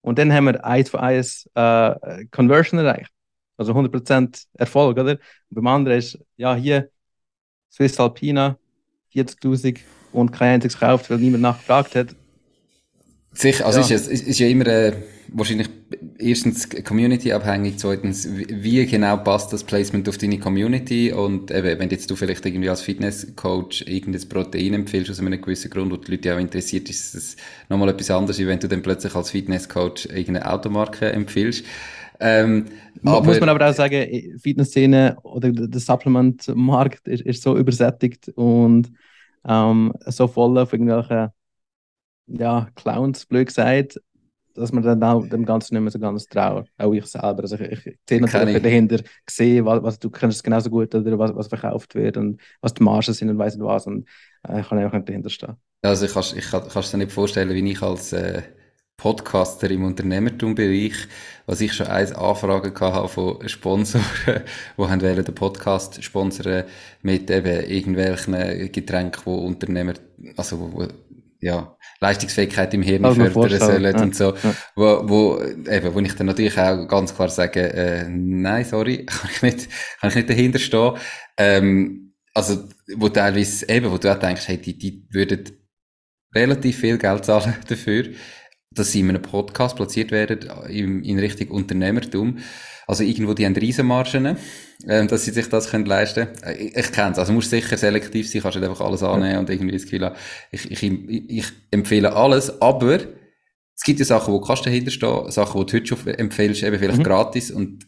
Und 0.01 0.17
dann 0.19 0.31
haben 0.33 0.45
wir 0.45 0.63
eins 0.65 0.89
von 0.89 0.99
eins 0.99 1.49
äh, 1.55 2.25
Conversion 2.31 2.79
erreicht. 2.79 3.12
Also 3.57 3.73
100% 3.73 4.47
Erfolg, 4.53 4.97
oder? 4.97 5.12
Und 5.12 5.19
beim 5.49 5.67
anderen 5.67 5.97
ist, 5.97 6.17
ja, 6.38 6.55
hier 6.55 6.89
Swiss 7.71 7.99
Alpina, 7.99 8.57
40.000 9.13 9.77
und 10.11 10.31
kein 10.31 10.55
einziges 10.55 10.79
gekauft, 10.79 11.09
weil 11.09 11.17
niemand 11.17 11.43
nachgefragt 11.43 11.95
hat. 11.95 12.15
Sicher, 13.31 13.65
also 13.65 13.79
ja. 13.79 13.95
ist, 13.95 14.11
es 14.11 14.21
ist 14.21 14.39
ja 14.39 14.47
immer 14.47 14.67
äh, 14.67 14.93
wahrscheinlich 15.27 15.69
erstens 16.17 16.67
Community-abhängig, 16.69 17.77
zweitens 17.77 18.27
wie 18.31 18.85
genau 18.85 19.17
passt 19.17 19.53
das 19.53 19.63
Placement 19.63 20.09
auf 20.09 20.17
deine 20.17 20.39
Community 20.39 21.11
und 21.11 21.51
eben, 21.51 21.79
wenn 21.79 21.89
jetzt 21.89 22.09
du 22.09 22.15
vielleicht 22.15 22.45
irgendwie 22.45 22.69
als 22.69 22.81
Fitnesscoach 22.81 23.83
irgendein 23.85 24.27
Protein 24.27 24.73
empfiehlst 24.73 25.11
aus 25.11 25.19
einem 25.19 25.39
gewissen 25.39 25.69
Grund, 25.69 25.91
wo 25.91 25.97
die 25.97 26.11
Leute 26.11 26.33
auch 26.33 26.39
interessiert, 26.39 26.89
ist 26.89 27.13
es 27.13 27.35
nochmal 27.69 27.89
etwas 27.89 28.09
anderes, 28.11 28.39
wie 28.39 28.47
wenn 28.47 28.59
du 28.59 28.67
dann 28.67 28.81
plötzlich 28.81 29.15
als 29.15 29.29
Fitnesscoach 29.29 30.07
irgendeine 30.07 30.51
Automarke 30.51 31.11
empfiehlst. 31.11 31.65
Ähm, 32.19 32.65
aber, 33.03 33.25
muss 33.25 33.39
man 33.39 33.49
aber 33.49 33.69
auch 33.69 33.73
sagen, 33.73 34.38
Fitnessszene 34.41 35.17
oder 35.23 35.51
der 35.51 35.79
Supplement-Markt 35.79 37.08
ist, 37.08 37.21
ist, 37.21 37.43
so 37.43 37.58
übersättigt 37.58 38.29
und 38.36 38.91
ähm, 39.47 39.93
so 40.05 40.27
voll 40.27 40.58
auf 40.58 40.73
irgendwelche 40.73 41.32
ja, 42.27 42.67
Clowns, 42.75 43.25
blöd 43.25 43.47
gesagt, 43.47 43.99
dass 44.53 44.71
man 44.71 44.84
dann 44.84 45.03
auch 45.03 45.25
dem 45.25 45.45
Ganzen 45.45 45.75
nicht 45.75 45.84
mehr 45.84 45.91
so 45.91 45.99
ganz 45.99 46.25
traut. 46.25 46.67
Auch 46.77 46.93
ich 46.93 47.05
selber. 47.05 47.41
Also 47.41 47.55
ich, 47.55 47.86
ich 47.86 47.97
sehe 48.08 48.19
natürlich 48.19 48.55
ich. 48.58 48.63
dahinter, 48.63 48.99
sehe, 49.29 49.63
was, 49.65 49.82
was 49.82 49.99
du 49.99 50.10
kennst 50.10 50.38
es 50.38 50.43
genauso 50.43 50.69
gut 50.69 50.93
oder 50.93 51.17
was, 51.17 51.34
was 51.34 51.47
verkauft 51.47 51.95
wird 51.95 52.17
und 52.17 52.41
was 52.62 52.73
die 52.73 52.84
Margen 52.84 53.13
sind 53.13 53.29
und 53.29 53.38
weiss 53.38 53.55
nicht 53.55 53.65
was. 53.65 53.88
Und 53.88 54.08
äh, 54.47 54.60
ich 54.60 54.67
kann 54.67 54.77
einfach 54.77 54.97
nicht 54.97 55.08
dahinter 55.08 55.29
stehen. 55.29 55.55
Also 55.82 56.05
ich 56.05 56.13
kann 56.13 56.23
ich 56.36 56.51
kann, 56.51 56.84
dir 56.91 56.97
nicht 56.97 57.12
vorstellen, 57.12 57.49
wie 57.49 57.71
ich 57.71 57.82
als 57.82 58.12
äh, 58.12 58.41
Podcaster 58.99 59.71
im 59.71 59.85
Unternehmertumbereich, 59.85 61.07
was 61.45 61.62
ich 61.62 61.73
schon 61.73 61.88
eins 61.88 62.12
Anfragen 62.12 62.77
hatte 62.79 63.07
von 63.07 63.47
Sponsoren, 63.47 64.05
die 64.77 64.83
haben 64.83 65.01
wollen 65.01 65.25
den 65.25 65.35
Podcast 65.35 66.03
sponsern 66.03 66.65
mit 67.01 67.31
eben 67.31 67.63
irgendwelchen 67.63 68.71
Getränken, 68.71 69.21
wo 69.25 69.35
Unternehmer, 69.35 69.93
also 70.35 70.71
wo, 70.73 70.85
ja, 71.39 71.77
Leistungsfähigkeit 72.01 72.73
im 72.73 72.81
Hirn 72.81 73.05
also 73.05 73.25
fördern 73.25 73.59
sollen 73.59 73.95
ja, 73.95 74.01
und 74.01 74.15
so, 74.15 74.35
ja. 74.35 74.55
wo, 74.75 75.10
wo, 75.10 75.41
eben, 75.41 75.93
wo 75.93 76.00
ich 76.00 76.15
dann 76.15 76.27
natürlich 76.27 76.60
auch 76.60 76.85
ganz 76.85 77.15
klar 77.15 77.29
sage, 77.29 77.73
äh, 77.73 78.06
nein, 78.10 78.65
sorry, 78.65 79.06
kann 79.08 79.29
ich 79.33 79.41
nicht, 79.41 79.69
kann 80.02 80.10
ich 80.10 80.15
nicht 80.17 80.29
dahinter 80.29 80.60
stehen. 80.60 80.93
Ähm, 81.37 82.13
also, 82.33 82.67
wo 82.95 83.08
teilweise 83.08 83.67
eben, 83.69 83.91
wo 83.91 83.97
du 83.97 84.12
auch 84.12 84.19
denkst, 84.19 84.47
hey, 84.47 84.58
die, 84.58 84.77
die 84.77 85.08
würden 85.10 85.45
relativ 86.35 86.77
viel 86.79 86.97
Geld 86.97 87.25
zahlen 87.25 87.56
dafür 87.67 88.10
dass 88.71 88.91
sie 88.91 88.99
in 88.99 89.09
einem 89.09 89.21
Podcast 89.21 89.75
platziert 89.75 90.11
werden 90.11 90.49
in, 90.69 91.03
in 91.03 91.19
Richtung 91.19 91.49
Unternehmertum. 91.49 92.37
Also 92.87 93.03
irgendwo, 93.03 93.33
die 93.33 93.45
haben 93.45 93.55
Riesenmargen, 93.55 94.37
äh, 94.85 95.05
dass 95.05 95.25
sie 95.25 95.31
sich 95.31 95.47
das 95.49 95.69
können 95.69 95.85
leisten 95.85 96.27
können. 96.41 96.57
Ich, 96.59 96.75
ich 96.75 96.91
kenne 96.91 97.11
es. 97.11 97.19
Also 97.19 97.33
musst 97.33 97.49
sicher 97.49 97.77
selektiv 97.77 98.29
sein, 98.29 98.41
kannst 98.41 98.57
nicht 98.57 98.67
einfach 98.67 98.85
alles 98.85 99.03
annehmen 99.03 99.39
und 99.39 99.49
irgendwie 99.49 99.71
das 99.71 99.83
Gefühl 99.83 100.05
haben. 100.05 100.15
Ich, 100.51 100.69
ich, 100.71 100.83
ich 100.83 101.45
empfehle 101.71 102.13
alles, 102.13 102.61
aber 102.61 102.99
es 103.75 103.83
gibt 103.83 103.99
ja 103.99 104.05
Sachen, 104.05 104.33
wo 104.33 104.41
kannst 104.41 104.65
du 104.65 104.69
dahinter 104.69 104.91
stehen, 104.91 105.31
Sachen, 105.31 105.65
die 105.65 105.71
du 105.71 105.77
heute 105.77 105.87
schon 105.87 106.07
empfehlst, 106.07 106.63
eben 106.63 106.77
vielleicht 106.77 106.99
mhm. 106.99 107.03
gratis 107.03 107.51
und 107.51 107.87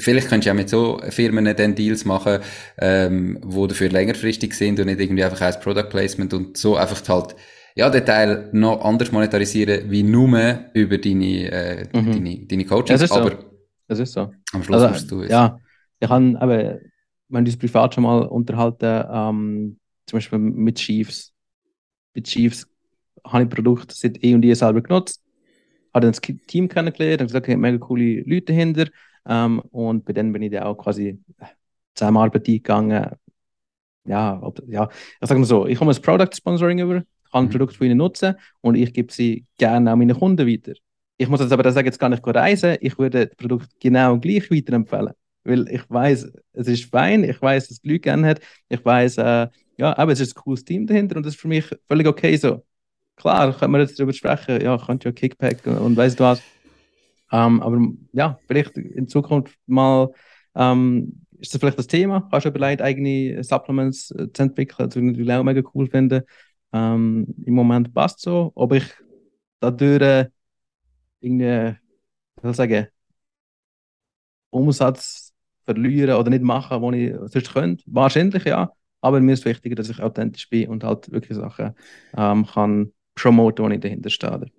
Vielleicht 0.00 0.28
könntest 0.28 0.46
du 0.46 0.50
auch 0.52 0.54
mit 0.54 0.68
so 0.68 1.00
Firmen 1.10 1.56
dann 1.56 1.74
Deals 1.74 2.04
machen, 2.04 2.38
ähm, 2.78 3.40
wo 3.42 3.66
dafür 3.66 3.88
längerfristig 3.88 4.54
sind 4.54 4.78
und 4.78 4.86
nicht 4.86 5.00
irgendwie 5.00 5.24
einfach 5.24 5.40
als 5.40 5.58
Product 5.58 5.88
Placement 5.90 6.32
und 6.34 6.56
so 6.56 6.76
einfach 6.76 7.02
halt 7.08 7.34
ja, 7.74 7.90
den 7.90 8.04
Teil 8.04 8.48
noch 8.52 8.84
anders 8.84 9.12
monetarisieren, 9.12 9.90
wie 9.90 10.02
nur 10.02 10.58
über 10.74 10.98
deine, 10.98 11.50
äh, 11.50 11.86
Mhm. 11.92 12.12
deine, 12.12 12.46
deine 12.46 12.64
Coachings. 12.64 13.00
Das 13.00 13.02
ist 13.10 13.14
so. 13.14 13.20
aber 13.20 13.38
Das 13.86 13.98
ist 13.98 14.12
so. 14.12 14.32
am 14.52 14.62
Schluss 14.62 14.82
Also, 14.82 14.88
musst 14.88 15.10
du 15.10 15.22
es. 15.22 15.30
Ja, 15.30 15.58
ich 16.00 16.08
habe, 16.08 16.36
aber 16.40 16.56
wir 17.28 17.38
haben 17.38 17.44
uns 17.46 17.56
privat 17.56 17.94
schon 17.94 18.04
mal 18.04 18.22
unterhalten, 18.22 19.04
ähm, 19.10 19.78
zum 20.06 20.16
Beispiel 20.16 20.38
mit 20.38 20.76
Chiefs. 20.76 21.32
Mit 22.14 22.26
Chiefs 22.26 22.66
habe 23.24 23.44
ich 23.44 23.50
Produkte 23.50 23.94
seit 23.94 24.22
eh 24.24 24.34
und 24.34 24.44
je 24.44 24.54
selber 24.54 24.80
genutzt, 24.80 25.22
habe 25.94 26.06
dann 26.06 26.12
das 26.12 26.20
Team 26.46 26.68
kennengelernt, 26.68 27.20
habe 27.20 27.26
gesagt, 27.26 27.46
okay, 27.46 27.56
mega 27.56 27.78
coole 27.78 28.22
Leute 28.22 28.46
dahinter. 28.52 28.86
Ähm, 29.26 29.60
und 29.70 30.04
bei 30.04 30.12
denen 30.12 30.32
bin 30.32 30.42
ich 30.42 30.50
dann 30.52 30.62
auch 30.64 30.76
quasi 30.76 31.18
Zusammenarbeit 31.94 32.48
eingegangen. 32.48 33.10
Ja, 34.06 34.38
ob, 34.42 34.62
ja, 34.68 34.88
ich 35.20 35.28
sage 35.28 35.38
mal 35.40 35.46
so, 35.46 35.66
ich 35.66 35.78
komme 35.78 35.92
ein 35.92 36.00
Product 36.02 36.30
Sponsoring 36.34 36.78
über, 36.78 37.02
kann 37.30 37.46
Mhm. 37.46 37.50
Produkte 37.50 37.76
von 37.78 37.86
ihnen 37.86 37.98
nutzen 37.98 38.34
und 38.60 38.74
ich 38.74 38.92
gebe 38.92 39.12
sie 39.12 39.46
gerne 39.58 39.90
an 39.92 39.98
meine 39.98 40.14
Kunden 40.14 40.46
weiter. 40.46 40.72
Ich 41.16 41.28
muss 41.28 41.40
jetzt 41.40 41.52
aber 41.52 41.70
sagen, 41.72 41.86
jetzt 41.86 41.98
gar 41.98 42.08
nicht 42.08 42.26
reisen, 42.26 42.76
ich 42.80 42.98
würde 42.98 43.26
das 43.26 43.36
Produkt 43.36 43.68
genau 43.80 44.18
gleich 44.18 44.50
weiterempfehlen. 44.50 45.12
Weil 45.44 45.68
ich 45.68 45.82
weiß, 45.88 46.30
es 46.52 46.68
ist 46.68 46.84
fein, 46.90 47.24
ich 47.24 47.40
weiß, 47.40 47.68
dass 47.68 47.80
die 47.80 47.88
Leute 47.88 48.00
gerne 48.00 48.26
hat, 48.28 48.40
ich 48.68 48.84
weiß, 48.84 49.18
äh, 49.18 49.48
ja, 49.78 49.96
aber 49.96 50.12
es 50.12 50.20
ist 50.20 50.36
ein 50.36 50.42
cooles 50.42 50.64
Team 50.64 50.86
dahinter 50.86 51.16
und 51.16 51.24
das 51.24 51.34
ist 51.34 51.40
für 51.40 51.48
mich 51.48 51.64
völlig 51.88 52.06
okay 52.06 52.36
so. 52.36 52.64
Klar, 53.16 53.52
können 53.56 53.72
wir 53.72 53.80
jetzt 53.80 53.98
darüber 53.98 54.12
sprechen, 54.12 54.60
ja, 54.60 54.76
könnte 54.78 55.08
ja 55.08 55.12
Kickback 55.12 55.66
und, 55.66 55.78
und 55.78 55.96
weißt 55.96 56.20
du 56.20 56.24
was. 56.24 56.42
Ähm, 57.32 57.62
aber 57.62 57.78
ja, 58.12 58.38
vielleicht 58.46 58.76
in 58.76 59.08
Zukunft 59.08 59.58
mal 59.66 60.10
ähm, 60.54 61.24
ist 61.38 61.54
das 61.54 61.60
vielleicht 61.60 61.78
das 61.78 61.86
Thema. 61.86 62.28
Hast 62.32 62.44
du 62.44 62.50
überlegt, 62.50 62.82
eigene 62.82 63.42
Supplements 63.44 64.10
äh, 64.12 64.32
zu 64.32 64.42
entwickeln, 64.42 64.88
das 64.88 64.96
würde 64.96 65.06
ich 65.08 65.12
natürlich 65.12 65.32
auch 65.32 65.44
mega 65.44 65.62
cool 65.74 65.88
finden. 65.88 66.22
Ähm, 66.72 67.34
Im 67.44 67.54
Moment 67.54 67.94
passt 67.94 68.20
so. 68.20 68.52
Ob 68.54 68.72
ich 68.74 68.84
dadurch 69.60 70.02
äh, 70.02 70.30
irgendwie, 71.20 71.76
ich 72.42 72.56
sagen, 72.56 72.88
Umsatz 74.50 75.32
verlieren 75.64 76.16
oder 76.18 76.30
nicht 76.30 76.42
machen, 76.42 76.82
was 76.82 76.94
ich 76.94 77.32
sonst 77.32 77.52
könnte, 77.52 77.84
wahrscheinlich 77.86 78.44
ja. 78.44 78.72
Aber 79.00 79.20
mir 79.20 79.32
ist 79.32 79.44
wichtiger, 79.44 79.76
dass 79.76 79.90
ich 79.90 80.00
authentisch 80.02 80.48
bin 80.48 80.68
und 80.68 80.82
halt 80.84 81.10
wirklich 81.12 81.38
Sachen 81.38 81.74
ähm, 82.16 82.46
kann 82.46 82.92
promoten, 83.14 83.64
wo 83.64 83.70
ich 83.70 83.80
dahinter 83.80 84.10
stehe. 84.10 84.50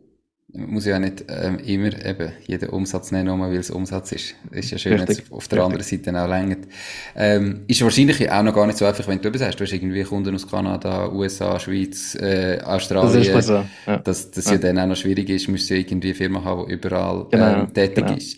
Man 0.52 0.72
muss 0.72 0.86
ja 0.86 0.96
auch 0.96 1.00
nicht 1.00 1.26
ähm, 1.30 1.60
immer 1.60 2.04
eben 2.04 2.32
jeden 2.48 2.70
Umsatz 2.70 3.12
nehmen, 3.12 3.26
nur 3.28 3.40
weil 3.40 3.56
es 3.58 3.70
Umsatz 3.70 4.12
ist. 4.14 4.34
Ist 4.50 4.72
ja 4.72 4.80
schön, 4.80 5.00
wenn 5.00 5.08
es 5.08 5.32
auf 5.32 5.48
der 5.48 5.64
anderen 5.64 5.84
Seite 5.84 6.10
auch 6.20 6.28
längert. 6.28 6.68
Ähm, 7.16 7.62
ist 7.68 7.82
wahrscheinlich 7.84 8.32
auch 8.32 8.42
noch 8.42 8.56
gar 8.56 8.66
nicht 8.66 8.80
so 8.80 8.86
einfach, 8.86 9.08
wenn 9.08 9.22
du 9.22 9.28
eben 9.28 9.38
sagst, 9.38 9.60
du 9.60 9.64
hast 9.64 9.74
irgendwie 9.74 10.04
Kunden 10.04 10.34
aus 10.34 10.48
Kanada, 10.50 11.12
USA, 11.12 11.60
Schweiz, 11.60 12.16
äh, 12.16 12.58
Das 12.58 12.66
Australien. 12.68 13.22
ist 13.38 13.46
so. 13.48 13.64
Ja. 13.86 13.98
dass 13.98 14.32
das 14.32 14.46
Ja. 14.46 14.54
ja 14.54 14.58
dann 14.58 14.80
auch 14.80 14.88
noch 14.88 14.96
schwierig 14.96 15.30
ist, 15.30 15.48
musst 15.50 15.70
du 15.70 15.76
irgendwie 15.76 16.08
eine 16.10 16.16
Firma 16.16 16.44
haben, 16.44 16.66
die 16.68 16.74
überall 16.74 17.28
Genau, 17.30 17.54
ähm, 17.62 17.74
tätig 17.74 18.06
genau. 18.06 18.18
ist. 18.18 18.38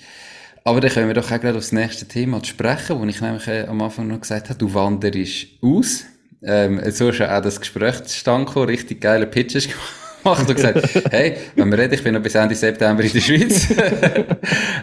Aber 0.65 0.81
dann 0.81 0.91
können 0.91 1.07
wir 1.07 1.13
doch 1.15 1.31
auch 1.31 1.39
gleich 1.39 1.55
aufs 1.55 1.71
nächste 1.71 2.05
Thema 2.07 2.43
sprechen, 2.43 2.99
wo 2.99 3.05
ich 3.05 3.21
nämlich 3.21 3.47
äh, 3.47 3.67
am 3.67 3.81
Anfang 3.81 4.07
noch 4.07 4.19
gesagt 4.19 4.49
habe, 4.49 4.59
du 4.59 4.73
wanderst 4.73 5.47
aus. 5.61 6.03
Ähm, 6.43 6.81
so 6.91 7.09
ist 7.09 7.19
ja 7.19 7.37
auch 7.37 7.41
das 7.41 7.59
Gespräch 7.61 8.03
zustande 8.03 8.45
gekommen, 8.47 8.65
richtig 8.67 8.99
geile 8.99 9.27
Pitches 9.27 9.63
gemacht 9.69 9.95
und 10.23 10.55
gesagt, 10.55 11.11
hey, 11.11 11.37
wenn 11.55 11.69
wir 11.71 11.77
reden, 11.77 11.93
ich 11.93 12.03
bin 12.03 12.13
noch 12.13 12.21
bis 12.21 12.35
Ende 12.35 12.55
September 12.55 13.03
in 13.03 13.11
der 13.11 13.19
Schweiz. 13.21 13.67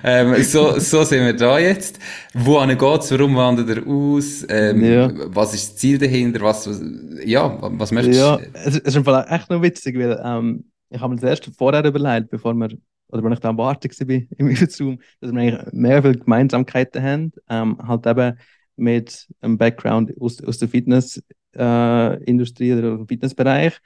ähm, 0.04 0.42
so, 0.42 0.78
so 0.78 1.04
sind 1.04 1.24
wir 1.24 1.32
da 1.34 1.58
jetzt. 1.58 1.98
Wohin 2.34 2.76
geht's? 2.76 3.10
Warum 3.10 3.36
wandert 3.36 3.68
er 3.70 3.86
aus? 3.86 4.44
Ähm, 4.48 4.82
Ja. 4.82 5.10
Was 5.34 5.54
ist 5.54 5.70
das 5.72 5.76
Ziel 5.76 5.98
dahinter? 5.98 6.40
Was, 6.40 6.68
was 6.68 6.80
ja, 7.24 7.56
was 7.60 7.92
möchtest 7.92 8.18
Ja, 8.20 8.36
du? 8.36 8.44
es, 8.52 8.66
es 8.76 8.80
ist 8.80 8.96
im 8.96 9.04
Fall 9.04 9.26
echt 9.28 9.50
noch 9.50 9.62
witzig, 9.62 9.98
weil 9.98 10.20
ähm, 10.24 10.64
ich 10.90 11.00
habe 11.00 11.14
mir 11.14 11.20
das 11.20 11.30
erst 11.30 11.50
vorher 11.56 11.84
überlegt, 11.84 12.30
bevor 12.30 12.54
wir, 12.54 12.68
oder 13.08 13.22
wenn 13.24 13.32
ich 13.32 13.40
da 13.40 13.48
am 13.50 13.58
Warten 13.58 13.90
war 13.90 14.22
im 14.38 14.56
Zoom, 14.68 14.98
dass 15.20 15.32
wir 15.32 15.40
eigentlich 15.40 15.72
mehr 15.72 16.02
viele 16.02 16.16
Gemeinsamkeiten 16.16 17.02
haben, 17.02 17.32
ähm, 17.48 17.78
halt 17.86 18.06
eben 18.06 18.38
mit 18.76 19.26
einem 19.40 19.58
Background 19.58 20.12
aus, 20.20 20.42
aus 20.44 20.58
der 20.58 20.68
Fitnessindustrie 20.68 22.70
äh, 22.70 22.78
oder 22.78 22.88
im 22.92 23.08
Fitnessbereich. 23.08 23.78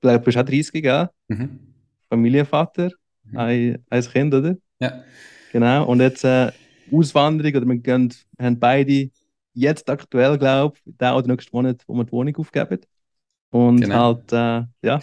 Du 0.00 0.18
bist 0.20 0.36
auch 0.38 0.42
30, 0.44 0.82
gell? 0.82 1.08
Mhm. 1.28 1.58
Familienvater, 2.10 2.90
Mhm. 3.24 3.38
ein, 3.38 3.84
ein 3.90 4.02
Kind, 4.02 4.34
oder? 4.34 4.56
Ja. 4.78 5.02
Genau, 5.52 5.86
und 5.86 6.00
jetzt 6.00 6.22
äh, 6.24 6.52
Auswanderung, 6.92 7.54
oder 7.56 7.66
wir 7.66 7.76
gehen, 7.78 8.14
haben 8.38 8.58
beide 8.60 9.10
jetzt 9.54 9.88
aktuell, 9.90 10.38
glaube 10.38 10.76
ich, 10.84 10.92
den 10.96 11.12
oder 11.12 11.26
nächsten 11.26 11.56
Monat, 11.56 11.82
wo 11.86 11.94
wir 11.94 12.04
die 12.04 12.12
Wohnung 12.12 12.36
aufgeben. 12.36 12.78
Und 13.50 13.80
Genau. 13.80 13.94
halt, 14.16 14.32
äh, 14.32 14.86
ja, 14.86 15.00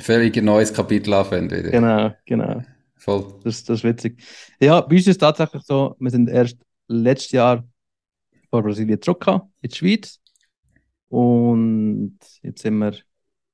Völlig 0.00 0.36
ein 0.38 0.46
neues 0.46 0.72
Kapitel 0.72 1.12
anfangen 1.12 1.50
wieder. 1.50 1.70
genau, 1.70 2.14
genau. 2.24 2.62
Voll. 2.96 3.38
Das, 3.44 3.62
das 3.64 3.78
ist 3.80 3.84
witzig. 3.84 4.22
Ja, 4.58 4.80
bei 4.80 4.96
uns 4.96 5.02
ist 5.02 5.08
es 5.08 5.18
tatsächlich 5.18 5.62
so, 5.62 5.94
wir 5.98 6.10
sind 6.10 6.28
erst 6.30 6.56
letztes 6.88 7.32
Jahr 7.32 7.62
von 8.50 8.62
Brasilien 8.64 9.00
zurückgekommen 9.02 9.52
in 9.60 9.68
die 9.68 9.76
Schweiz. 9.76 10.18
Und 11.08 12.18
jetzt 12.42 12.62
sind 12.62 12.78
wir 12.78 12.94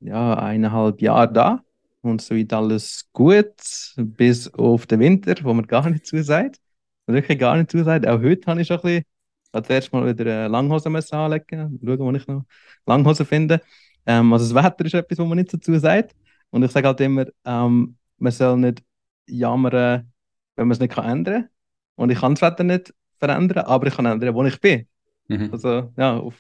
ja 0.01 0.35
eineinhalb 0.35 1.01
Jahre 1.01 1.33
da. 1.33 1.65
Und 2.03 2.23
so 2.23 2.35
weit 2.35 2.53
alles 2.53 3.09
gut, 3.13 3.55
bis 3.97 4.53
auf 4.55 4.87
den 4.87 5.01
Winter, 5.01 5.35
wo 5.43 5.53
man 5.53 5.67
gar 5.67 5.89
nicht 5.91 6.07
zusagt. 6.07 6.59
Wirklich 7.07 7.39
gar 7.39 7.57
nicht 7.57 7.71
zusagt. 7.71 8.07
Auch 8.07 8.21
heute 8.21 8.47
habe 8.51 8.61
ich 8.63 8.69
schon 8.69 8.79
ein 8.79 8.83
bisschen, 8.83 9.05
habe 9.53 9.67
zuerst 9.67 9.93
mal 9.93 10.07
wieder 10.07 10.25
eine 10.25 10.49
Langhose 10.49 10.89
müssen 10.89 11.15
anlegen, 11.15 11.79
schauen, 11.85 11.99
wo 11.99 12.13
ich 12.13 12.27
noch 12.27 12.45
Langhosen 12.87 13.27
finde. 13.27 13.61
Ähm, 14.07 14.33
also 14.33 14.55
das 14.55 14.65
Wetter 14.65 14.85
ist 14.87 14.95
etwas, 14.95 15.19
wo 15.19 15.25
man 15.25 15.39
nicht 15.39 15.53
dazu 15.53 15.77
sagt. 15.79 16.15
Und 16.51 16.63
ich 16.63 16.71
sage 16.71 16.87
halt 16.87 17.01
immer, 17.01 17.27
ähm, 17.45 17.97
man 18.19 18.33
soll 18.33 18.57
nicht 18.57 18.83
jammern, 19.27 20.11
wenn 20.57 20.69
man 20.69 20.73
es 20.73 20.81
nicht 20.81 20.93
kann 20.93 21.05
ändern 21.05 21.43
kann. 21.43 21.51
Und 21.97 22.11
ich 22.11 22.21
kann 22.21 22.35
das 22.35 22.43
Wetter 22.43 22.65
nicht 22.65 22.95
verändern, 23.19 23.65
aber 23.67 23.87
ich 23.87 23.95
kann 23.95 24.07
ändern, 24.07 24.35
wo 24.35 24.45
ich 24.45 24.61
bin. 24.61 24.87
Mhm. 25.29 25.51
Also 25.53 25.93
ja, 25.97 26.17
auf, 26.17 26.35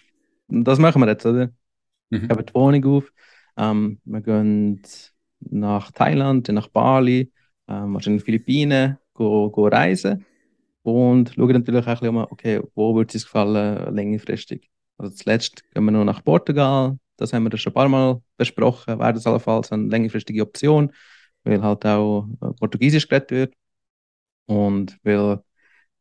das 0.49 0.79
machen 0.79 1.01
wir 1.03 1.09
jetzt, 1.09 1.27
oder? 1.27 1.51
Mhm. 2.11 2.25
Ich 2.25 2.31
habe 2.31 2.45
die 2.45 2.55
Wohnung 2.55 2.85
auf. 2.87 3.13
Ähm, 3.57 4.01
wir 4.05 4.21
gehen 4.21 4.83
nach 5.41 5.91
Thailand, 5.93 6.49
dann 6.49 6.57
nach 6.57 6.69
Bali, 6.69 7.33
ähm, 7.69 7.95
wahrscheinlich 7.95 8.25
Philippinen, 8.25 8.99
go, 9.15 9.51
go 9.51 9.67
reisen 9.69 10.25
und 10.83 11.33
schauen 11.35 11.53
natürlich 11.53 11.83
auch 11.83 11.87
ein 11.89 11.95
bisschen, 11.95 12.17
um, 12.17 12.27
okay, 12.31 12.61
wo 12.75 12.95
würde 12.95 13.17
es 13.17 13.25
gefallen, 13.25 13.95
längerfristig. 13.95 14.69
Also 14.99 15.15
zuletzt 15.15 15.63
gehen 15.73 15.85
wir 15.85 15.91
noch 15.93 16.05
nach 16.05 16.25
Portugal, 16.25 16.99
das 17.17 17.33
haben 17.33 17.51
wir 17.51 17.57
schon 17.59 17.73
ein 17.73 17.75
paar 17.75 17.89
Mal 17.89 18.21
besprochen, 18.37 18.99
wäre 18.99 19.13
das 19.15 19.27
allenfalls 19.27 19.73
eine 19.73 19.89
längerfristige 19.89 20.43
Option, 20.43 20.93
weil 21.45 21.63
halt 21.63 21.85
auch 21.87 22.29
äh, 22.41 22.53
Portugiesisch 22.59 23.09
geredet 23.09 23.31
wird 23.31 23.55
und 24.47 24.99
weil, 25.03 25.41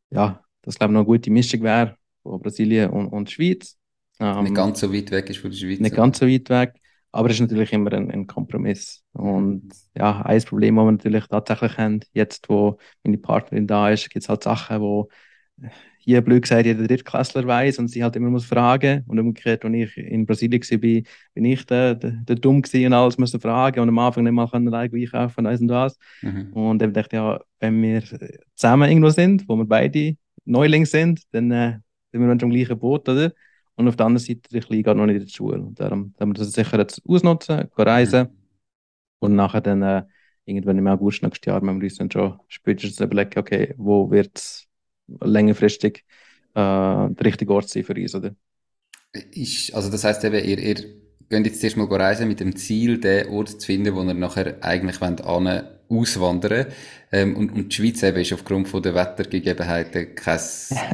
ja, 0.10 0.44
das 0.62 0.78
glaube 0.78 0.92
ich 0.92 0.96
noch 0.96 1.02
eine 1.02 1.06
gute 1.06 1.32
Mischung 1.32 1.62
wäre 1.64 1.96
von 2.24 2.42
Brasilien 2.42 2.90
und, 2.90 3.08
und 3.08 3.30
Schweiz. 3.30 3.78
Ähm, 4.20 4.44
Nicht 4.44 4.56
ganz 4.56 4.80
so 4.80 4.94
weit 4.94 5.12
weg 5.12 5.30
ist 5.30 5.40
von 5.40 5.52
der 5.52 5.58
Schweiz. 5.58 5.80
nicht 5.80 5.96
ganz 5.96 6.20
so 6.20 6.28
weit 6.28 6.50
weg, 6.50 6.79
aber 7.12 7.30
es 7.30 7.36
ist 7.36 7.42
natürlich 7.42 7.74
immer 7.74 7.92
ein, 7.94 8.12
ein 8.12 8.28
Kompromiss. 8.28 9.04
Und 9.14 9.70
ja, 9.96 10.22
ein 10.22 10.42
Problem, 10.44 10.76
das 10.76 10.86
wir 10.86 10.92
natürlich 10.92 11.28
tatsächlich 11.28 11.78
haben, 11.78 12.02
jetzt 12.14 12.50
wo 12.50 12.78
meine 13.04 13.18
Partnerin 13.18 13.68
da 13.68 13.90
ist, 13.90 14.10
gibt 14.10 14.24
es 14.24 14.30
halt 14.30 14.44
Sachen, 14.44 14.82
wo 14.82 15.10
hier 16.00 16.22
blöd 16.22 16.44
gesagt 16.44 16.66
jeder 16.66 16.88
Drittklässler 16.88 17.46
weiß 17.46 17.80
und 17.80 17.90
sie 17.90 18.04
halt 18.04 18.16
immer 18.16 18.30
muss 18.30 18.46
fragen. 18.46 19.04
Und 19.08 19.20
umgekehrt, 19.20 19.66
als 19.66 19.76
ich 19.76 19.98
in 19.98 20.26
Brasilien 20.26 20.62
war, 20.62 20.78
bin, 20.78 21.46
ich 21.46 21.66
der, 21.66 21.96
der, 21.96 22.12
der 22.12 22.36
dumm 22.36 22.62
gewesen 22.62 22.88
und 22.88 22.94
alles 22.94 23.18
musste 23.18 23.40
fragen 23.40 23.80
und 23.80 23.90
am 23.90 24.00
Anfang 24.00 24.24
nicht 24.24 24.34
mal 24.34 24.48
können 24.50 24.74
einkaufen 24.74 25.46
und 25.46 25.52
das 25.52 25.62
und 25.62 25.68
das. 25.68 25.98
Mhm. 26.22 26.54
Und 26.54 26.82
dann 26.82 26.94
dachte 26.94 27.16
ich, 27.16 27.22
ja, 27.22 27.40
wenn 27.60 27.82
wir 27.82 28.02
zusammen 28.56 28.90
irgendwo 28.90 29.10
sind, 29.10 29.48
wo 29.48 29.56
wir 29.56 29.66
beide 29.66 30.16
Neuling 30.46 30.86
sind, 30.86 31.22
dann 31.32 31.52
äh, 31.52 31.80
sind 32.12 32.22
wir 32.22 32.28
dann 32.28 32.40
schon 32.40 32.50
im 32.50 32.56
gleichen 32.56 32.80
Boot, 32.80 33.08
oder? 33.10 33.32
Und 33.80 33.88
auf 33.88 33.96
der 33.96 34.08
anderen 34.08 34.26
Seite, 34.26 34.42
der 34.52 34.60
Kleine 34.60 34.94
noch 34.94 35.06
nicht 35.06 35.22
in 35.22 35.26
die 35.26 35.32
Schule. 35.32 35.62
Und 35.62 35.80
darum 35.80 36.14
haben 36.20 36.30
wir 36.32 36.34
das 36.34 36.52
sicher 36.52 36.78
jetzt 36.80 37.02
ausnutzen, 37.08 37.60
gehen 37.60 37.70
reisen. 37.78 38.28
Und 39.20 39.36
nachher 39.36 39.62
dann 39.62 39.82
äh, 39.82 40.04
irgendwann 40.44 40.78
im 40.78 40.88
August 40.88 41.24
nächstes 41.24 41.46
Jahr, 41.46 41.62
wenn 41.62 41.80
wir 41.80 41.86
uns 41.86 41.96
dann 41.96 42.12
schon 42.12 42.38
spätestens 42.50 43.00
überlegen, 43.00 43.40
okay, 43.40 43.74
wo 43.78 44.12
wird 44.12 44.38
es 44.38 44.68
längerfristig 45.22 46.04
äh, 46.56 46.60
der 46.60 47.22
richtige 47.22 47.54
Ort 47.54 47.70
sein 47.70 47.86
für 47.86 47.94
uns, 47.94 48.14
oder? 48.14 48.36
Ist, 49.14 49.74
also 49.74 49.90
das 49.90 50.04
heisst 50.04 50.26
eben, 50.26 50.44
ihr, 50.44 50.60
ihr 50.60 50.76
geht 51.30 51.46
jetzt 51.46 51.64
erstmal 51.64 51.88
reisen 51.88 52.28
mit 52.28 52.42
dem 52.42 52.58
Ziel, 52.58 53.00
den 53.00 53.30
Ort 53.30 53.62
zu 53.62 53.66
finden, 53.66 53.96
wo 53.96 54.04
ihr 54.04 54.14
nachher 54.14 54.62
eigentlich 54.62 55.00
wollt, 55.00 55.22
auswandern 55.90 56.68
ähm, 57.12 57.36
und, 57.36 57.52
und 57.52 57.70
die 57.70 57.76
Schweiz 57.76 58.04
eben 58.04 58.20
ist 58.22 58.34
aufgrund 58.34 58.68
von 58.68 58.82
der 58.84 58.94
Wettergegebenheiten 58.96 60.16
kein... 60.16 60.40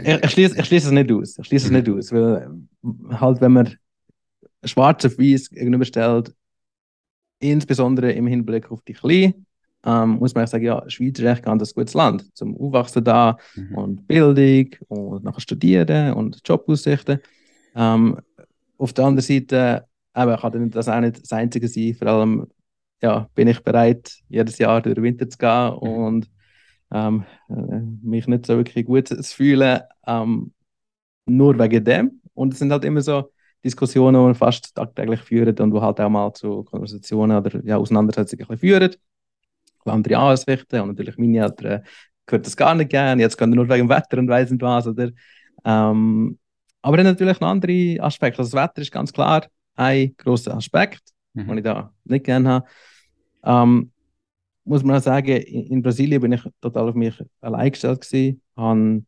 Ich, 0.04 0.24
ich 0.24 0.32
schließe 0.32 0.60
ich 0.60 0.72
es 0.72 0.92
nicht 0.92 1.12
aus. 1.12 1.38
Ich 1.38 1.48
schließe 1.48 1.66
es 1.66 1.72
nicht 1.72 1.90
aus, 1.90 2.12
weil 2.12 2.50
äh, 2.84 3.16
halt, 3.16 3.42
wenn 3.42 3.54
man 3.54 3.76
schwarz 4.64 5.06
auf 5.06 5.18
weiß 5.18 5.50
gegenüberstellt, 5.50 6.34
insbesondere 7.40 8.12
im 8.14 8.28
Hinblick 8.28 8.72
auf 8.72 8.82
die 8.84 8.94
Kleinen, 8.94 9.46
ähm, 9.86 10.12
muss 10.12 10.34
man 10.34 10.48
sagen, 10.48 10.66
ja, 10.66 10.84
Schweiz 10.90 11.20
ist 11.20 11.26
echt 11.26 11.44
ganz 11.44 11.62
ein 11.62 11.76
gutes 11.76 11.94
Land 11.94 12.36
zum 12.36 12.58
Aufwachsen 12.58 13.04
da 13.04 13.38
Mhm. 13.56 13.76
und 13.76 14.08
Bildung 14.08 14.76
und 14.88 15.24
nachher 15.24 15.42
studieren 15.42 16.14
und 16.14 16.42
Jobaussichten. 16.44 17.20
Ähm, 17.76 18.18
auf 18.78 18.94
der 18.94 19.06
anderen 19.06 19.24
Seite 19.26 19.86
eben, 20.16 20.38
kann 20.38 20.70
das 20.72 20.88
auch 20.88 21.00
nicht 21.00 21.22
das 21.22 21.34
Einzige 21.34 21.68
sein, 21.68 21.94
vor 21.94 22.08
allem 22.08 22.48
ja, 23.02 23.30
bin 23.36 23.48
ich 23.48 23.62
bereit, 23.62 24.12
jedes 24.30 24.58
Jahr 24.58 24.82
durch 24.82 24.96
den 24.96 25.04
Winter 25.04 25.30
zu 25.30 25.38
gehen 25.38 25.74
mhm. 25.82 26.04
und 26.04 26.32
ähm, 26.92 27.26
äh, 27.50 27.80
mich 28.04 28.28
nicht 28.28 28.46
so 28.46 28.58
wirklich 28.58 28.86
gut 28.86 29.08
zu 29.08 29.24
fühlen, 29.24 29.82
ähm, 30.08 30.54
nur 31.26 31.58
wegen 31.60 31.84
dem. 31.84 32.22
Und 32.34 32.54
es 32.54 32.60
sind 32.60 32.72
halt 32.72 32.86
immer 32.86 33.02
so 33.02 33.32
Diskussionen, 33.64 34.22
die 34.22 34.28
wir 34.30 34.36
fast 34.36 34.76
tagtäglich 34.76 35.22
führen 35.22 35.58
und 35.60 35.74
wo 35.74 35.82
halt 35.82 36.00
auch 36.00 36.10
mal 36.10 36.32
zu 36.34 36.64
Konversationen 36.64 37.38
oder 37.38 37.66
ja, 37.66 37.78
Auseinandersetzungen 37.78 38.58
führen, 38.58 38.96
wo 39.84 39.92
andere 39.92 40.18
Ansichten 40.18 40.82
und 40.82 40.90
natürlich 40.90 41.18
meine 41.18 41.40
Eltern 41.40 41.84
gehört 42.26 42.46
das 42.46 42.58
gar 42.58 42.76
nicht 42.76 42.90
gerne, 42.90 43.22
jetzt 43.22 43.38
können 43.38 43.54
nur 43.54 43.70
wegen 43.70 43.88
dem 43.88 43.90
Wetter 43.90 44.18
und 44.18 44.28
weiss 44.28 44.50
nicht 44.50 44.62
was, 44.62 44.88
oder? 44.88 45.12
Ähm, 45.64 46.38
aber 46.82 46.98
dann 46.98 47.06
natürlich 47.08 47.40
noch 47.40 47.50
andere 47.50 47.98
Aspekte. 48.00 48.40
Also 48.40 48.56
das 48.56 48.64
Wetter 48.64 48.82
ist 48.82 48.92
ganz 48.92 49.12
klar 49.12 49.48
ein 49.76 50.16
großer 50.18 50.56
Aspekt, 50.56 51.02
mhm. 51.36 51.48
den 51.48 51.58
ich 51.58 51.64
da 51.64 51.94
nicht 52.06 52.26
gerne 52.26 52.50
habe. 52.50 52.68
Ähm, 53.44 53.92
muss 54.64 54.84
man 54.84 54.98
auch 54.98 55.02
sagen, 55.02 55.28
in, 55.28 55.68
in, 55.68 55.82
Brasilien 55.82 56.22
bin 56.22 56.32
ich 56.32 56.42
total 56.60 56.90
auf 56.90 56.96
mich 56.96 57.24
allein 57.42 57.72
gestellt 57.72 58.02
gewesen. 58.02 58.42
Han, 58.58 59.06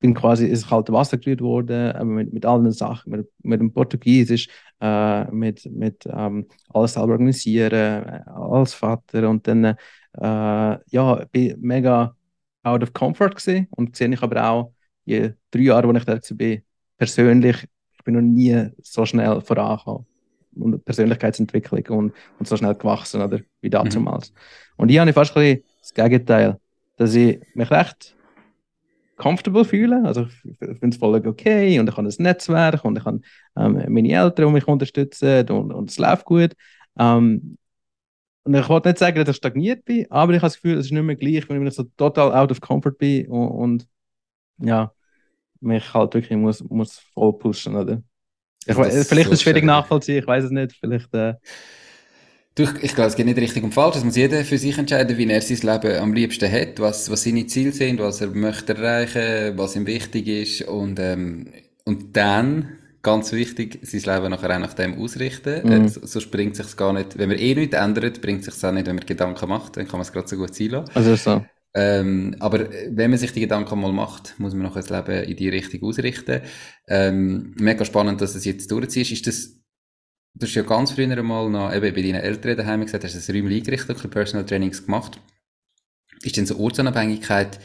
bin 0.00 0.14
quasi 0.14 0.48
ins 0.48 0.66
kalte 0.68 0.92
Wasser 0.92 1.16
gerührt 1.16 1.40
worden, 1.40 2.14
mit, 2.14 2.32
mit 2.32 2.44
allen 2.44 2.72
Sachen, 2.72 3.12
mit, 3.12 3.28
mit 3.42 3.60
dem 3.60 3.72
Portugiesisch, 3.72 4.48
äh, 4.80 5.30
mit, 5.30 5.64
mit 5.66 6.04
ähm, 6.06 6.48
alles 6.70 6.94
selber 6.94 7.12
organisieren, 7.12 7.72
äh, 7.72 8.20
als 8.26 8.74
Vater 8.74 9.28
und 9.30 9.46
dann, 9.46 9.64
äh, 9.64 9.76
ja, 10.20 11.24
bin 11.30 11.60
mega 11.60 12.16
out 12.64 12.82
of 12.82 12.92
comfort 12.92 13.36
gewesen 13.36 13.68
und 13.70 13.94
sehe 13.94 14.12
ich 14.12 14.22
aber 14.22 14.44
auch, 14.44 14.74
die 15.06 15.32
drei 15.50 15.60
Jahre, 15.60 15.88
wo 15.88 15.92
ich 15.92 16.04
da 16.04 16.14
war, 16.14 16.56
persönlich, 16.96 17.68
ich 17.92 18.04
bin 18.04 18.14
noch 18.14 18.22
nie 18.22 18.70
so 18.82 19.06
schnell 19.06 19.40
vorangekommen 19.40 20.06
und 20.54 20.84
Persönlichkeitsentwicklung 20.84 21.84
und, 21.98 22.12
und 22.38 22.48
so 22.48 22.56
schnell 22.56 22.74
gewachsen 22.74 23.22
oder 23.22 23.40
wie 23.60 23.70
damals. 23.70 24.30
Mhm. 24.32 24.36
Und 24.76 24.88
hier 24.88 25.00
habe 25.00 25.10
ich 25.10 25.14
fast 25.14 25.36
ein 25.36 25.62
das 25.80 25.94
Gegenteil, 25.94 26.58
dass 26.96 27.14
ich 27.14 27.40
mich 27.54 27.70
recht 27.70 28.14
comfortable 29.16 29.64
fühle. 29.64 30.02
Also 30.04 30.26
ich 30.42 30.56
finde 30.58 30.88
es 30.88 30.96
voll 30.96 31.14
okay 31.26 31.78
und 31.78 31.88
ich 31.88 31.96
habe 31.96 32.08
ein 32.08 32.14
Netzwerk 32.18 32.84
und 32.84 32.98
ich 32.98 33.04
habe 33.04 33.20
ähm, 33.56 33.84
meine 33.88 34.12
Eltern, 34.12 34.48
die 34.48 34.52
mich 34.52 34.66
unterstützen 34.66 35.48
und, 35.50 35.72
und 35.72 35.90
es 35.90 35.98
läuft 35.98 36.24
gut. 36.24 36.54
Ähm, 36.98 37.56
und 38.44 38.54
ich 38.54 38.68
wollte 38.68 38.88
nicht 38.88 38.98
sagen, 38.98 39.16
dass 39.16 39.28
ich 39.28 39.36
stagniert 39.36 39.84
bin, 39.84 40.10
aber 40.10 40.32
ich 40.32 40.38
habe 40.38 40.46
das 40.48 40.56
Gefühl, 40.60 40.78
es 40.78 40.86
ist 40.86 40.92
nicht 40.92 41.02
mehr 41.02 41.14
gleich, 41.14 41.48
wenn 41.48 41.64
ich 41.64 41.74
so 41.74 41.84
total 41.96 42.32
out 42.32 42.50
of 42.50 42.60
comfort 42.60 42.98
bin 42.98 43.28
und, 43.28 43.48
und 43.48 43.88
ja, 44.58 44.92
mich 45.60 45.94
halt 45.94 46.14
wirklich 46.14 46.36
muss, 46.38 46.62
muss 46.64 46.98
voll 47.14 47.38
pushen, 47.38 47.76
oder? 47.76 48.02
Ich 48.66 48.74
vielleicht 48.74 48.92
so 48.92 49.14
ist 49.14 49.30
es 49.32 49.42
schwierig 49.42 49.64
nachvollziehen, 49.64 50.18
ich 50.18 50.26
weiß 50.26 50.44
es 50.44 50.50
nicht. 50.50 50.76
Vielleicht, 50.80 51.12
äh... 51.14 51.34
du, 52.54 52.62
ich, 52.62 52.82
ich 52.82 52.94
glaube, 52.94 53.08
es 53.08 53.16
geht 53.16 53.26
nicht 53.26 53.38
richtig 53.38 53.62
um 53.64 53.72
falsch. 53.72 53.96
Es 53.96 54.04
muss 54.04 54.16
jeder 54.16 54.44
für 54.44 54.58
sich 54.58 54.78
entscheiden, 54.78 55.16
wie 55.18 55.28
er 55.28 55.40
sein 55.40 55.58
Leben 55.58 55.98
am 55.98 56.12
liebsten 56.12 56.50
hat, 56.50 56.78
was, 56.78 57.10
was 57.10 57.24
seine 57.24 57.46
Ziele 57.46 57.72
sind, 57.72 57.98
was 58.00 58.20
er 58.20 58.28
möchte 58.28 58.76
erreichen, 58.76 59.58
was 59.58 59.74
ihm 59.76 59.86
wichtig 59.86 60.28
ist. 60.28 60.62
Und, 60.62 60.98
ähm, 61.00 61.48
und 61.84 62.16
dann, 62.16 62.78
ganz 63.02 63.32
wichtig, 63.32 63.80
sein 63.82 64.14
Leben 64.14 64.30
nachher 64.30 64.54
auch 64.54 64.60
nach 64.60 64.74
dem 64.74 64.96
ausrichten. 65.00 65.66
Mhm. 65.66 65.86
Äh, 65.86 65.88
so, 65.88 66.00
so 66.04 66.20
bringt 66.30 66.54
sich 66.54 66.76
gar 66.76 66.92
nicht, 66.92 67.18
wenn 67.18 67.28
man 67.28 67.38
eh 67.38 67.54
nichts 67.54 67.76
ändert, 67.76 68.20
bringt 68.22 68.44
sich 68.44 68.54
auch 68.62 68.72
nicht, 68.72 68.86
wenn 68.86 68.96
man 68.96 69.06
Gedanken 69.06 69.48
macht, 69.48 69.76
dann 69.76 69.86
kann 69.86 69.98
man 69.98 70.02
es 70.02 70.12
gerade 70.12 70.28
so 70.28 70.36
gut 70.36 70.54
sein 70.54 70.68
lassen. 70.68 70.90
Also 70.94 71.16
so. 71.16 71.44
Ähm, 71.74 72.36
aber 72.38 72.68
wenn 72.90 73.10
man 73.10 73.18
sich 73.18 73.32
die 73.32 73.40
Gedanken 73.40 73.80
mal 73.80 73.92
macht, 73.92 74.34
muss 74.38 74.52
man 74.52 74.62
noch 74.62 74.74
das 74.74 74.90
Leben 74.90 75.24
in 75.24 75.36
die 75.36 75.48
Richtung 75.48 75.82
ausrichten. 75.84 76.42
Ähm, 76.86 77.54
mega 77.58 77.84
spannend, 77.84 78.20
dass 78.20 78.34
es 78.34 78.44
jetzt 78.44 78.70
durchziehst. 78.70 79.12
Ist 79.12 79.26
das, 79.26 79.56
du 80.34 80.46
hast 80.46 80.54
ja 80.54 80.62
ganz 80.62 80.92
früher 80.92 81.10
einmal 81.10 81.48
noch, 81.48 81.74
eben 81.74 81.94
bei 81.94 82.02
deinen 82.02 82.22
Eltern 82.22 82.56
daheim 82.56 82.82
gesagt, 82.82 83.04
hast 83.04 83.14
du 83.14 83.18
das 83.18 83.30
Räumchen 83.30 83.56
eingerichtet, 83.56 84.10
Personal 84.10 84.44
Trainings 84.44 84.84
gemacht. 84.84 85.18
Ist 86.22 86.36
denn 86.36 86.46
so 86.46 86.58
Ortsunabhängigkeit 86.58 87.58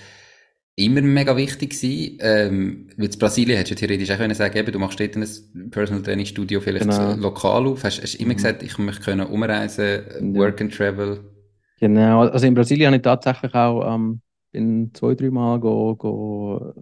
immer 0.78 1.02
mega 1.02 1.36
wichtig 1.36 1.72
gewesen? 1.72 2.18
Ähm, 2.22 2.90
weil 2.96 3.08
in 3.08 3.20
Brasilien 3.20 3.58
hättest 3.58 3.82
du 3.82 3.86
theoretisch 3.86 4.10
auch 4.12 4.18
können 4.18 4.36
sagen, 4.36 4.58
eben, 4.58 4.72
du 4.72 4.80
machst 4.80 5.02
dort 5.02 5.18
ein 5.18 5.70
Personal 5.70 6.02
Training 6.02 6.26
Studio 6.26 6.62
vielleicht 6.62 6.90
genau. 6.90 7.16
lokal 7.16 7.68
auf. 7.68 7.84
Hast, 7.84 8.00
du 8.02 8.18
immer 8.20 8.32
mhm. 8.32 8.38
gesagt, 8.38 8.64
ich 8.64 8.78
möchte 8.78 9.04
können 9.04 9.28
umreisen, 9.28 9.84
ja. 9.84 10.40
work 10.40 10.62
and 10.62 10.74
travel? 10.74 11.37
Genau, 11.80 12.22
also 12.22 12.48
in 12.48 12.56
Brasilien 12.56 12.88
habe 12.88 12.98
ich 12.98 13.02
tatsächlich 13.04 13.54
auch 13.54 13.94
ähm, 13.94 14.22
bin 14.52 14.92
zwei, 14.94 15.14
drei 15.14 15.30
Mal 15.30 15.60
go, 15.60 15.96
go 15.96 16.74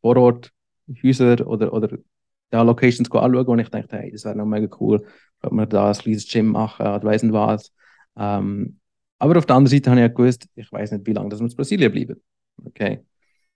vor 0.00 0.16
Ort 0.16 0.52
Häuser 1.02 1.46
oder, 1.46 1.72
oder 1.72 1.98
ja, 2.52 2.62
Locations 2.62 3.10
anschauen 3.10 3.46
und 3.46 3.58
ich 3.58 3.68
dachte, 3.68 3.98
hey, 3.98 4.10
das 4.10 4.24
wäre 4.24 4.36
noch 4.36 4.46
mega 4.46 4.74
cool, 4.80 5.04
ob 5.42 5.52
wir 5.52 5.66
da 5.66 5.88
ein 5.90 5.94
kleines 5.94 6.26
Gym 6.30 6.48
machen 6.48 6.86
oder 6.86 7.02
weiss 7.04 7.22
nicht 7.22 7.32
was. 7.32 7.72
Ähm, 8.16 8.78
aber 9.18 9.38
auf 9.38 9.46
der 9.46 9.56
anderen 9.56 9.76
Seite 9.76 9.90
habe 9.90 10.00
ich 10.00 10.06
ja 10.06 10.08
gewusst, 10.08 10.48
ich 10.54 10.70
weiß 10.70 10.92
nicht, 10.92 11.06
wie 11.06 11.12
lange 11.12 11.28
das 11.30 11.40
in 11.40 11.48
Brasilien 11.48 11.92
bleiben. 11.92 12.22
Okay. 12.64 13.04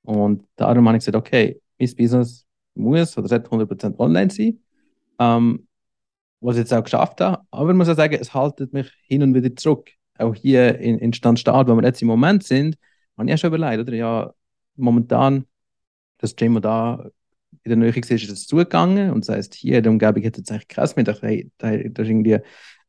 Und 0.02 0.44
darum 0.56 0.86
habe 0.88 0.98
ich 0.98 1.04
gesagt, 1.04 1.16
okay, 1.16 1.60
mein 1.78 1.94
Business 1.96 2.46
muss 2.74 3.16
oder 3.16 3.28
sollte 3.28 3.50
100% 3.50 3.98
online 3.98 4.30
sein. 4.30 4.60
Ähm, 5.18 5.66
was 6.40 6.56
ich 6.56 6.62
jetzt 6.62 6.74
auch 6.74 6.82
geschafft 6.82 7.20
habe. 7.20 7.44
Aber 7.50 7.70
ich 7.70 7.76
muss 7.76 7.88
auch 7.88 7.96
sagen, 7.96 8.16
es 8.20 8.34
haltet 8.34 8.72
mich 8.72 8.90
hin 9.06 9.22
und 9.22 9.34
wieder 9.34 9.54
zurück 9.54 9.90
auch 10.18 10.34
hier 10.34 10.78
in, 10.78 10.98
in 10.98 11.12
Stand 11.12 11.38
Start, 11.38 11.68
wo 11.68 11.74
wir 11.74 11.82
jetzt 11.84 12.02
im 12.02 12.08
Moment 12.08 12.44
sind, 12.44 12.76
habe 13.16 13.26
ich 13.26 13.30
ja 13.30 13.36
schon 13.36 13.54
überlegt, 13.54 13.80
oder? 13.80 13.94
Ja, 13.94 14.34
momentan, 14.76 15.46
das 16.18 16.36
Gym, 16.36 16.60
da 16.60 17.10
in 17.64 17.68
der 17.70 17.76
Nähe 17.76 17.90
ist, 17.90 18.10
ist 18.10 18.30
es 18.30 18.46
zugegangen. 18.46 19.10
Und 19.10 19.26
das 19.26 19.36
heißt, 19.36 19.54
hier 19.54 19.78
in 19.78 19.82
der 19.84 19.92
Umgebung 19.92 20.24
hat 20.24 20.38
es 20.38 20.50
eigentlich 20.50 20.68
krass 20.68 20.96
mit, 20.96 21.08
hey, 21.22 21.50
da, 21.58 21.70
da 21.70 21.76
ist 21.76 22.08
irgendwie 22.08 22.38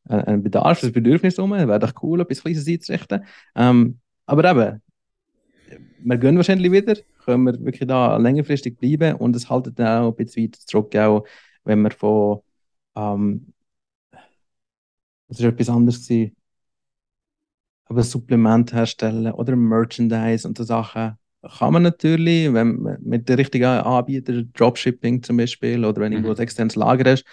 ein 0.05 0.43
Bedarf, 0.43 0.83
ein 0.83 0.91
Bedürfnis 0.91 1.39
rum, 1.39 1.51
wäre 1.51 1.79
doch 1.79 1.93
cool, 2.01 2.21
etwas 2.21 2.41
Kleines 2.41 2.67
einzurichten. 2.67 3.25
Ähm, 3.55 3.99
aber 4.25 4.49
eben, 4.51 4.81
wir 5.99 6.17
gehen 6.17 6.35
wahrscheinlich 6.35 6.71
wieder, 6.71 6.95
können 7.23 7.45
wir 7.45 7.53
wirklich 7.63 7.87
da 7.87 8.17
längerfristig 8.17 8.77
bleiben? 8.77 9.15
Und 9.15 9.35
es 9.35 9.49
haltet 9.49 9.79
dann 9.79 10.03
auch 10.03 10.09
ein 10.09 10.15
bisschen 10.15 10.43
weiter 10.43 10.59
zurück, 10.59 10.95
auch 10.95 11.25
wenn 11.63 11.81
wir 11.81 11.91
von, 11.91 12.41
ähm, 12.95 13.53
das 15.27 15.39
ist 15.39 15.45
etwas 15.45 15.69
anderes 15.69 16.07
gewesen, 16.07 16.35
aber 17.85 18.03
Supplement 18.03 18.73
herstellen 18.73 19.31
oder 19.33 19.55
Merchandise 19.55 20.47
und 20.47 20.57
so 20.57 20.63
Sachen 20.63 21.17
kann 21.57 21.73
man 21.73 21.83
natürlich, 21.83 22.53
wenn 22.53 22.81
man 22.81 22.97
mit 23.01 23.27
der 23.27 23.37
richtigen 23.37 23.65
Anbieter, 23.65 24.43
Dropshipping 24.53 25.23
zum 25.23 25.37
Beispiel, 25.37 25.83
oder 25.83 26.01
wenn 26.01 26.11
mhm. 26.11 26.19
irgendwo 26.19 26.31
ein 26.31 26.39
externes 26.39 26.75
Lager 26.75 27.11
hast, 27.11 27.25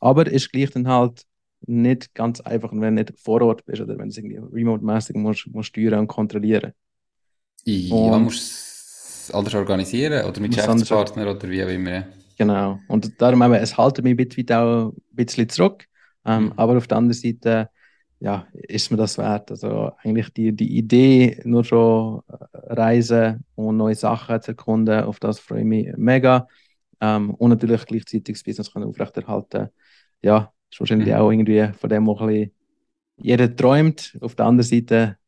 aber 0.00 0.26
ist 0.26 0.52
gleich 0.52 0.70
dann 0.70 0.86
halt 0.86 1.22
nicht 1.66 2.14
ganz 2.14 2.40
einfach, 2.42 2.72
wenn 2.72 2.96
du 2.96 3.02
nicht 3.02 3.14
vor 3.18 3.40
Ort 3.40 3.64
bist 3.64 3.80
oder 3.80 3.96
wenn 3.96 4.04
du 4.04 4.10
es 4.10 4.18
irgendwie 4.18 4.36
remote-mäßig 4.36 5.16
musst, 5.16 5.46
musst 5.50 5.68
steuern 5.70 6.00
und 6.00 6.08
kontrollieren. 6.08 6.72
Ja, 7.64 7.94
und 7.94 8.24
musst 8.24 8.42
es 8.42 9.30
anders 9.34 9.54
organisieren 9.54 10.26
oder 10.26 10.40
mit 10.40 10.54
Geschäftspartner 10.54 11.30
oder 11.30 11.48
wie 11.48 11.64
auch 11.64 11.68
immer. 11.68 12.04
Genau. 12.36 12.80
Und 12.88 13.20
darum 13.20 13.42
eben, 13.42 13.54
es 13.54 13.78
hält 13.78 14.02
mich 14.02 14.12
ein 14.12 14.16
bisschen, 14.16 14.52
auch 14.52 14.88
ein 14.88 15.02
bisschen 15.12 15.48
zurück. 15.48 15.86
Ähm, 16.26 16.44
mhm. 16.44 16.52
Aber 16.56 16.76
auf 16.76 16.86
der 16.86 16.98
anderen 16.98 17.18
Seite 17.18 17.70
ja, 18.24 18.46
ist 18.54 18.90
mir 18.90 18.96
das 18.96 19.18
wert. 19.18 19.50
Also 19.50 19.92
eigentlich 19.98 20.32
die, 20.32 20.56
die 20.56 20.78
Idee, 20.78 21.42
nur 21.44 21.62
schon 21.62 22.22
äh, 22.26 22.72
reisen 22.72 23.44
und 23.54 23.76
neue 23.76 23.94
Sachen 23.94 24.40
zu 24.40 24.52
erkunden, 24.52 25.04
auf 25.04 25.20
das 25.20 25.38
freue 25.38 25.60
ich 25.60 25.66
mich 25.66 25.92
mega. 25.98 26.48
Ähm, 27.02 27.34
und 27.34 27.50
natürlich 27.50 27.84
gleichzeitig 27.84 28.36
das 28.36 28.42
Business 28.42 28.72
können 28.72 28.86
aufrechterhalten. 28.86 29.68
Ja, 30.22 30.54
ist 30.70 30.80
wahrscheinlich 30.80 31.08
mhm. 31.08 31.14
auch 31.16 31.30
irgendwie 31.30 31.68
von 31.78 31.90
dem 31.90 32.08
ein 32.08 32.16
bisschen, 32.16 32.50
jeder 33.18 33.54
träumt. 33.54 34.16
Auf 34.22 34.34
der 34.34 34.46
anderen 34.46 34.70
Seite, 34.70 35.18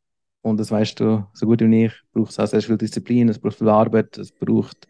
und 0.41 0.59
das 0.59 0.71
weißt 0.71 0.99
du 0.99 1.27
so 1.35 1.45
gut 1.45 1.61
wie 1.61 1.85
ich, 1.85 1.93
braucht 2.15 2.31
es 2.31 2.41
auch 2.41 2.47
sehr 2.47 2.63
viel 2.63 2.79
Disziplin, 2.79 3.29
es 3.29 3.39
braucht 3.39 3.59
viel 3.59 3.69
Arbeit, 3.69 4.17
es 4.17 4.33
braucht 4.33 4.89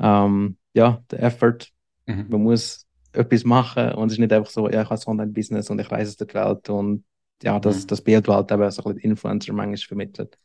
ähm, 0.00 0.56
ja, 0.72 1.04
den 1.08 1.20
Effort. 1.20 1.68
Mhm. 2.06 2.26
Man 2.30 2.42
muss 2.42 2.84
etwas 3.12 3.44
machen 3.44 3.92
und 3.92 4.08
es 4.08 4.14
ist 4.14 4.18
nicht 4.18 4.32
einfach 4.32 4.50
so, 4.50 4.68
ja, 4.68 4.82
ich 4.82 4.90
habe 4.90 5.00
ein 5.00 5.08
Online-Business 5.08 5.70
und 5.70 5.78
ich 5.78 5.88
reise 5.88 6.16
die 6.16 6.34
Welt 6.34 6.68
und 6.68 7.04
ja, 7.44 7.60
das, 7.60 7.82
mhm. 7.82 7.86
das 7.88 8.00
Bild, 8.00 8.26
das 8.26 8.34
halt 8.34 8.50
eben 8.50 8.70
so 8.70 8.82
ein 8.82 8.94
bisschen 8.94 9.10
Influencer 9.10 9.52
manchmal 9.52 9.76
vermittelt. 9.76 10.38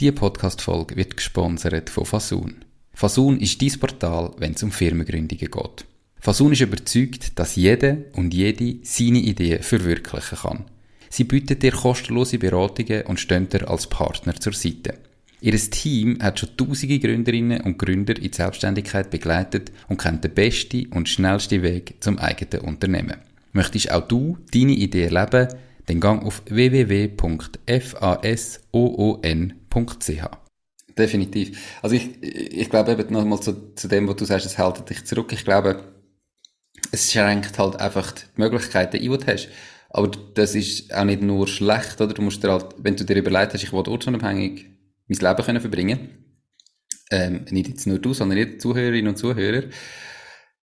Diese 0.00 0.12
Podcast-Folge 0.12 0.96
wird 0.96 1.16
gesponsert 1.16 1.90
von 1.90 2.04
Fasun. 2.04 2.64
Fasun 2.92 3.38
ist 3.38 3.60
dein 3.60 3.80
Portal, 3.80 4.32
wenn 4.38 4.52
es 4.52 4.62
um 4.62 4.70
Firmengründungen 4.70 5.50
geht. 5.50 5.86
Fasun 6.20 6.52
ist 6.52 6.60
überzeugt, 6.60 7.38
dass 7.38 7.56
jede 7.56 8.06
und 8.14 8.34
jede 8.34 8.76
seine 8.82 9.18
Ideen 9.18 9.62
verwirklichen 9.62 10.38
kann. 10.38 10.64
Sie 11.10 11.24
bietet 11.24 11.62
dir 11.62 11.72
kostenlose 11.72 12.38
Beratungen 12.38 13.02
und 13.02 13.20
stehen 13.20 13.48
dir 13.48 13.68
als 13.68 13.86
Partner 13.86 14.34
zur 14.34 14.52
Seite. 14.52 14.94
Ihr 15.40 15.56
Team 15.56 16.18
hat 16.20 16.40
schon 16.40 16.56
tausende 16.56 16.98
Gründerinnen 16.98 17.60
und 17.60 17.78
Gründer 17.78 18.16
in 18.16 18.22
die 18.22 18.36
Selbstständigkeit 18.36 19.10
begleitet 19.10 19.70
und 19.88 20.00
kennt 20.00 20.24
den 20.24 20.34
besten 20.34 20.86
und 20.86 21.08
schnellsten 21.08 21.62
Weg 21.62 21.94
zum 22.00 22.18
eigenen 22.18 22.66
Unternehmen. 22.66 23.18
Möchtest 23.52 23.92
auch 23.92 24.06
du 24.06 24.38
deine 24.52 24.72
Idee 24.72 25.04
erleben? 25.04 25.48
Dann 25.88 26.00
gang 26.00 26.24
auf 26.24 26.42
www.fasoon.ch. 26.48 27.18
Definitiv. 30.96 31.78
Also 31.82 31.96
ich, 31.96 32.22
ich 32.22 32.68
glaube 32.70 32.92
eben 32.92 33.12
nochmal 33.12 33.40
zu, 33.40 33.74
zu 33.74 33.88
dem, 33.88 34.08
was 34.08 34.16
du 34.16 34.24
sagst, 34.24 34.46
es 34.46 34.58
hält 34.58 34.88
dich 34.90 35.04
zurück. 35.04 35.32
Ich 35.32 35.44
glaube, 35.44 35.82
es 36.90 37.12
schränkt 37.12 37.58
halt 37.58 37.76
einfach 37.76 38.12
die 38.12 38.22
Möglichkeiten 38.36 38.96
ein, 38.96 39.02
die 39.02 39.08
du 39.08 39.26
hast. 39.26 39.48
Aber 39.90 40.10
das 40.34 40.54
ist 40.54 40.92
auch 40.92 41.04
nicht 41.04 41.22
nur 41.22 41.48
schlecht, 41.48 42.00
oder? 42.00 42.12
Du 42.12 42.22
musst 42.22 42.42
dir 42.42 42.52
halt, 42.52 42.66
wenn 42.78 42.96
du 42.96 43.04
dir 43.04 43.16
überlegt 43.16 43.54
hast, 43.54 43.62
ich 43.62 43.72
will 43.72 43.88
ortsunabhängig 43.88 44.66
mein 45.06 45.18
Leben 45.18 45.44
können 45.44 45.60
verbringen, 45.60 46.08
ähm, 47.10 47.46
nicht 47.50 47.68
jetzt 47.68 47.86
nur 47.86 47.98
du, 47.98 48.12
sondern 48.12 48.36
jede 48.36 48.58
Zuhörerinnen 48.58 49.08
und 49.08 49.16
Zuhörer, 49.16 49.62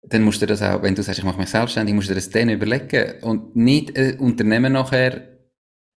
dann 0.02 0.22
musst 0.22 0.42
du 0.42 0.46
das 0.46 0.62
auch, 0.62 0.82
wenn 0.82 0.94
du 0.94 1.02
sagst, 1.02 1.18
ich 1.20 1.24
mache 1.24 1.38
mich 1.38 1.48
selbstständig, 1.48 1.94
musst 1.94 2.08
du 2.08 2.14
dir 2.14 2.20
das 2.20 2.30
dann 2.30 2.48
überlegen 2.48 3.22
und 3.22 3.54
nicht 3.54 3.96
ein 3.96 4.18
Unternehmen 4.18 4.72
nachher 4.72 5.28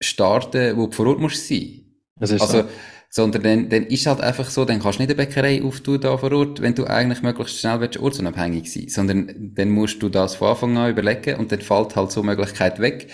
starten, 0.00 0.76
wo 0.76 0.86
du 0.86 0.92
vor 0.92 1.06
Ort 1.06 1.20
musst 1.20 1.46
sein. 1.46 1.82
Das 2.16 2.30
ist 2.32 2.42
Also, 2.42 2.62
so. 2.62 2.68
sondern 3.10 3.42
dann, 3.42 3.68
dann 3.68 3.84
ist 3.84 4.06
halt 4.06 4.20
einfach 4.20 4.50
so, 4.50 4.64
dann 4.64 4.80
kannst 4.80 4.98
du 4.98 5.02
nicht 5.02 5.10
eine 5.10 5.16
Bäckerei 5.24 5.62
auftun 5.62 6.00
da 6.00 6.16
vor 6.16 6.32
Ort, 6.32 6.60
wenn 6.60 6.74
du 6.74 6.84
eigentlich 6.86 7.22
möglichst 7.22 7.60
schnell 7.60 7.80
willst, 7.80 7.98
ortsunabhängig 7.98 8.72
sein, 8.72 8.88
sondern 8.88 9.52
dann 9.54 9.70
musst 9.70 10.02
du 10.02 10.08
das 10.08 10.34
von 10.34 10.48
Anfang 10.48 10.76
an 10.76 10.90
überlegen 10.90 11.36
und 11.36 11.52
dann 11.52 11.60
fällt 11.60 11.94
halt 11.94 12.10
so 12.10 12.22
eine 12.22 12.34
Möglichkeit 12.34 12.80
weg. 12.80 13.08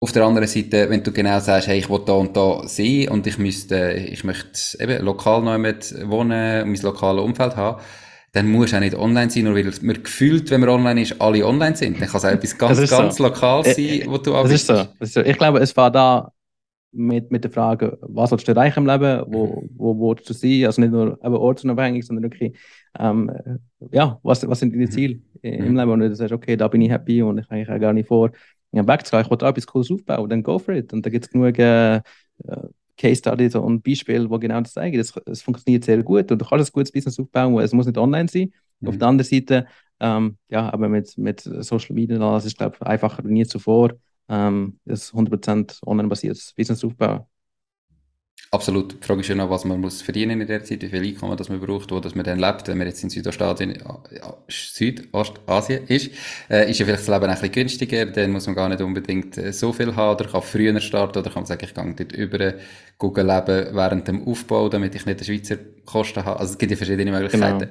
Auf 0.00 0.12
der 0.12 0.24
anderen 0.24 0.48
Seite, 0.48 0.90
wenn 0.90 1.02
du 1.02 1.12
genau 1.12 1.40
sagst, 1.40 1.68
hey, 1.68 1.78
ich 1.78 1.88
will 1.88 2.00
da 2.04 2.12
und 2.12 2.36
da 2.36 2.66
sein 2.66 3.08
und 3.08 3.26
ich 3.26 3.38
müsste, 3.38 3.92
ich 3.92 4.22
möchte 4.24 4.78
eben 4.82 5.02
lokal 5.04 5.42
noch 5.42 5.56
mit 5.58 5.94
wohnen, 6.08 6.68
mein 6.70 6.82
lokales 6.82 7.24
Umfeld 7.24 7.56
haben, 7.56 7.80
dann 8.34 8.50
muss 8.50 8.74
auch 8.74 8.80
nicht 8.80 8.94
online 8.96 9.30
sein, 9.30 9.44
nur 9.44 9.54
weil 9.54 9.70
man 9.82 10.02
gefühlt, 10.02 10.50
wenn 10.50 10.60
man 10.60 10.68
online 10.68 11.02
ist, 11.02 11.20
alle 11.20 11.46
online 11.46 11.76
sind. 11.76 12.00
Dann 12.00 12.08
kann 12.08 12.18
es 12.18 12.24
auch 12.24 12.30
etwas 12.30 12.58
ganz, 12.58 12.78
ist 12.78 12.90
so. 12.90 12.96
ganz 12.96 13.18
Lokales 13.18 13.68
Äh, 13.68 13.74
sein, 14.00 14.10
wo 14.10 14.18
du 14.18 14.32
Das 14.32 14.50
ist 14.50 14.66
so. 14.66 14.74
Das 14.74 15.08
ist 15.08 15.14
so. 15.14 15.20
Ich 15.20 15.38
glaube, 15.38 15.60
es 15.60 15.76
war 15.76 15.90
da 15.90 16.32
mit, 16.92 17.30
mit 17.32 17.44
der 17.44 17.50
Frage, 17.50 17.98
was 18.02 18.30
willst 18.32 18.46
du 18.48 18.52
erreichen 18.52 18.80
im 18.80 18.86
Leben, 18.86 19.24
wo, 19.28 19.64
wo 19.76 20.10
willst 20.10 20.28
du 20.30 20.34
sein, 20.34 20.66
also 20.66 20.80
nicht 20.80 20.92
nur 20.92 21.18
eben 21.24 21.34
ortsunabhängig, 21.34 22.06
sondern 22.06 22.24
wirklich, 22.24 22.56
ähm, 22.98 23.30
äh, 23.30 23.58
ja, 23.92 24.18
was, 24.22 24.46
was 24.48 24.60
sind 24.60 24.72
deine 24.74 24.84
Mhm. 24.84 24.90
Ziele 24.90 25.20
äh, 25.42 25.56
im 25.66 25.74
Mhm. 25.74 25.76
Leben 25.76 25.90
und 25.90 26.00
du 26.00 26.14
sagst, 26.14 26.32
okay, 26.32 26.56
da 26.56 26.68
bin 26.68 26.82
ich 26.82 26.90
happy 26.90 27.22
und 27.22 27.38
ich 27.38 27.44
habe 27.46 27.54
eigentlich 27.56 27.70
auch 27.70 27.80
gar 27.80 27.92
nicht 27.92 28.08
vor, 28.08 28.30
wegzugehen, 28.72 29.24
ich 29.24 29.30
will 29.30 29.38
da 29.38 29.48
etwas 29.50 29.66
Cooles 29.66 29.90
aufbauen, 29.90 30.28
dann 30.30 30.42
go 30.42 30.58
for 30.58 30.74
it 30.74 30.92
und 30.92 31.06
da 31.06 31.10
gibt 31.10 31.24
es 31.26 31.30
genug 31.30 31.58
äh, 31.58 32.00
Case 32.96 33.16
Studies 33.16 33.54
und 33.56 33.82
Beispiele, 33.82 34.28
die 34.28 34.38
genau 34.40 34.60
das 34.60 34.72
zeigen, 34.72 34.98
es, 34.98 35.12
es 35.26 35.42
funktioniert 35.42 35.84
sehr 35.84 36.02
gut 36.02 36.30
und 36.30 36.40
du 36.40 36.44
kannst 36.46 36.70
ein 36.70 36.72
gutes 36.72 36.92
Business 36.92 37.18
aufbauen, 37.18 37.58
es 37.60 37.72
muss 37.72 37.86
nicht 37.86 37.98
online 37.98 38.28
sein, 38.28 38.52
auf 38.84 38.94
Mhm. 38.94 38.98
der 38.98 39.08
anderen 39.08 39.28
Seite, 39.30 39.66
ähm, 40.00 40.36
ja, 40.48 40.72
aber 40.72 40.88
mit, 40.88 41.16
mit 41.18 41.40
Social 41.40 41.94
Media, 41.94 42.16
und 42.16 42.22
alles 42.22 42.44
ist, 42.44 42.56
glaube 42.58 42.76
ich, 42.80 42.86
einfacher 42.86 43.22
denn 43.22 43.36
je 43.36 43.46
zuvor, 43.46 43.92
ähm, 44.28 44.78
das 44.84 45.12
100% 45.12 45.80
online-basiertes 45.86 46.52
Business 46.54 46.84
aufbauen. 46.84 47.22
Absolut. 48.54 48.92
Die 49.02 49.06
Frage 49.06 49.20
ist 49.22 49.28
ja 49.28 49.34
noch, 49.34 49.50
was 49.50 49.64
man 49.64 49.80
muss 49.80 50.00
verdienen 50.00 50.40
in 50.40 50.46
der 50.46 50.62
Zeit, 50.62 50.80
wie 50.82 50.88
viel 50.88 51.02
Einkommen 51.04 51.36
das 51.36 51.48
man 51.48 51.58
braucht, 51.60 51.90
wo 51.90 51.98
das 51.98 52.14
man 52.14 52.24
dann 52.24 52.38
lebt. 52.38 52.68
Wenn 52.68 52.78
man 52.78 52.86
jetzt 52.86 53.02
in 53.02 53.10
Südostasien, 53.10 53.74
ja, 53.74 54.34
Südostasien 54.48 55.84
ist, 55.88 56.10
äh, 56.48 56.70
ist 56.70 56.78
ja 56.78 56.86
vielleicht 56.86 57.00
das 57.00 57.08
Leben 57.08 57.24
ein 57.24 57.30
bisschen 57.32 57.52
günstiger, 57.52 58.06
dann 58.06 58.30
muss 58.30 58.46
man 58.46 58.54
gar 58.54 58.68
nicht 58.68 58.80
unbedingt 58.80 59.36
äh, 59.38 59.52
so 59.52 59.72
viel 59.72 59.96
haben 59.96 60.14
oder 60.14 60.30
kann 60.30 60.42
früher 60.42 60.78
starten 60.80 61.18
oder 61.18 61.30
kann 61.30 61.42
man 61.42 61.46
sagen, 61.46 61.64
ich 61.64 61.74
gehe 61.74 61.94
dort 61.96 62.12
über, 62.12 62.54
gucken 62.96 63.26
leben 63.26 63.74
während 63.74 64.06
dem 64.08 64.26
Aufbau, 64.26 64.68
damit 64.68 64.94
ich 64.94 65.04
nicht 65.04 65.20
den 65.20 65.24
Schweizer 65.24 65.56
Kosten 65.84 66.24
habe. 66.24 66.38
Also 66.38 66.52
es 66.52 66.58
gibt 66.58 66.70
ja 66.70 66.76
verschiedene 66.76 67.10
Möglichkeiten. 67.10 67.70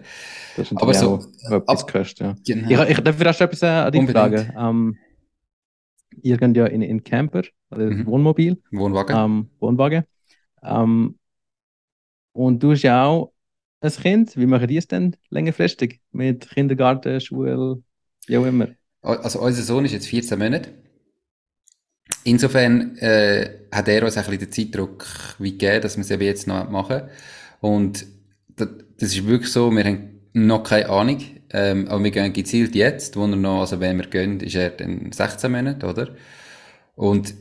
Das 0.57 0.71
ist 0.71 0.81
Aber 0.81 0.93
so, 0.93 1.19
etwas 1.49 1.81
ab- 1.81 1.87
gekostet, 1.87 2.19
ja. 2.19 2.35
Genau. 2.45 2.83
Ich, 2.83 2.89
ich 2.89 2.99
darf 2.99 3.15
vielleicht 3.17 3.41
etwas 3.41 3.61
äh, 3.61 3.67
an 3.67 3.91
dich 3.91 4.01
Unbedingt. 4.01 4.39
fragen. 4.39 4.53
Ähm, 4.57 4.97
ihr 6.21 6.37
geht 6.37 6.57
ja 6.57 6.65
in, 6.65 6.81
in 6.81 7.03
Camper, 7.03 7.43
also 7.69 7.85
Mhm. 7.85 8.05
Wohnmobil, 8.05 8.61
Wohnwagen. 8.71 9.15
ähm, 9.15 9.49
Wohnwagen. 9.59 10.03
Ähm, 10.63 11.19
und 12.33 12.61
du 12.63 12.71
hast 12.71 12.83
ja 12.83 13.05
auch 13.05 13.33
ein 13.81 13.91
Kind. 13.91 14.35
Wie 14.37 14.45
machen 14.45 14.67
die 14.67 14.77
es 14.77 14.87
denn 14.87 15.15
längerfristig? 15.29 16.01
Mit 16.11 16.49
Kindergarten, 16.49 17.19
Schule, 17.21 17.83
wie 18.27 18.37
auch 18.37 18.45
immer. 18.45 18.69
Also 19.01 19.39
unser 19.39 19.61
Sohn 19.63 19.85
ist 19.85 19.91
jetzt 19.93 20.07
14 20.07 20.39
Monate. 20.39 20.71
Insofern 22.25 22.97
äh, 22.97 23.49
hat 23.71 23.87
er 23.87 24.03
uns 24.03 24.17
ein 24.17 24.23
bisschen 24.23 24.39
den 24.39 24.51
Zeitdruck 24.51 25.05
wie 25.39 25.51
gegeben, 25.51 25.81
dass 25.81 25.97
wir 25.97 26.01
es 26.01 26.11
eben 26.11 26.23
jetzt 26.23 26.47
noch 26.47 26.69
machen. 26.69 27.03
Und 27.61 28.05
das, 28.55 28.69
das 28.97 29.09
ist 29.15 29.27
wirklich 29.27 29.51
so, 29.51 29.71
wir 29.71 29.83
haben 29.83 30.21
noch 30.33 30.63
keine 30.63 30.89
Ahnung, 30.89 31.21
ähm, 31.51 31.87
aber 31.87 32.03
wir 32.03 32.11
gehen 32.11 32.33
gezielt 32.33 32.75
jetzt, 32.75 33.15
wo 33.17 33.23
er 33.23 33.35
noch, 33.35 33.61
also 33.61 33.79
wenn 33.79 33.97
wir 33.97 34.07
gehen, 34.07 34.39
ist 34.39 34.55
er 34.55 34.69
dann 34.71 35.11
16 35.11 35.51
Monate, 35.51 35.85
oder? 35.85 36.15
Und 36.95 37.33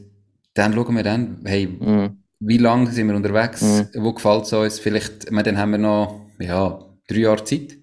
dann 0.54 0.74
schauen 0.74 0.96
wir 0.96 1.02
dann, 1.04 1.40
hey, 1.44 1.68
Mhm. 1.80 2.21
Wie 2.44 2.58
lange 2.58 2.90
sind 2.90 3.08
wir 3.08 3.16
unterwegs, 3.16 3.62
Mhm. 3.62 3.88
wo 4.04 4.12
gefällt 4.12 4.44
es 4.44 4.52
uns, 4.52 4.78
vielleicht, 4.78 5.24
ich 5.24 5.30
meine, 5.30 5.44
dann 5.44 5.58
haben 5.58 5.72
wir 5.72 5.78
noch, 5.78 6.20
ja, 6.38 6.78
drei 7.08 7.18
Jahre 7.18 7.44
Zeit, 7.44 7.76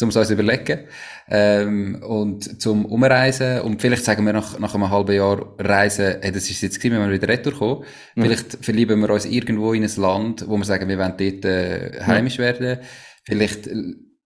um 0.00 0.08
es 0.10 0.16
uns 0.16 0.30
überlegen, 0.30 0.80
ähm, 1.28 2.02
und 2.06 2.60
zum 2.62 2.84
Umreisen, 2.86 3.60
und 3.62 3.80
vielleicht 3.82 4.04
sagen 4.04 4.24
wir 4.26 4.32
nach, 4.32 4.58
nach 4.58 4.74
einem 4.74 4.90
halben 4.90 5.14
Jahr 5.16 5.54
Reisen, 5.58 6.16
hey, 6.20 6.30
das 6.32 6.48
ist 6.50 6.60
jetzt 6.62 6.78
gewesen, 6.80 7.00
wenn 7.02 7.08
wir 7.10 7.14
wieder 7.20 7.28
retour 7.32 7.52
kommen, 7.54 7.84
Mhm. 8.14 8.22
vielleicht 8.22 8.64
verlieben 8.64 9.00
wir 9.00 9.10
uns 9.10 9.24
irgendwo 9.26 9.72
in 9.72 9.84
ein 9.84 9.90
Land, 9.96 10.44
wo 10.48 10.56
wir 10.56 10.64
sagen, 10.64 10.88
wir 10.88 10.98
wollen 10.98 11.14
dort 11.18 11.44
äh, 11.44 12.00
heimisch 12.06 12.38
werden, 12.38 12.78
vielleicht, 13.24 13.66
äh, 13.66 13.74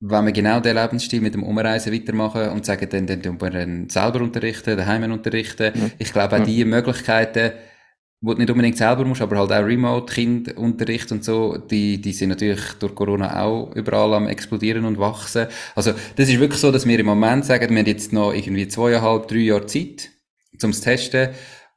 wenn 0.05 0.25
wir 0.27 0.33
genau 0.33 0.59
den 0.59 0.75
Lebensstil 0.77 1.21
mit 1.21 1.35
dem 1.35 1.45
Umreisen 1.45 1.93
weitermachen 1.93 2.49
und 2.49 2.67
sagen, 2.67 2.89
dann, 2.91 3.07
dann 3.07 3.23
tun 3.23 3.41
wir 3.41 3.51
dann 3.51 3.89
selber 3.89 4.21
unterrichten, 4.21 4.77
daheim 4.77 5.13
unterrichten. 5.13 5.71
Mhm. 5.75 5.91
Ich 5.99 6.13
glaube, 6.13 6.35
auch 6.37 6.41
Mhm. 6.41 6.45
diese 6.47 6.65
Möglichkeiten, 6.65 7.53
wo 8.25 8.33
du 8.35 8.39
nicht 8.39 8.51
unbedingt 8.51 8.77
selber 8.79 9.05
musst, 9.05 9.21
aber 9.21 9.37
halt 9.37 9.53
auch 9.53 9.67
Remote-Kindunterricht 9.67 11.11
und 11.13 11.25
so, 11.25 11.57
die, 11.59 12.01
die 12.01 12.13
sind 12.13 12.29
natürlich 12.31 12.61
durch 12.79 12.95
Corona 12.95 13.43
auch 13.43 13.73
überall 13.75 14.15
am 14.15 14.29
explodieren 14.29 14.85
und 14.85 14.99
wachsen. 14.99 15.47
Also, 15.75 15.93
das 16.17 16.29
ist 16.29 16.39
wirklich 16.41 16.61
so, 16.61 16.71
dass 16.71 16.87
wir 16.87 16.99
im 16.99 17.07
Moment 17.07 17.45
sagen, 17.45 17.69
wir 17.71 17.79
haben 17.79 17.87
jetzt 17.87 18.13
noch 18.13 18.33
irgendwie 18.33 18.69
zweieinhalb, 18.69 19.27
drei 19.29 19.39
Jahre 19.39 19.67
Zeit, 19.67 20.11
um 20.63 20.73
zu 20.73 20.81
testen. 20.83 21.31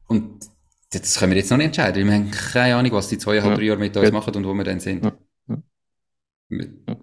Und 0.07 0.45
das 0.93 1.19
können 1.19 1.31
wir 1.31 1.39
jetzt 1.39 1.49
noch 1.49 1.57
nicht 1.57 1.67
entscheiden. 1.67 2.03
weil 2.03 2.05
Wir 2.11 2.13
haben 2.13 2.31
keine 2.31 2.75
Ahnung, 2.75 2.91
was 2.91 3.07
die 3.09 3.17
zweieinhalb, 3.17 3.53
Ja. 3.53 3.57
drei 3.57 3.65
Jahre 3.65 3.79
mit 3.79 3.97
uns 3.97 4.05
Gut. 4.05 4.13
machen 4.13 4.35
und 4.35 4.45
wo 4.45 4.53
wir 4.53 4.63
dann 4.63 4.79
sind. 4.79 5.03
Ja. 5.03 5.13
Ja. 6.49 6.57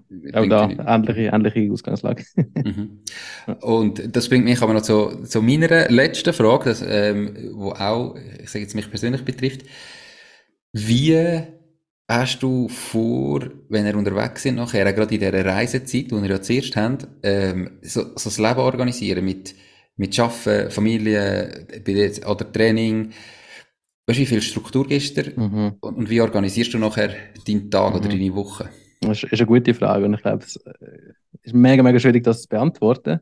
Mit- 0.09 0.35
Auch 0.37 0.47
da, 0.47 0.71
ähnliche, 0.71 1.31
ähnliche 1.33 1.73
Ausgangslage. 1.73 2.25
Mhm. 2.37 3.01
Und 3.61 4.15
das 4.17 4.29
bringt 4.29 4.45
mich 4.45 4.63
aber 4.63 4.73
noch 4.75 4.83
zu, 4.83 5.25
zu 5.25 5.43
meiner 5.43 5.89
letzten 5.91 6.33
Frage, 6.33 6.67
das, 6.67 6.83
ähm, 6.87 7.51
wo 7.55 7.71
auch, 7.73 8.17
ich 8.41 8.51
sage 8.51 8.65
jetzt 8.65 8.75
mich 8.75 8.89
persönlich 8.91 9.25
betrifft. 9.25 9.63
Wie 10.73 11.43
hast 12.09 12.43
du 12.43 12.69
vor, 12.69 13.41
wenn 13.69 13.87
ihr 13.87 13.97
unterwegs 13.97 14.43
sind 14.43 14.57
nachher, 14.57 14.91
gerade 14.93 15.15
in 15.15 15.21
dieser 15.21 15.45
Reisezeit, 15.45 16.11
die 16.11 16.15
ihr 16.15 16.27
ja 16.27 16.43
zuerst 16.43 16.77
habt, 16.77 17.07
ähm, 17.23 17.79
so, 17.83 18.03
so 18.17 18.31
das 18.31 18.39
Leben 18.39 18.59
organisieren 18.61 19.25
mit, 19.25 19.55
mit 19.97 20.19
Arbeiten, 20.19 20.71
Familie, 20.71 21.67
oder 22.27 22.51
Training? 22.53 23.13
Weißt 24.07 24.19
du, 24.19 24.23
wie 24.23 24.27
viel 24.27 24.43
Struktur 24.43 24.87
gibst 24.87 25.17
du? 25.17 25.23
Mhm. 25.41 25.77
Und, 25.81 25.97
und 25.97 26.11
wie 26.11 26.21
organisierst 26.21 26.75
du 26.75 26.79
nachher 26.79 27.15
deinen 27.47 27.71
Tag 27.71 27.95
oder 27.95 28.09
Mhm. 28.09 28.11
deine 28.11 28.35
Woche? 28.35 28.69
Das 29.03 29.25
ist 29.25 29.33
eine 29.33 29.47
gute 29.47 29.75
Frage 29.75 30.05
und 30.05 30.15
ich 30.15 30.23
glaube, 30.23 30.45
es 30.45 30.57
äh, 30.57 31.13
ist 31.43 31.55
mega, 31.55 31.83
mega 31.83 31.99
schwierig, 31.99 32.23
das 32.23 32.43
zu 32.43 32.49
beantworten, 32.49 33.19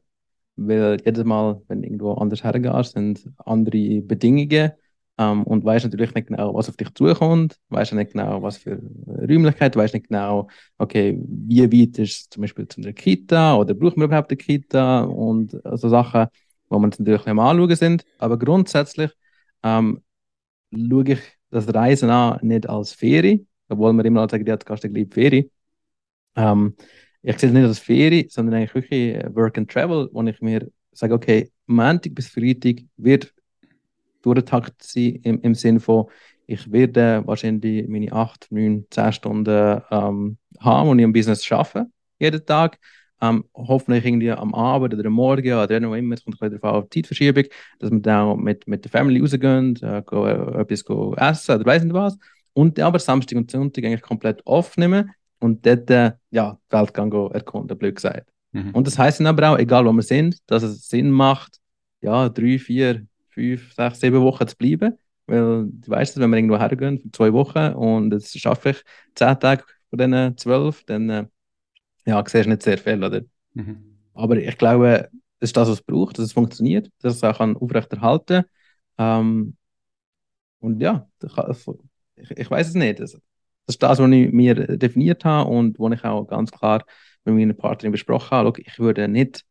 weil 0.57 0.99
jedes 1.05 1.25
Mal, 1.25 1.63
wenn 1.69 1.81
du 1.81 1.87
irgendwo 1.89 2.13
anders 2.15 2.45
hergehst, 2.45 2.93
sind 2.93 3.27
andere 3.39 4.03
Bedingungen 4.03 4.73
ähm, 5.17 5.43
und 5.45 5.65
weißt 5.65 5.87
natürlich 5.87 6.15
nicht 6.15 6.29
genau, 6.29 6.55
was 6.55 6.69
auf 6.69 6.77
dich 6.77 6.93
zukommt, 6.95 7.57
weißt 7.71 7.95
nicht 7.95 8.13
genau, 8.13 8.43
was 8.43 8.59
für 8.59 8.79
Räumlichkeit, 9.07 9.75
weißt 9.75 9.95
nicht 9.95 10.09
genau, 10.09 10.49
okay, 10.77 11.19
wie 11.27 11.63
weit 11.63 11.99
ist 11.99 12.21
es 12.21 12.29
zum 12.29 12.43
Beispiel 12.43 12.69
zu 12.69 12.83
einer 12.83 12.93
Kita 12.93 13.57
oder 13.57 13.73
braucht 13.73 13.97
man 13.97 14.09
überhaupt 14.09 14.31
eine 14.31 14.37
Kita 14.37 15.01
und 15.05 15.53
so 15.65 15.89
Sachen, 15.89 16.27
wo 16.69 16.79
man 16.79 16.91
natürlich 16.99 17.27
am 17.27 17.39
Anschauen 17.39 17.75
sind, 17.75 18.05
aber 18.19 18.39
grundsätzlich 18.39 19.13
ähm, 19.63 20.03
schaue 20.73 21.05
ich 21.13 21.21
das 21.51 21.73
Reisen 21.75 22.11
an 22.11 22.39
nicht 22.43 22.69
als 22.69 22.93
Ferie, 22.93 23.47
obwohl 23.71 23.95
man 23.95 24.05
immer 24.05 24.29
sagt, 24.29 24.47
ja, 24.47 24.57
du 24.57 24.65
gehst 24.67 24.83
gleich 24.83 25.09
Ferie. 25.11 25.51
Ähm, 26.37 26.75
ich 27.23 27.39
sehe 27.39 27.49
es 27.51 27.55
nicht 27.55 27.65
als 27.65 27.79
Ferie, 27.79 28.27
sondern 28.29 28.55
eigentlich 28.55 28.75
wirklich 28.75 29.15
äh, 29.15 29.35
Work 29.35 29.59
and 29.59 29.71
Travel, 29.71 30.09
wo 30.13 30.23
ich 30.23 30.41
mir 30.41 30.71
sage, 30.93 31.15
okay, 31.15 31.51
Montag 31.67 32.15
bis 32.15 32.29
Freitag 32.29 32.83
wird 32.97 33.33
durchtakt 34.23 34.83
sein 34.83 35.17
im, 35.23 35.41
im 35.43 35.55
Sinn 35.55 35.81
von, 35.81 36.07
ich 36.47 36.71
werde 36.73 37.23
wahrscheinlich 37.27 37.89
meine 37.89 38.13
8, 38.13 38.49
9, 38.51 38.87
10 38.91 39.13
Stunden 39.13 39.83
ähm, 39.91 40.39
haben, 40.59 40.99
ich 40.99 41.05
im 41.05 41.13
Business 41.13 41.51
arbeite, 41.51 41.87
jeden 42.19 42.45
Tag. 42.45 42.79
Ähm, 43.23 43.45
hoffentlich 43.55 44.07
irgendwie 44.07 44.31
am 44.31 44.55
Abend 44.55 44.95
oder 44.95 45.05
am 45.05 45.13
Morgen 45.13 45.53
oder 45.53 45.89
auch 45.89 45.95
immer, 45.95 46.15
es 46.15 46.25
kommt 46.25 46.41
darauf 46.41 46.65
an, 46.65 46.71
auf 46.71 46.89
die 46.89 47.03
Zeitverschiebung, 47.03 47.45
dass 47.79 47.91
wir 47.91 48.01
dann 48.01 48.41
mit, 48.41 48.67
mit 48.67 48.83
der 48.83 48.91
Family 48.91 49.21
rausgehen, 49.21 49.77
äh, 49.83 50.03
go, 50.07 50.27
äh, 50.27 50.61
etwas 50.61 50.81
essen 50.81 51.55
oder 51.55 51.67
weiss 51.67 51.85
nicht 51.85 51.93
was. 51.93 52.17
Und 52.55 52.81
aber 52.81 52.99
Samstag 52.99 53.37
und 53.37 53.51
Sonntag 53.51 53.85
eigentlich 53.85 54.01
komplett 54.01 54.45
aufnehmen 54.47 55.11
und 55.41 55.67
dort 55.67 55.91
äh, 55.91 56.13
ja, 56.31 56.59
die 56.71 56.77
Welt 56.77 56.95
kann 56.95 57.11
go 57.11 57.29
erkunden, 57.29 57.77
blöd 57.77 57.97
gesagt. 57.97 58.31
Mhm. 58.53 58.71
Und 58.73 58.87
das 58.87 58.99
heißt 58.99 59.21
dann 59.21 59.27
aber 59.27 59.51
auch, 59.51 59.59
egal 59.59 59.85
wo 59.87 59.93
wir 59.93 60.03
sind, 60.03 60.39
dass 60.47 60.63
es 60.63 60.89
Sinn 60.89 61.11
macht, 61.11 61.59
ja, 62.01 62.29
drei, 62.29 62.59
vier, 62.59 63.07
fünf, 63.29 63.73
sechs, 63.75 64.01
sieben 64.01 64.21
Wochen 64.23 64.47
zu 64.47 64.57
bleiben. 64.57 64.99
Weil 65.27 65.67
du 65.67 65.89
weißt, 65.91 66.19
wenn 66.19 66.31
wir 66.31 66.37
irgendwo 66.37 66.59
hergehen 66.59 66.99
für 66.99 67.11
zwei 67.13 67.33
Wochen 67.33 67.75
und 67.75 68.13
jetzt 68.13 68.39
schaffe 68.39 68.71
ich 68.71 68.83
zehn 69.15 69.39
Tage 69.39 69.65
von 69.89 69.99
diesen 69.99 70.37
zwölf, 70.37 70.83
dann 70.85 71.11
äh, 71.11 71.27
ja, 72.07 72.23
siehst 72.27 72.47
du 72.47 72.51
nicht 72.51 72.63
sehr 72.63 72.79
viel, 72.79 73.03
oder? 73.03 73.23
Mhm. 73.55 73.97
Aber 74.15 74.37
ich 74.37 74.59
glaube, 74.59 75.09
das 75.39 75.51
ist 75.51 75.57
das, 75.57 75.69
was 75.69 75.79
es 75.79 75.83
braucht, 75.83 76.19
dass 76.19 76.27
es 76.27 76.33
funktioniert, 76.33 76.91
dass 77.01 77.17
es 77.17 77.25
auch 77.25 77.39
kann 77.39 77.57
aufrechterhalten 77.57 78.45
Ähm, 78.99 79.57
und 80.61 80.81
ja, 80.81 81.09
ich, 82.17 82.31
ich 82.31 82.51
weiß 82.51 82.69
es 82.69 82.75
nicht. 82.75 83.01
Das, 83.01 83.19
das 83.67 83.75
ist 83.75 83.83
das, 83.83 83.99
was 83.99 84.11
ich 84.11 84.33
mir 84.33 84.55
definiert 84.55 85.25
habe 85.25 85.51
und 85.51 85.79
wo 85.79 85.89
ich 85.91 86.05
auch 86.05 86.25
ganz 86.27 86.51
klar 86.51 86.85
mit 87.25 87.35
meiner 87.35 87.55
Partnerin 87.55 87.93
besprochen 87.93 88.31
habe. 88.31 88.53
Ich 88.61 88.79
würde 88.79 89.09
nicht 89.09 89.45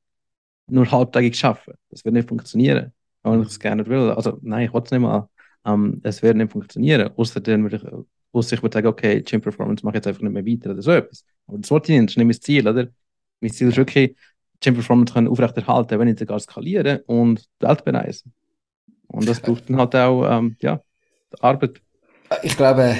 nur 0.67 0.89
halbtägig 0.91 1.43
arbeiten. 1.43 1.77
Das 1.89 2.03
würde 2.05 2.17
nicht 2.17 2.29
funktionieren, 2.29 2.93
wenn 3.23 3.41
ich 3.41 3.47
es 3.47 3.59
gerne 3.59 3.85
will. 3.87 4.11
Also 4.11 4.39
nein, 4.41 4.67
ich 4.67 4.73
will 4.73 4.81
es 4.83 4.91
nicht 4.91 5.01
mal. 5.01 5.29
Ähm, 5.65 5.99
es 6.03 6.21
wird 6.21 6.37
nicht 6.37 6.51
funktionieren. 6.51 7.11
Außerdem 7.15 7.63
würde 7.63 7.75
ich, 7.77 8.05
außer 8.31 8.55
ich 8.55 8.61
würde 8.61 8.73
sagen, 8.73 8.87
okay, 8.87 9.21
Gym 9.21 9.41
Performance 9.41 9.85
mache 9.85 9.95
ich 9.95 9.97
jetzt 9.97 10.07
einfach 10.07 10.21
nicht 10.21 10.33
mehr 10.33 10.45
weiter 10.45 10.71
oder 10.71 10.81
so 10.81 10.91
etwas. 10.91 11.25
Aber 11.47 11.57
das 11.57 11.71
wollte 11.71 11.91
ich 11.91 11.99
nicht, 11.99 12.09
das 12.09 12.13
ist 12.13 12.17
nicht 12.17 12.27
mein 12.27 12.41
Ziel, 12.41 12.67
oder? 12.67 12.87
Mein 13.41 13.51
Ziel 13.51 13.67
ist 13.69 13.77
wirklich, 13.77 14.15
Gym 14.61 14.73
Performance 14.75 15.13
können 15.13 15.27
aufrechterhalten, 15.27 15.99
wenn 15.99 16.07
nicht 16.07 16.19
sogar 16.19 16.39
skalieren 16.39 16.99
und 17.07 17.47
die 17.61 17.65
Welt 17.65 17.85
bereisen. 17.85 18.33
Und 19.07 19.27
das 19.27 19.39
braucht 19.39 19.69
dann 19.69 19.77
halt 19.77 19.95
auch, 19.95 20.25
ähm, 20.29 20.55
ja, 20.61 20.81
Arbeit. 21.39 21.81
Ich 22.43 22.55
glaube, 22.55 22.95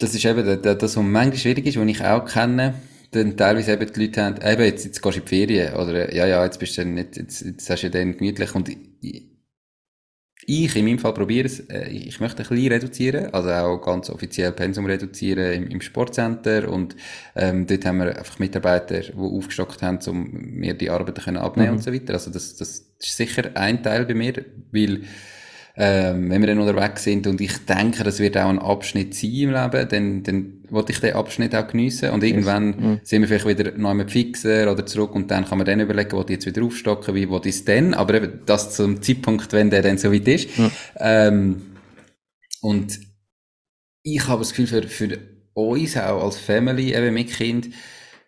das 0.00 0.14
ist 0.14 0.24
eben 0.24 0.44
das, 0.44 0.78
das, 0.78 0.96
was 0.96 1.04
manchmal 1.04 1.36
schwierig 1.36 1.66
ist, 1.66 1.78
was 1.78 1.86
ich 1.86 2.02
auch 2.02 2.24
kenne, 2.24 2.74
dann 3.12 3.36
teilweise 3.36 3.72
eben 3.72 3.92
die 3.92 4.00
Leute 4.00 4.22
haben, 4.22 4.36
eben, 4.42 4.62
jetzt, 4.62 4.84
jetzt 4.84 5.02
gehst 5.02 5.16
du 5.16 5.20
in 5.20 5.26
die 5.26 5.28
Ferien, 5.28 5.74
oder, 5.74 6.14
ja, 6.14 6.26
ja, 6.26 6.44
jetzt 6.44 6.58
bist 6.58 6.76
du 6.76 6.82
dann 6.82 6.94
nicht, 6.94 7.16
jetzt, 7.16 7.42
jetzt 7.42 7.68
hast 7.68 7.82
du 7.82 7.90
dann 7.90 8.16
gemütlich, 8.16 8.54
und 8.54 8.68
ich, 8.68 9.30
ich 10.46 10.74
in 10.74 10.84
meinem 10.84 10.98
Fall 10.98 11.12
probiere 11.12 11.46
es, 11.46 11.60
äh, 11.68 11.88
ich 11.88 12.18
möchte 12.18 12.42
ein 12.42 12.48
bisschen 12.48 12.72
reduzieren, 12.72 13.34
also 13.34 13.50
auch 13.50 13.78
ganz 13.78 14.08
offiziell 14.10 14.52
Pensum 14.52 14.86
reduzieren 14.86 15.52
im, 15.52 15.68
im 15.68 15.80
Sportcenter 15.80 16.70
und 16.70 16.96
ähm, 17.36 17.66
dort 17.66 17.84
haben 17.84 17.98
wir 17.98 18.16
einfach 18.16 18.38
Mitarbeiter, 18.38 19.00
die 19.00 19.12
aufgestockt 19.14 19.82
haben, 19.82 19.98
um 20.06 20.30
mir 20.32 20.74
die 20.74 20.90
Arbeit 20.90 21.22
können 21.22 21.36
abnehmen 21.36 21.70
mhm. 21.70 21.76
und 21.76 21.82
so 21.82 21.92
weiter. 21.92 22.14
Also 22.14 22.30
das, 22.30 22.56
das 22.56 22.86
ist 22.98 23.16
sicher 23.16 23.50
ein 23.54 23.82
Teil 23.82 24.06
bei 24.06 24.14
mir, 24.14 24.44
weil 24.72 25.02
ähm, 25.76 26.30
wenn 26.30 26.40
wir 26.42 26.48
dann 26.48 26.58
unterwegs 26.58 27.04
sind 27.04 27.26
und 27.26 27.40
ich 27.40 27.64
denke, 27.64 28.02
das 28.04 28.18
wird 28.18 28.36
auch 28.36 28.48
ein 28.48 28.58
Abschnitt 28.58 29.14
sein 29.14 29.30
im 29.32 29.50
Leben, 29.52 29.88
dann, 29.88 30.22
dann 30.22 30.64
wollte 30.68 30.92
ich 30.92 31.00
den 31.00 31.14
Abschnitt 31.14 31.54
auch 31.54 31.66
geniessen 31.66 32.10
und 32.10 32.24
irgendwann 32.24 32.66
mhm. 32.66 33.00
sind 33.02 33.22
wir 33.22 33.28
vielleicht 33.28 33.58
wieder 33.58 33.78
neu 33.78 33.94
mit 33.94 34.10
Fixer 34.10 34.70
oder 34.70 34.84
zurück 34.84 35.14
und 35.14 35.30
dann 35.30 35.44
kann 35.44 35.58
man 35.58 35.66
dann 35.66 35.80
überlegen, 35.80 36.12
wo 36.12 36.22
die 36.22 36.34
jetzt 36.34 36.46
wieder 36.46 36.62
aufstocken, 36.62 37.14
wie, 37.14 37.28
wo 37.28 37.38
ist 37.38 37.68
denn, 37.68 37.94
aber 37.94 38.14
eben 38.14 38.40
das 38.46 38.74
zum 38.74 39.00
Zeitpunkt, 39.00 39.52
wenn 39.52 39.70
der 39.70 39.82
dann 39.82 39.98
so 39.98 40.12
weit 40.12 40.28
ist. 40.28 40.58
Mhm. 40.58 40.70
Ähm, 40.98 41.62
und 42.62 42.98
ich 44.02 44.26
habe 44.26 44.40
das 44.40 44.54
Gefühl, 44.54 44.66
für, 44.66 44.88
für 44.88 45.18
uns 45.54 45.96
auch 45.96 46.24
als 46.24 46.38
Family, 46.38 46.94
eben 46.94 47.14
mit 47.14 47.32
Kind, 47.32 47.68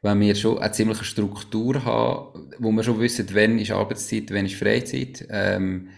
wenn 0.03 0.21
wir 0.21 0.35
schon 0.35 0.59
eine 0.59 0.73
ziemliche 0.73 1.05
Struktur 1.05 1.85
haben, 1.85 2.51
wo 2.59 2.73
wir 2.73 2.83
schon 2.83 3.01
wissen, 3.01 3.27
wann 3.33 3.59
ist 3.59 3.71
Arbeitszeit, 3.71 4.31
wann 4.31 4.47
ist 4.47 4.57
Freizeit, 4.57 5.27
ähm, 5.31 5.89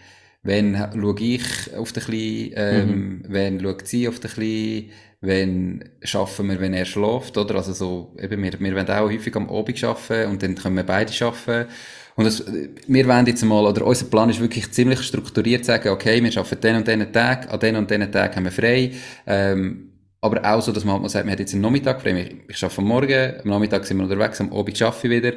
wenn 0.45 0.75
schaue 0.75 1.19
ich 1.19 1.75
auf 1.75 1.91
den 1.91 2.03
Kleinen, 2.03 2.51
ähm, 2.55 2.89
mhm. 2.89 3.25
wenn 3.27 3.59
schaut 3.59 3.87
sie 3.87 4.07
auf 4.07 4.19
den 4.19 4.29
Kleinen, 4.29 4.91
wenn 5.19 5.89
schaffen 6.03 6.47
wir, 6.47 6.59
wenn 6.59 6.73
er 6.73 6.85
schläft, 6.85 7.35
oder? 7.37 7.55
Also 7.55 7.73
so, 7.73 8.15
eben, 8.21 8.43
wir, 8.43 8.59
wir 8.59 8.75
wollen 8.75 8.89
auch 8.89 9.09
häufig 9.09 9.35
am 9.35 9.49
Abend 9.49 9.83
arbeiten 9.83 10.29
und 10.29 10.43
dann 10.43 10.53
können 10.53 10.77
wir 10.77 10.83
beide 10.83 11.11
arbeiten. 11.25 11.69
Und 12.15 12.25
das, 12.25 12.45
wir 12.87 13.07
wollen 13.07 13.25
jetzt 13.25 13.43
mal, 13.43 13.65
oder 13.65 13.85
unser 13.85 14.05
Plan 14.05 14.29
ist 14.29 14.39
wirklich 14.39 14.71
ziemlich 14.71 15.01
strukturiert 15.01 15.65
sagen, 15.65 15.89
okay, 15.89 16.23
wir 16.23 16.37
arbeiten 16.37 16.61
den 16.61 16.75
und 16.75 16.87
den 16.87 17.11
Tag, 17.11 17.51
an 17.51 17.59
den 17.59 17.75
und 17.75 17.89
den 17.89 18.11
Tag 18.11 18.35
haben 18.35 18.45
wir 18.45 18.51
frei, 18.51 18.91
ähm, 19.25 19.91
aber 20.21 20.45
auch 20.45 20.61
so, 20.61 20.71
dass 20.71 20.85
man 20.85 20.93
halt 20.93 21.01
mal 21.01 21.09
sagt, 21.09 21.25
man 21.25 21.33
hat 21.33 21.39
jetzt 21.39 21.53
einen 21.53 21.63
Nachmittag 21.63 22.01
frei, 22.01 22.11
ich, 22.47 22.55
ich 22.55 22.63
arbeite 22.63 22.81
am 22.81 22.87
Morgen, 22.87 23.33
am 23.43 23.49
Nachmittag 23.49 23.85
sind 23.85 23.97
wir 23.97 24.03
unterwegs, 24.03 24.39
am 24.39 24.53
Abend 24.53 24.81
arbeite 24.81 25.07
ich 25.07 25.11
wieder, 25.11 25.33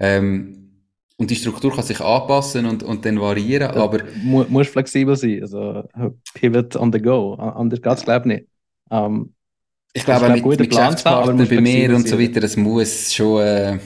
ähm, 0.00 0.59
und 1.20 1.30
die 1.30 1.36
Struktur 1.36 1.70
kann 1.76 1.84
sich 1.84 2.00
anpassen 2.00 2.64
und, 2.64 2.82
und 2.82 3.04
dann 3.04 3.20
variieren, 3.20 3.74
ja, 3.74 3.82
aber... 3.82 3.98
Mu 4.22 4.46
muss 4.48 4.68
flexibel 4.68 5.14
sein, 5.16 5.42
also 5.42 5.86
pivot 6.32 6.76
on 6.76 6.90
the 6.90 6.98
go, 6.98 7.34
anders 7.34 7.82
geht 7.82 7.92
es 7.92 8.04
glaube 8.04 8.20
ich 8.20 8.36
nicht. 8.38 8.48
Um, 8.88 9.34
ich 9.92 10.06
glaube, 10.06 10.32
glaub, 10.32 10.46
mit, 10.46 10.60
mit 10.60 10.70
Geschäftspartner 10.70 11.44
bei 11.44 11.60
mir 11.60 11.94
und 11.94 12.08
so 12.08 12.18
weiter, 12.18 12.40
das 12.40 12.56
muss 12.56 13.12
schon... 13.12 13.42
Äh, 13.42 13.78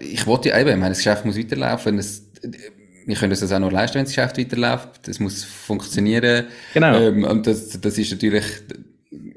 ich 0.00 0.26
wollte 0.26 0.48
ja 0.48 0.58
eben, 0.58 0.70
ich 0.70 0.76
meine, 0.76 0.88
das 0.88 0.98
Geschäft 0.98 1.24
muss 1.24 1.38
weiterlaufen, 1.38 1.96
es, 1.96 2.28
wir 3.06 3.14
können 3.14 3.30
uns 3.30 3.40
das 3.40 3.52
auch 3.52 3.60
nur 3.60 3.70
leisten, 3.70 3.94
wenn 3.94 4.06
das 4.06 4.14
Geschäft 4.14 4.36
weiterläuft, 4.36 5.06
das 5.06 5.20
muss 5.20 5.44
funktionieren. 5.44 6.46
Genau. 6.74 6.98
Ähm, 6.98 7.22
und 7.22 7.46
das, 7.46 7.80
das 7.80 7.98
ist 7.98 8.10
natürlich 8.10 8.44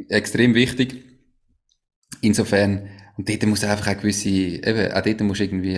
extrem 0.09 0.55
wichtig. 0.55 1.03
Insofern, 2.21 2.87
und 3.15 3.29
dort 3.29 3.45
muss 3.45 3.63
einfach 3.63 3.85
eine 3.85 3.97
gewisse, 3.97 4.29
eben, 4.29 4.91
auch 4.91 5.01
dort 5.01 5.21
muss 5.21 5.39
irgendwie 5.39 5.77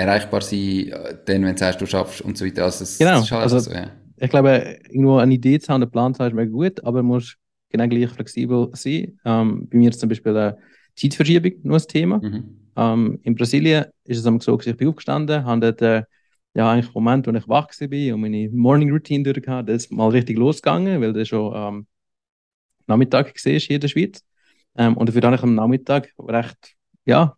erreichbar 0.00 0.40
sein, 0.40 0.92
dann, 1.26 1.44
wenn 1.44 1.54
du 1.54 1.58
sagst, 1.58 1.80
du 1.80 1.86
schaffst 1.86 2.20
und 2.22 2.36
so 2.36 2.44
weiter. 2.44 2.64
Also, 2.64 2.80
das, 2.80 2.98
genau. 2.98 3.20
Das 3.20 3.30
halt 3.30 3.42
also, 3.42 3.58
so, 3.58 3.72
ja. 3.72 3.90
Ich 4.16 4.30
glaube, 4.30 4.78
irgendwo 4.88 5.16
eine 5.16 5.34
Idee 5.34 5.58
zu 5.58 5.72
haben, 5.72 5.82
einen 5.82 5.90
Plan 5.90 6.14
zu 6.14 6.22
haben, 6.22 6.30
ist 6.30 6.34
mega 6.34 6.50
gut, 6.50 6.84
aber 6.84 7.02
musst 7.02 7.36
genau 7.70 7.88
gleich 7.88 8.10
flexibel 8.10 8.68
sein. 8.72 9.18
Ähm, 9.24 9.68
bei 9.68 9.78
mir 9.78 9.90
ist 9.90 10.00
zum 10.00 10.08
Beispiel 10.08 10.36
eine 10.36 10.58
Zeitverschiebung 10.94 11.52
nur 11.62 11.78
ein 11.78 11.86
Thema. 11.86 12.18
Mhm. 12.18 12.56
Ähm, 12.76 13.18
in 13.22 13.34
Brasilien 13.34 13.86
ist 14.04 14.18
es 14.18 14.44
so, 14.44 14.56
dass 14.56 14.66
ich 14.66 14.76
bin 14.76 14.88
aufgestanden, 14.88 15.44
habe 15.44 15.60
dort, 15.60 15.82
äh, 15.82 16.02
ja, 16.54 16.70
eigentlich 16.70 16.88
im 16.88 17.02
Moment, 17.02 17.26
wo 17.26 17.30
ich 17.30 17.48
wach 17.48 17.68
war 17.68 18.14
und 18.14 18.20
meine 18.20 18.48
Morning 18.50 18.90
Routine 18.90 19.22
durchgehabt, 19.24 19.68
das 19.68 19.84
ist 19.84 19.92
mal 19.92 20.08
richtig 20.08 20.36
losgegangen, 20.36 21.00
weil 21.00 21.12
das 21.12 21.28
schon 21.28 21.52
ähm, 21.54 21.86
Nachmittag 22.86 23.26
war 23.26 23.52
hier 23.52 23.70
in 23.70 23.80
der 23.80 23.88
Schweiz. 23.88 24.24
Ähm, 24.76 24.96
und 24.96 25.08
dafür 25.08 25.22
habe 25.22 25.36
ich 25.36 25.42
am 25.42 25.54
Nachmittag 25.54 26.12
recht, 26.18 26.74
ja, 27.04 27.36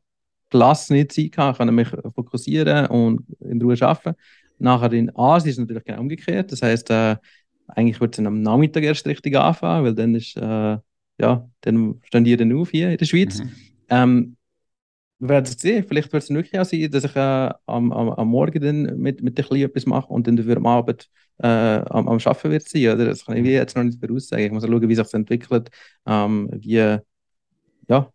gelassen 0.52 0.94
nicht 0.94 1.12
Zeit 1.12 1.32
gehabt, 1.32 1.58
kann 1.58 1.74
mich 1.74 1.88
fokussieren 2.14 2.86
und 2.86 3.24
in 3.40 3.60
Ruhe 3.60 3.76
arbeiten. 3.80 4.14
Nachher 4.58 4.92
in 4.92 5.14
Asien 5.16 5.50
ist 5.50 5.56
es 5.56 5.58
natürlich 5.58 5.84
genau 5.84 6.00
umgekehrt. 6.00 6.52
Das 6.52 6.62
heißt, 6.62 6.90
äh, 6.90 7.16
eigentlich 7.66 8.00
wird 8.00 8.18
es 8.18 8.24
am 8.24 8.42
Nachmittag 8.42 8.84
erst 8.84 9.06
richtig 9.06 9.36
anfangen, 9.36 9.84
weil 9.84 9.94
dann 9.94 10.14
ist, 10.14 10.36
äh, 10.36 10.78
ja, 11.18 11.48
dann 11.62 12.00
stehen 12.04 12.24
die 12.24 12.36
dann 12.36 12.52
auf 12.52 12.70
hier 12.70 12.90
in 12.90 12.96
der 12.96 13.04
Schweiz. 13.06 13.40
Mhm. 13.40 13.50
Ähm, 13.88 14.36
wir 15.18 15.28
werden 15.28 15.44
es 15.44 15.52
sehen. 15.52 15.84
Vielleicht 15.86 16.12
wird 16.12 16.22
es 16.22 16.30
wirklich 16.30 16.58
auch 16.58 16.64
sein, 16.64 16.90
dass 16.90 17.04
ich 17.04 17.16
äh, 17.16 17.50
am, 17.66 17.92
am, 17.92 18.10
am 18.10 18.28
Morgen 18.28 18.60
dann 18.60 18.98
mit, 18.98 19.22
mit 19.22 19.38
der 19.38 19.44
Kleinen 19.44 19.64
etwas 19.64 19.86
mache 19.86 20.08
und 20.08 20.26
dann 20.26 20.36
dafür 20.36 20.56
am 20.56 20.66
Abend 20.66 21.08
äh, 21.38 21.46
am, 21.46 22.08
am 22.08 22.18
Arbeiten 22.18 22.50
wird 22.50 22.68
sein. 22.68 22.88
Oder? 22.88 23.06
Das 23.06 23.24
kann 23.24 23.36
ich 23.36 23.46
jetzt 23.46 23.76
noch 23.76 23.84
nicht 23.84 24.00
voraussagen. 24.00 24.44
Ich 24.46 24.52
muss 24.52 24.64
schauen, 24.64 24.88
wie 24.88 24.94
sich 24.94 25.04
das 25.04 25.14
entwickelt, 25.14 25.70
ähm, 26.06 26.48
wie, 26.52 26.98
ja, 27.88 28.12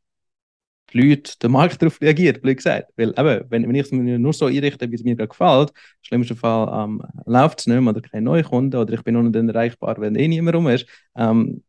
die 0.93 1.01
Leute, 1.01 1.33
der 1.41 1.49
Markt 1.49 1.81
darauf 1.81 1.99
reagiert, 2.01 2.41
blöd 2.41 2.57
gesagt. 2.57 2.91
Weil 2.95 3.09
eben, 3.09 3.45
wenn, 3.49 3.67
wenn 3.67 3.75
ich 3.75 3.85
es 3.85 3.91
mir 3.91 4.19
nur 4.19 4.33
so 4.33 4.45
einrichte, 4.45 4.89
wie 4.89 4.95
es 4.95 5.03
mir 5.03 5.15
gerade 5.15 5.29
gefällt, 5.29 5.69
im 5.71 6.03
schlimmsten 6.03 6.35
Fall 6.37 6.83
ähm, 6.85 7.01
läuft 7.25 7.59
es 7.59 7.67
nicht 7.67 7.79
mehr 7.81 7.91
oder 7.93 8.01
kein 8.01 8.23
neuer 8.23 8.43
Kunde 8.43 8.79
oder 8.79 8.93
ich 8.93 9.03
bin 9.03 9.13
nur 9.15 9.31
dann 9.31 9.49
erreichbar, 9.49 9.99
wenn 9.99 10.15
eh 10.15 10.27
niemand 10.27 10.55
rum 10.55 10.67
ist, 10.67 10.87
ähm, 11.15 11.63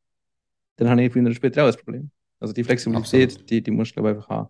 dann 0.76 0.90
habe 0.90 1.02
ich 1.02 1.12
früher 1.12 1.24
oder 1.24 1.34
später 1.34 1.64
auch 1.64 1.68
ein 1.68 1.76
Problem. 1.84 2.10
Also 2.40 2.54
die 2.54 2.64
Flexibilität, 2.64 3.48
die, 3.50 3.62
die 3.62 3.70
musst 3.70 3.92
du 3.92 3.94
glaube 3.96 4.10
ich 4.10 4.16
einfach 4.16 4.28
haben. 4.28 4.48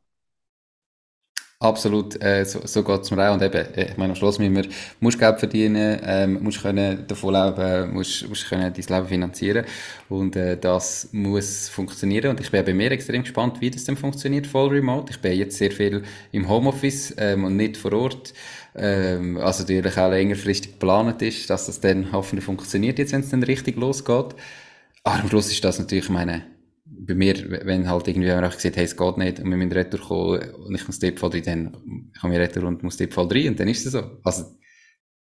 Absolut, 1.61 2.23
äh, 2.23 2.45
so, 2.45 2.61
so 2.65 2.85
geht 2.85 3.01
es 3.01 3.11
mir 3.11 3.29
auch. 3.29 3.35
Und 3.35 3.43
eben, 3.43 3.57
äh, 3.75 3.91
ich 3.91 3.97
meine, 3.97 4.13
am 4.13 4.17
Schluss 4.17 4.39
müssen 4.39 4.55
wir, 4.55 4.69
musst 5.01 5.19
Geld 5.19 5.41
verdienen, 5.41 5.99
ähm, 6.05 6.41
musst 6.41 6.63
können 6.63 7.05
davon 7.09 7.35
leben, 7.35 7.95
musst, 7.95 8.29
musst 8.29 8.49
können 8.49 8.73
dein 8.73 8.85
Leben 8.97 9.09
finanzieren. 9.09 9.65
Und 10.09 10.37
äh, 10.37 10.57
das 10.57 11.09
muss 11.11 11.69
funktionieren. 11.69 12.31
Und 12.31 12.41
ich 12.41 12.53
bin 12.53 12.65
bei 12.65 12.73
mir 12.75 12.93
extrem 12.93 13.23
gespannt, 13.23 13.61
wie 13.61 13.73
das 13.73 13.83
denn 13.83 13.97
funktioniert, 13.97 14.47
voll 14.47 14.69
remote. 14.69 15.11
Ich 15.11 15.21
bin 15.21 15.33
jetzt 15.37 15.59
sehr 15.59 15.73
viel 15.73 16.05
im 16.31 16.49
Homeoffice 16.49 17.15
ähm, 17.19 17.43
und 17.45 17.57
nicht 17.57 17.77
vor 17.77 17.93
Ort. 17.93 18.35
Ähm, 18.77 19.37
also 19.39 19.65
natürlich 19.65 19.99
auch 19.99 20.11
längerfristig 20.11 20.75
geplant 20.75 21.21
ist, 21.23 21.51
dass 21.51 21.67
das 21.67 21.81
dann 21.81 22.13
hoffentlich 22.13 22.45
funktioniert, 22.45 23.01
jetzt 23.01 23.13
wenn 23.13 23.23
es 23.23 23.31
dann 23.31 23.43
richtig 23.43 23.77
losgeht. 23.77 24.37
Aber 25.03 25.21
am 25.23 25.29
Schluss 25.29 25.51
ist 25.51 25.65
das 25.65 25.81
natürlich 25.81 26.09
meine 26.09 26.45
bei 27.09 27.15
mir, 27.15 27.35
wenn 27.65 27.89
halt 27.89 28.07
irgendwie 28.07 28.29
jemand 28.29 28.55
gesagt 28.55 28.77
hey, 28.77 28.85
es 28.85 28.97
geht 28.97 29.17
nicht 29.17 29.41
und 29.41 29.51
wir 29.51 29.57
müssen 29.57 29.73
Retour 29.73 30.01
kommen 30.01 30.51
und 30.55 30.75
ich 30.75 30.87
muss 30.87 30.99
dort 30.99 31.19
voll 31.19 31.31
drin, 31.31 31.43
dann 31.45 32.13
komme 32.21 32.35
ich 32.35 32.41
Retour 32.41 32.65
und 32.65 32.83
muss 32.83 32.99
dort 32.99 33.15
voll 33.15 33.27
drin 33.27 33.49
und 33.49 33.61
dann 33.61 33.69
ist 33.69 33.87
es 33.87 33.93
so. 33.93 34.19
Also, 34.23 34.45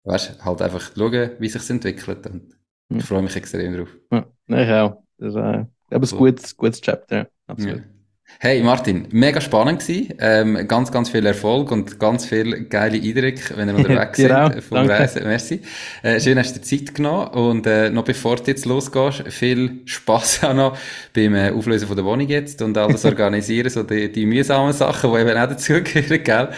weißt, 0.03 0.43
halt 0.43 0.61
einfach 0.63 0.91
schauen, 0.95 1.31
wie 1.39 1.47
sich 1.47 1.69
entwickelt 1.69 2.25
und 2.27 2.55
ich 2.89 3.05
freue 3.05 3.21
mich 3.21 3.35
extrem 3.35 3.77
drauf. 3.77 3.95
Ja, 4.11 4.25
ich 4.47 4.71
auch. 4.71 5.03
Das 5.17 5.29
ist, 5.29 5.35
äh, 5.35 5.65
aber 5.95 6.11
ein 6.11 6.17
gutes, 6.17 6.57
gutes 6.57 6.81
Chapter, 6.81 7.29
absolut. 7.47 7.77
Ja. 7.77 7.94
Hey 8.39 8.61
Martin, 8.61 9.07
mega 9.11 9.39
spannend 9.39 9.79
gewesen. 9.79 10.13
Ähm, 10.19 10.67
ganz, 10.67 10.91
ganz 10.91 11.09
viel 11.09 11.25
Erfolg 11.25 11.71
und 11.71 11.99
ganz 11.99 12.25
viel 12.25 12.65
geile 12.65 12.97
Eindrücke, 12.97 13.55
wenn 13.55 13.69
ihr 13.69 13.75
unterwegs 13.75 14.17
genau, 14.17 14.49
seid 14.49 14.63
vom 14.63 14.85
Reisen. 14.85 15.23
Merci. 15.23 15.61
Äh, 16.03 16.19
schön, 16.19 16.37
hast 16.37 16.55
du 16.55 16.59
dir 16.59 16.65
Zeit 16.65 16.95
genommen 16.95 17.27
und 17.29 17.65
äh, 17.65 17.89
noch 17.89 18.03
bevor 18.03 18.35
du 18.35 18.43
jetzt 18.47 18.65
losgehst, 18.65 19.23
viel 19.29 19.81
Spaß 19.85 20.43
auch 20.43 20.53
noch 20.53 20.77
beim 21.13 21.33
äh, 21.33 21.51
Auflösen 21.51 21.87
von 21.87 21.95
der 21.95 22.05
Wohnung 22.05 22.27
jetzt 22.27 22.61
und 22.61 22.77
alles 22.77 23.05
organisieren, 23.05 23.69
so 23.69 23.83
die, 23.83 24.11
die 24.11 24.25
mühsamen 24.25 24.73
Sachen, 24.73 25.11
die 25.11 25.19
eben 25.19 25.37
auch 25.37 25.47
dazugehören, 25.47 26.23
gell? 26.23 26.49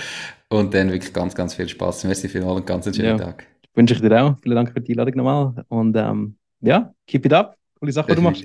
Und 0.49 0.74
dann 0.74 0.91
wirklich 0.91 1.13
ganz, 1.13 1.36
ganz 1.36 1.53
viel 1.53 1.68
Spaß. 1.68 2.05
Merci 2.05 2.28
vielmals 2.28 2.57
und 2.57 2.65
ganz 2.65 2.88
einen 2.88 2.95
schönen 2.95 3.18
ja. 3.20 3.26
Tag. 3.26 3.45
Wünsche 3.76 3.93
ich 3.93 4.01
dir 4.01 4.24
auch. 4.24 4.36
Vielen 4.41 4.55
Dank 4.55 4.72
für 4.72 4.82
die 4.82 4.93
Einladung 4.93 5.15
nochmal 5.18 5.65
und 5.68 5.95
ähm, 5.95 6.36
ja, 6.61 6.93
keep 7.05 7.26
it 7.26 7.34
up. 7.34 7.55
Coole 7.80 7.91
Sache, 7.91 8.07
die 8.07 8.15
du 8.15 8.22
machst. 8.22 8.43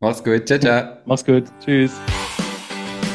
Mach's 0.00 0.22
gut. 0.22 0.46
Ciao, 0.46 0.58
ciao. 0.58 0.98
Mach's 1.06 1.24
gut. 1.24 1.44
Tschüss. 1.64 1.92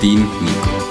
Dein 0.00 0.14
Nico. 0.14 0.89